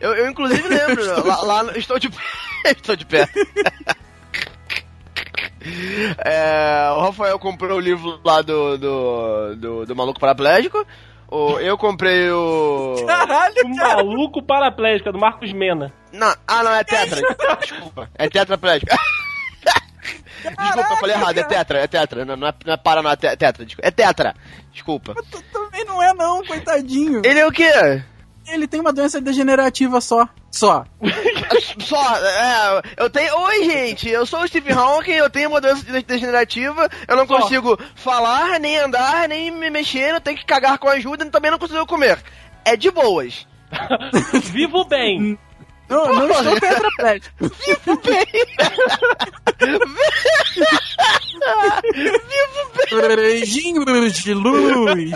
[0.01, 2.16] eu, eu, inclusive lembro, lá, lá no- estou de pé.
[2.73, 3.28] estou de pé.
[6.24, 10.85] É, o Rafael comprou o livro lá do, do, do, do Maluco Paraplégico.
[11.35, 12.95] O, eu comprei o.
[13.07, 15.91] Caralho, O maluco paraplégico é do Marcos Mena.
[16.13, 17.23] Não, ah, não, é Tetra.
[17.59, 18.11] Desculpa.
[18.17, 18.95] É tetraplégico.
[20.43, 21.39] Desculpa, eu falei errado.
[21.39, 22.25] É Tetra, é Tetra.
[22.27, 23.65] Não, não é, não é para, não, é te- Tetra.
[23.65, 23.89] desculpa.
[23.89, 24.35] É Tetra.
[24.73, 25.15] Desculpa.
[25.51, 27.23] também não é não, coitadinho.
[27.25, 28.03] Ele é o quê?
[28.47, 30.29] Ele tem uma doença degenerativa só.
[30.53, 30.85] Só.
[31.81, 33.35] Só, é, eu tenho.
[33.37, 37.27] Oi, gente, eu sou o Steve Hawking, eu tenho uma doença de- degenerativa, eu não
[37.27, 37.41] Só.
[37.41, 41.51] consigo falar, nem andar, nem me mexer, eu tenho que cagar com ajuda e também
[41.51, 42.23] não consigo comer.
[42.65, 43.47] É de boas.
[44.53, 45.39] Vivo bem.
[45.89, 47.35] Não, não estou tetraplégico.
[53.16, 55.11] Beijinho de luz.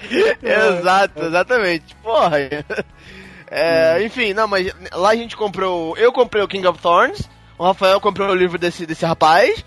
[0.42, 1.94] Exato, exatamente.
[1.96, 2.38] Porra.
[3.50, 5.96] É, enfim, não, mas lá a gente comprou.
[5.96, 7.28] Eu comprei o King of Thorns,
[7.58, 9.64] o Rafael comprou o livro desse, desse rapaz,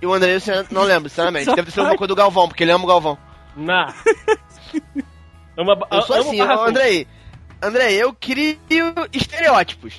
[0.00, 1.46] e o André, eu não lembro, sinceramente.
[1.54, 3.18] Deve ter sido uma coisa do Galvão, porque ele ama o Galvão.
[3.56, 3.92] Na.
[5.56, 7.06] Ama, Eu sou amo assim, Andrei.
[7.62, 8.58] Andrei, eu crio
[9.12, 9.94] estereótipos.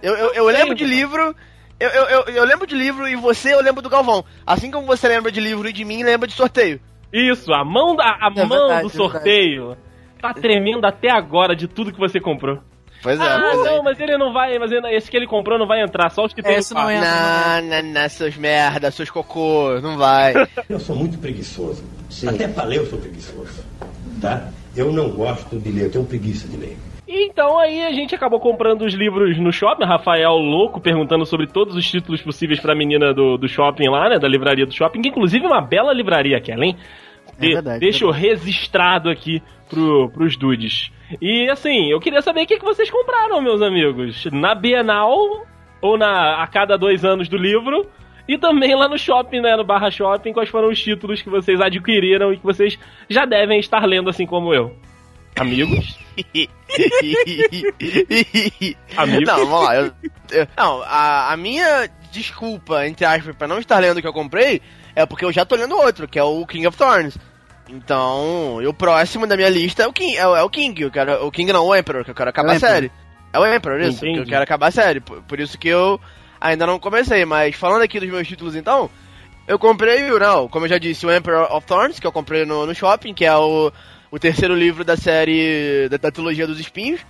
[0.00, 1.34] Eu, eu, eu lembro de livro.
[1.78, 4.24] Eu, eu, eu, eu lembro de livro e você eu lembro do Galvão.
[4.46, 6.80] Assim como você lembra de livro e de mim, lembra de sorteio.
[7.12, 9.76] Isso, a mão, da, a É mão verdade, do sorteio
[10.20, 12.58] tá tremendo até agora de tudo que você comprou.
[13.02, 13.70] Pois é, Ah, pois é.
[13.70, 16.24] não, mas ele não vai, mas ele- esse que ele comprou não vai entrar, só
[16.26, 17.62] os que tem Esse não entra.
[17.62, 20.34] Não, não, não, seus merda, seus cocô, não vai.
[20.68, 21.82] Eu sou muito preguiçoso.
[22.28, 23.64] Até pra ler eu sou preguiçoso.
[24.20, 24.48] Tá?
[24.76, 26.76] Eu não gosto de ler, eu tenho preguiça de ler.
[27.12, 31.74] Então aí a gente acabou comprando os livros no shopping, Rafael louco perguntando sobre todos
[31.74, 35.08] os títulos possíveis pra menina do, do shopping lá, né, da livraria do shopping, que
[35.08, 36.76] inclusive é uma bela livraria hein?
[37.36, 40.92] É De- verdade, deixa é registrado aqui pro, pros dudes.
[41.20, 44.26] E assim, eu queria saber o que, que vocês compraram, meus amigos.
[44.26, 45.44] Na Bienal
[45.82, 47.86] ou na a cada dois anos do livro.
[48.28, 49.56] E também lá no shopping, né?
[49.56, 52.78] No Barra Shopping, quais foram os títulos que vocês adquiriram e que vocês
[53.08, 54.72] já devem estar lendo assim como eu.
[55.36, 55.98] Amigos?
[58.96, 59.26] Amigos?
[59.26, 59.76] Não, vamos lá.
[59.76, 59.92] eu-
[60.32, 64.12] eu- não, a, a minha desculpa, entre aspas, pra não estar lendo o que eu
[64.12, 64.60] comprei
[64.94, 67.16] é porque eu já tô lendo outro, que é o King of Thorns.
[67.68, 71.24] Então, o próximo da minha lista é o King, é, é o King, eu quero,
[71.24, 72.90] o King não, o Emperor, que eu quero acabar É a série.
[73.32, 74.14] É o Emperor, isso, Entendi.
[74.14, 74.98] que eu quero acabar a série.
[75.00, 76.00] Por, por isso que eu
[76.40, 78.90] ainda não comecei, mas falando aqui dos meus títulos então,
[79.46, 82.66] eu comprei, não, como eu já disse, o Emperor of Thorns, que eu comprei no,
[82.66, 83.70] no shopping, que é o,
[84.10, 87.00] o terceiro livro da série, da, da trilogia dos espinhos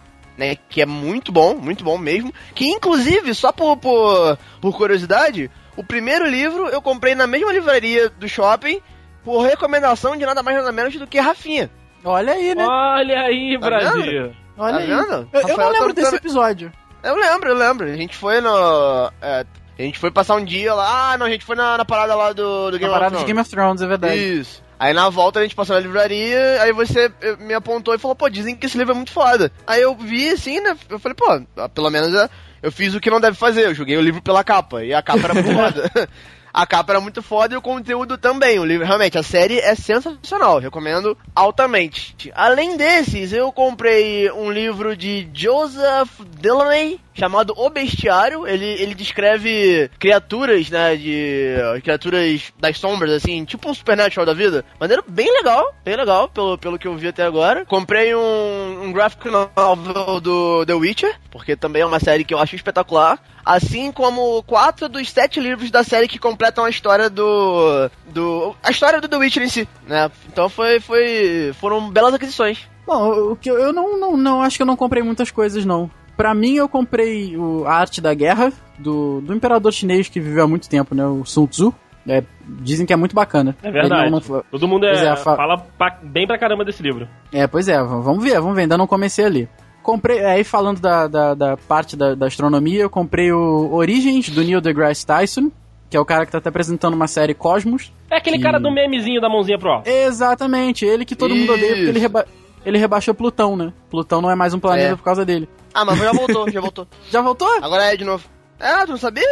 [0.40, 0.56] né?
[0.70, 2.32] Que é muito bom, muito bom mesmo.
[2.55, 8.09] Que inclusive, só por, por, por curiosidade, o primeiro livro eu comprei na mesma livraria
[8.09, 8.81] do shopping
[9.22, 11.70] por recomendação de nada mais nada menos do que Rafinha.
[12.02, 12.66] Olha aí, né?
[12.66, 14.32] Olha aí, Tá Brasil.
[14.56, 14.86] Olha tá aí.
[14.86, 15.28] vendo?
[15.32, 16.72] Eu, eu não Rafael lembro tá- desse tá- episódio.
[17.02, 17.86] Eu lembro, eu lembro.
[17.86, 19.12] A gente foi no.
[19.20, 19.44] é,
[19.78, 21.12] a gente foi passar um dia lá.
[21.12, 23.24] Ah, não, a gente foi na, na parada lá do, do Na Game parada of
[23.24, 23.27] de Thrones.
[23.27, 24.16] Game of Thrones, é verdade.
[24.40, 24.62] Isso.
[24.81, 28.16] Aí na volta a gente passou na livraria, aí você eh, me apontou e falou,
[28.16, 29.52] pô, dizem que esse livro é muito foda.
[29.66, 30.74] Aí eu vi assim, né?
[30.89, 32.31] Eu falei, pô, pelo menos eh,
[32.62, 34.82] eu fiz o que não deve fazer, eu joguei o livro pela capa.
[34.82, 35.90] E a capa era muito foda.
[36.52, 38.59] A capa era muito foda e o conteúdo também.
[38.59, 40.59] O livro, realmente, a série é sensacional.
[40.59, 42.32] Recomendo altamente.
[42.35, 48.47] Além desses, eu comprei um livro de Joseph Delaney chamado O Bestiário.
[48.47, 50.97] Ele, ele descreve criaturas, né?
[50.97, 51.55] De.
[51.82, 54.64] criaturas das sombras, assim, tipo um Supernatural da vida.
[54.78, 57.64] Maneiro bem legal, bem legal, pelo, pelo que eu vi até agora.
[57.66, 62.38] Comprei um, um graphic novel do The Witcher, porque também é uma série que eu
[62.38, 63.18] acho espetacular.
[63.44, 67.90] Assim como quatro dos sete livros da série que completam a história do.
[68.09, 68.55] do.
[68.62, 70.10] a história do The Witcher em si, né?
[70.26, 70.80] Então foi.
[70.80, 72.68] foi foram belas aquisições.
[72.86, 75.90] Bom, o que eu, não, não, não acho que eu não comprei muitas coisas, não.
[76.20, 80.44] Pra mim, eu comprei o, a arte da guerra do, do imperador chinês que viveu
[80.44, 81.06] há muito tempo, né?
[81.06, 81.72] O Sun Tzu.
[82.06, 82.22] É,
[82.60, 83.56] dizem que é muito bacana.
[83.62, 84.10] É verdade.
[84.10, 87.09] Não- não- Todo mundo é, é, fa- fala pra- bem pra caramba desse livro.
[87.32, 89.48] é, pois é, vamos ver, vamos ver, ainda não comecei ali.
[89.82, 94.42] Comprei, aí falando da, da, da parte da, da astronomia, eu comprei o Origens do
[94.44, 95.51] Neil deGrasse Tyson,
[95.88, 97.92] que é o cara que tá até apresentando uma série Cosmos.
[98.10, 99.88] É aquele Que- cara do memezinho da mãozinha pro alto.
[99.88, 102.01] Exatamente, ele que todo mundo odeia porque ele, Isso.
[102.01, 102.26] reba
[102.65, 103.73] ele rebaixou Plutão, né?
[103.91, 104.97] Plutão não é mais um planeta É.
[104.97, 105.49] por causa dele.
[105.73, 106.89] Ah, mas já voltou, já voltou.
[107.11, 107.49] Já voltou?
[107.62, 108.24] Agora é de novo.
[108.59, 109.27] Ah, tu não sabia?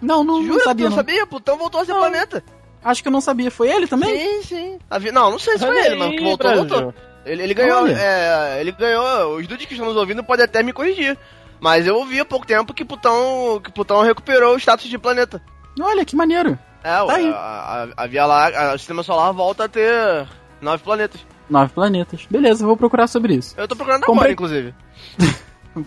[0.00, 0.64] Não, não, não Jura?
[0.64, 0.86] sabia.
[0.86, 0.96] tu não não.
[0.96, 1.26] sabia?
[1.26, 2.00] Plutão voltou a ser Não.
[2.00, 2.42] planeta.
[2.84, 3.50] Acho que eu não sabia.
[3.50, 4.18] Foi ele também?
[4.18, 4.78] Sim, sim.
[5.12, 6.68] Não, não sei se foi Olha ele, mas que voltou, Brasil.
[6.68, 6.94] voltou.
[7.24, 10.72] Ele, ele ganhou, é, ele ganhou, os dudes que estão nos ouvindo podem até me
[10.72, 11.16] corrigir.
[11.60, 15.40] Mas eu ouvi há pouco tempo que Plutão, que Plutão recuperou o status de planeta.
[15.80, 16.58] Olha, que maneiro.
[16.82, 17.04] É, Tá
[17.36, 20.26] a, a, a Via Láctea, o sistema solar volta a ter
[20.60, 21.20] nove planetas.
[21.50, 22.26] Nove planetas.
[22.30, 23.54] Beleza, vou procurar sobre isso.
[23.58, 24.74] Eu tô procurando Comprei- agora, inclusive.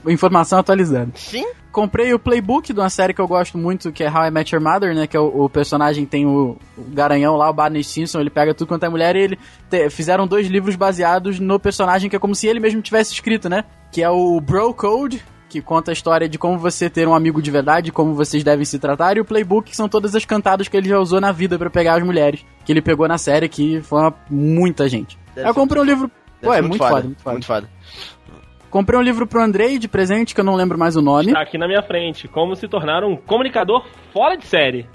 [0.08, 1.12] Informação atualizada.
[1.14, 1.46] Sim?
[1.72, 4.56] Comprei o playbook de uma série que eu gosto muito, que é How I Met
[4.56, 5.06] Your Mother, né?
[5.06, 8.54] Que é o, o personagem tem o, o garanhão lá, o Barney Stinson, ele pega
[8.54, 12.20] tudo quanto é mulher e ele te- fizeram dois livros baseados no personagem que é
[12.20, 13.64] como se ele mesmo tivesse escrito, né?
[13.92, 17.40] Que é o Bro Code, que conta a história de como você ter um amigo
[17.42, 20.68] de verdade, como vocês devem se tratar, e o playbook, que são todas as cantadas
[20.68, 23.48] que ele já usou na vida pra pegar as mulheres, que ele pegou na série,
[23.48, 25.18] que foi uma, muita gente.
[25.36, 26.10] Deve eu comprei um livro.
[26.42, 27.32] Deve Ué, ser muito foda, muito foda.
[27.34, 27.70] Muito foda.
[28.70, 31.32] Comprei um livro pro Andrei de presente, que eu não lembro mais o nome.
[31.32, 32.28] Tá aqui na minha frente.
[32.28, 34.88] Como se tornar um comunicador fora de série.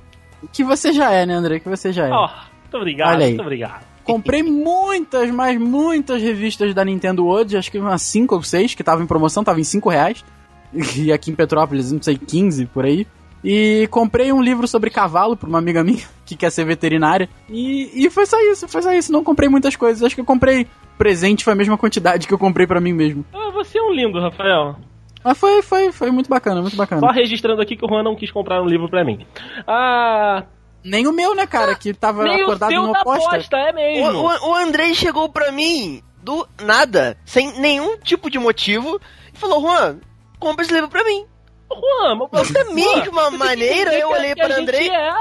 [0.53, 1.61] Que você já é, né, Andrei?
[1.61, 2.11] Que você já é.
[2.11, 2.29] Ó,
[2.63, 3.31] muito obrigado, Olha aí.
[3.31, 3.85] muito obrigado.
[4.05, 8.83] Comprei muitas, mas muitas revistas da Nintendo World, acho que umas 5 ou 6, que
[8.83, 10.25] estavam em promoção, estavam em 5 reais.
[10.97, 13.05] E aqui em Petrópolis, não sei, 15 por aí.
[13.43, 17.29] E comprei um livro sobre cavalo pra uma amiga minha que quer ser veterinária.
[17.49, 19.11] E, e foi só isso, foi só isso.
[19.13, 20.03] Não comprei muitas coisas.
[20.03, 20.67] Acho que eu comprei
[20.99, 23.25] presente, foi a mesma quantidade que eu comprei pra mim mesmo.
[23.33, 24.77] Ah, você é um lindo, Rafael.
[25.25, 27.01] Mas foi, foi, foi muito bacana, muito bacana.
[27.01, 29.27] Só registrando aqui que o Juan não quis comprar um livro pra mim.
[29.67, 30.45] Ah,
[30.85, 33.29] Nem o meu, né, cara, que tava nem o acordado seu numa da aposta.
[33.37, 34.19] aposta, é O, mesmo.
[34.21, 38.99] o, o Andrei chegou pra mim do nada, sem nenhum tipo de motivo,
[39.35, 39.99] e falou: Juan,
[40.39, 41.25] compra esse livro pra mim.
[41.71, 44.89] Juan, mas Da mesma maneira, eu olhei que a pra gente Andrei.
[44.91, 45.13] é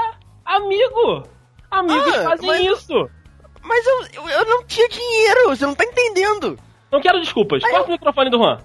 [0.44, 1.24] amigo.
[1.70, 3.10] Amigos Ah, fazem mas- isso.
[3.62, 6.58] Mas eu, eu, eu não tinha dinheiro, você não tá entendendo.
[6.90, 7.62] Não quero desculpas.
[7.62, 8.58] Corta o microfone do Juan.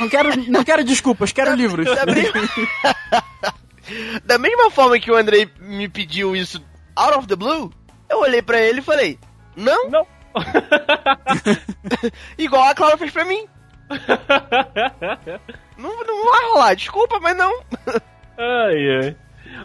[0.00, 1.86] Não quero, não quero desculpas, quero livros.
[1.94, 2.40] Da mesma...
[4.24, 6.60] da mesma forma que o Andrei me pediu isso
[6.96, 7.70] out of the blue,
[8.08, 9.18] eu olhei pra ele e falei:
[9.56, 10.06] Não, Não.
[12.38, 13.46] igual a Clara fez pra mim.
[15.76, 17.52] Não, não vai rolar, desculpa, mas não.
[18.38, 19.16] Ai, ai.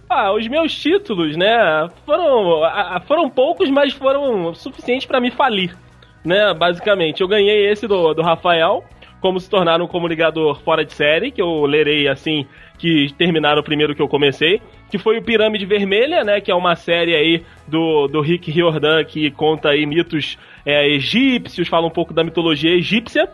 [0.10, 2.62] Ah, os meus títulos, né, foram,
[3.06, 5.76] foram poucos, mas foram suficientes pra me falir,
[6.24, 7.22] né, basicamente.
[7.22, 8.84] Eu ganhei esse do, do Rafael,
[9.22, 12.46] como se tornar um comunicador fora de série, que eu lerei assim
[12.78, 16.56] que terminaram o primeiro que eu comecei, que foi o Pirâmide Vermelha, né, que é
[16.56, 21.92] uma série aí do, do Rick Riordan que conta aí mitos é, egípcios, fala um
[21.92, 23.30] pouco da mitologia egípcia.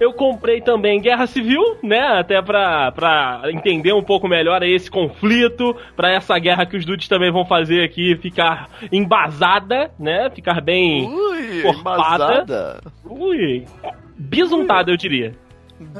[0.00, 1.98] Eu comprei também Guerra Civil, né?
[2.20, 7.08] Até pra, pra entender um pouco melhor esse conflito, pra essa guerra que os dudes
[7.08, 10.30] também vão fazer aqui ficar embasada, né?
[10.30, 11.08] Ficar bem.
[11.08, 12.04] Ui, Encorpada.
[12.04, 12.80] embasada.
[13.04, 13.64] Ui.
[14.16, 15.32] Bisuntada, eu diria.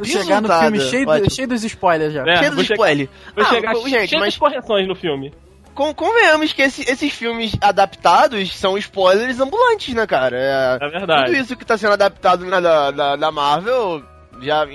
[0.04, 2.22] Chegar no filme cheio, do- cheio dos spoilers já.
[2.26, 3.08] É, Cheio vou de chegar- spoiler.
[3.34, 5.32] Vou Ah, chegar gente, cheio mas de correções no filme.
[5.78, 10.36] Con- convenhamos que esse- esses filmes adaptados são spoilers ambulantes, né, cara?
[10.36, 11.26] É, É verdade.
[11.26, 12.59] Tudo isso que tá sendo adaptado na,
[12.90, 14.02] da, da Marvel
[14.42, 14.66] já.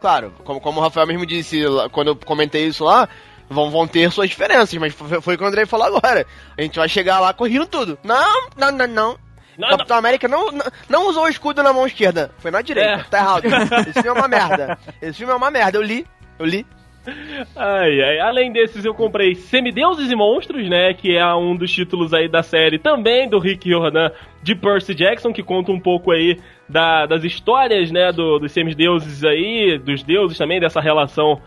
[0.00, 1.62] Claro, como, como o Rafael mesmo disse
[1.92, 3.08] quando eu comentei isso lá,
[3.48, 6.26] vão, vão ter suas diferenças, mas foi, o que o Andrei falou agora.
[6.58, 7.98] A gente vai chegar lá correndo tudo.
[8.02, 9.18] Não, não, não, não.
[9.58, 13.02] Não, Capitão América não, não, não usou o escudo na mão esquerda, foi na direita.
[13.02, 13.04] É.
[13.04, 13.44] Tá errado.
[13.88, 14.78] Esse filme é uma merda.
[15.02, 15.76] Esse filme é uma merda.
[15.76, 16.06] Eu li,
[16.38, 16.66] eu li.
[17.56, 18.18] Ai, ai.
[18.20, 20.92] Além desses, eu comprei Semideuses e Monstros, né?
[20.94, 24.10] Que é um dos títulos aí da série também do Rick Riordan
[24.42, 28.12] de Percy Jackson, que conta um pouco aí da- das histórias, né?
[28.12, 31.40] Do, dos semideuses aí, dos deuses também, dessa relação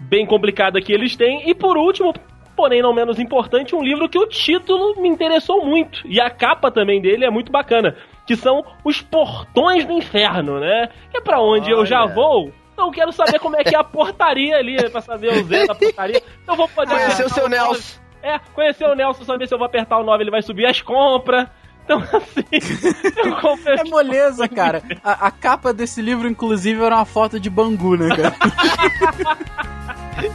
[0.00, 1.48] bem complicada que eles têm.
[1.48, 2.12] E por último,
[2.54, 6.00] porém não menos importante, um livro que o título me interessou muito.
[6.06, 7.96] E a capa também dele é muito bacana.
[8.26, 10.88] Que são Os Portões do Inferno, né?
[11.10, 12.52] Que é pra onde eu já vou.
[12.78, 15.74] Então quero saber como é que é a portaria ali, pra saber o Zé da
[15.74, 16.22] portaria.
[16.46, 17.48] Eu vou poder Conheceu o seu o.
[17.48, 17.98] Nelson.
[18.22, 20.80] É, conhecer o Nelson, saber se eu vou apertar o 9, ele vai subir as
[20.80, 21.48] compras.
[21.84, 22.44] Então, assim.
[23.80, 24.80] É moleza, cara.
[25.02, 28.36] A, a capa desse livro, inclusive, era uma foto de Bangu, né, cara?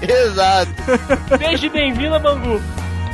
[0.25, 0.71] Exato.
[1.37, 2.59] Seja bem-vindo a Bangu.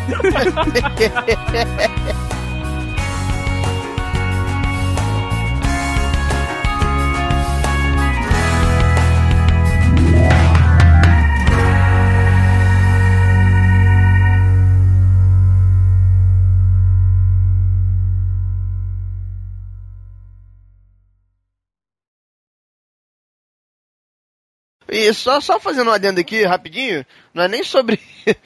[25.07, 27.99] E só, só fazendo um adendo aqui, rapidinho, não é nem sobre,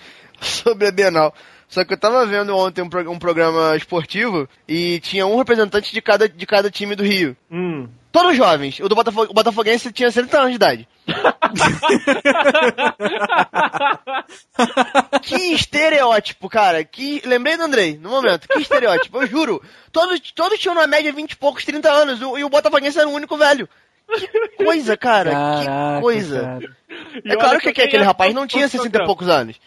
[0.42, 1.34] sobre a Bienal.
[1.68, 5.92] Só que eu tava vendo ontem um, pro- um programa esportivo e tinha um representante
[5.92, 7.36] de cada, de cada time do Rio.
[7.52, 7.88] Hum.
[8.12, 8.80] Todos jovens.
[8.80, 10.88] O do Botafogo, o Botafoguense tinha 70 anos de idade.
[15.22, 16.84] que estereótipo, cara.
[16.84, 17.22] Que...
[17.26, 18.48] Lembrei do Andrei, no momento.
[18.48, 19.62] Que estereótipo, eu juro.
[19.92, 22.22] Todos, todos tinham na média 20 e poucos, 30 anos.
[22.22, 23.68] o- E o Botafoguense era o único velho.
[24.08, 25.32] Que coisa, cara.
[25.32, 26.42] Caraca, que coisa.
[26.42, 26.78] cara.
[27.26, 29.60] É claro que que, aquele rapaz não tinha 60 e poucos anos.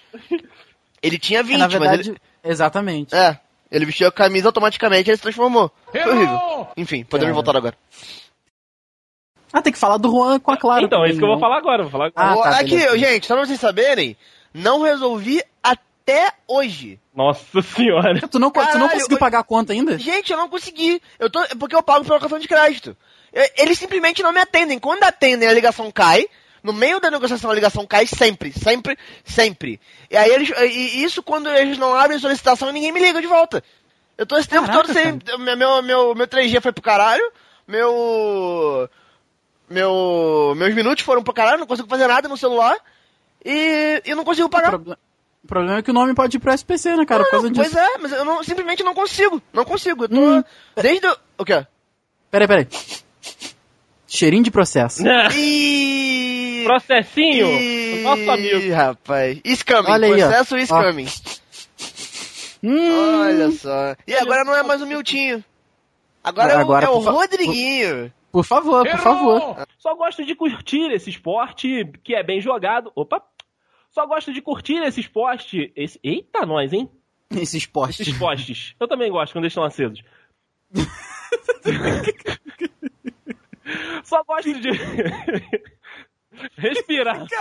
[1.03, 2.19] Ele tinha 20, É, na verdade, mas ele...
[2.45, 3.15] exatamente.
[3.15, 3.39] É,
[3.71, 5.71] ele vestiu a camisa automaticamente e ele se transformou.
[5.91, 6.69] Foi horrível.
[6.77, 7.35] Enfim, podemos Cara.
[7.35, 7.77] voltar agora.
[9.53, 10.85] Ah, tem que falar do Juan com a Clara.
[10.85, 11.41] Então, é isso que eu vou né?
[11.41, 11.83] falar agora.
[11.83, 12.41] Vou falar agora.
[12.41, 12.99] Ah, tá, Aqui, beleza.
[12.99, 14.17] gente, só pra vocês saberem,
[14.53, 17.01] não resolvi até hoje.
[17.15, 18.15] Nossa senhora.
[18.15, 19.99] Tu não, tu não Caralho, conseguiu eu- pagar a conta ainda?
[19.99, 21.01] Gente, eu não consegui.
[21.19, 22.97] Eu tô, porque eu pago pelo cartão de crédito.
[23.57, 24.79] Eles simplesmente não me atendem.
[24.79, 26.27] Quando atendem, a ligação cai.
[26.63, 29.81] No meio da negociação, a ligação cai sempre, sempre, sempre.
[30.11, 30.51] E aí eles.
[30.51, 33.63] E isso quando eles não abrem solicitação e ninguém me liga de volta.
[34.19, 35.19] Eu tô esse tempo Caraca, todo sem.
[35.39, 37.23] Meu, meu, meu, meu 3G foi pro caralho.
[37.69, 38.89] Meu.
[39.69, 40.55] Meu.
[40.57, 42.77] Meus minutos foram pro caralho, não consigo fazer nada no celular.
[43.45, 44.71] E eu não consigo O, pagar.
[44.71, 44.97] proble-
[45.45, 47.25] o problema é que o nome pode ir pro SPC, né, cara?
[47.33, 47.55] Não, disso.
[47.55, 49.41] pois é, mas eu não, simplesmente não consigo.
[49.53, 50.05] Não consigo.
[50.05, 50.17] Eu tô.
[50.17, 50.45] Hum.
[50.77, 51.07] Desde.
[51.07, 51.65] o- O quê?
[52.31, 52.69] Peraí, peraí.
[54.07, 55.03] Cheirinho de processo.
[56.65, 57.47] Processinho.
[57.61, 58.03] E...
[58.03, 58.73] Nosso amigo.
[58.75, 59.41] rapaz.
[59.45, 59.91] Scamming.
[59.91, 60.29] Olha aí, ó.
[60.29, 61.07] Processo scamming.
[62.63, 63.95] Hum, Olha só.
[64.07, 65.45] E agora não é mais o Miltinho.
[66.25, 68.13] Agora, é o- Agora, é o, por fa- Rodriguinho.
[68.33, 69.67] Por favor, por favor.
[69.79, 72.91] Só gosto de curtir esse esporte que é bem jogado.
[72.95, 73.23] Opa!
[73.91, 75.73] Só gosto de curtir esse esporte.
[75.77, 75.99] Esse...
[76.03, 76.91] Eita, nós, hein?
[77.31, 78.03] Esse esporte.
[78.03, 78.75] Esses postes.
[78.79, 80.03] Eu também gosto quando eles estão acesos.
[84.07, 84.71] Só gosto de.
[86.57, 87.27] Respirar.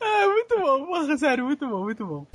[0.00, 0.86] É, muito bom.
[0.86, 2.26] Porra, sério, muito bom, muito bom.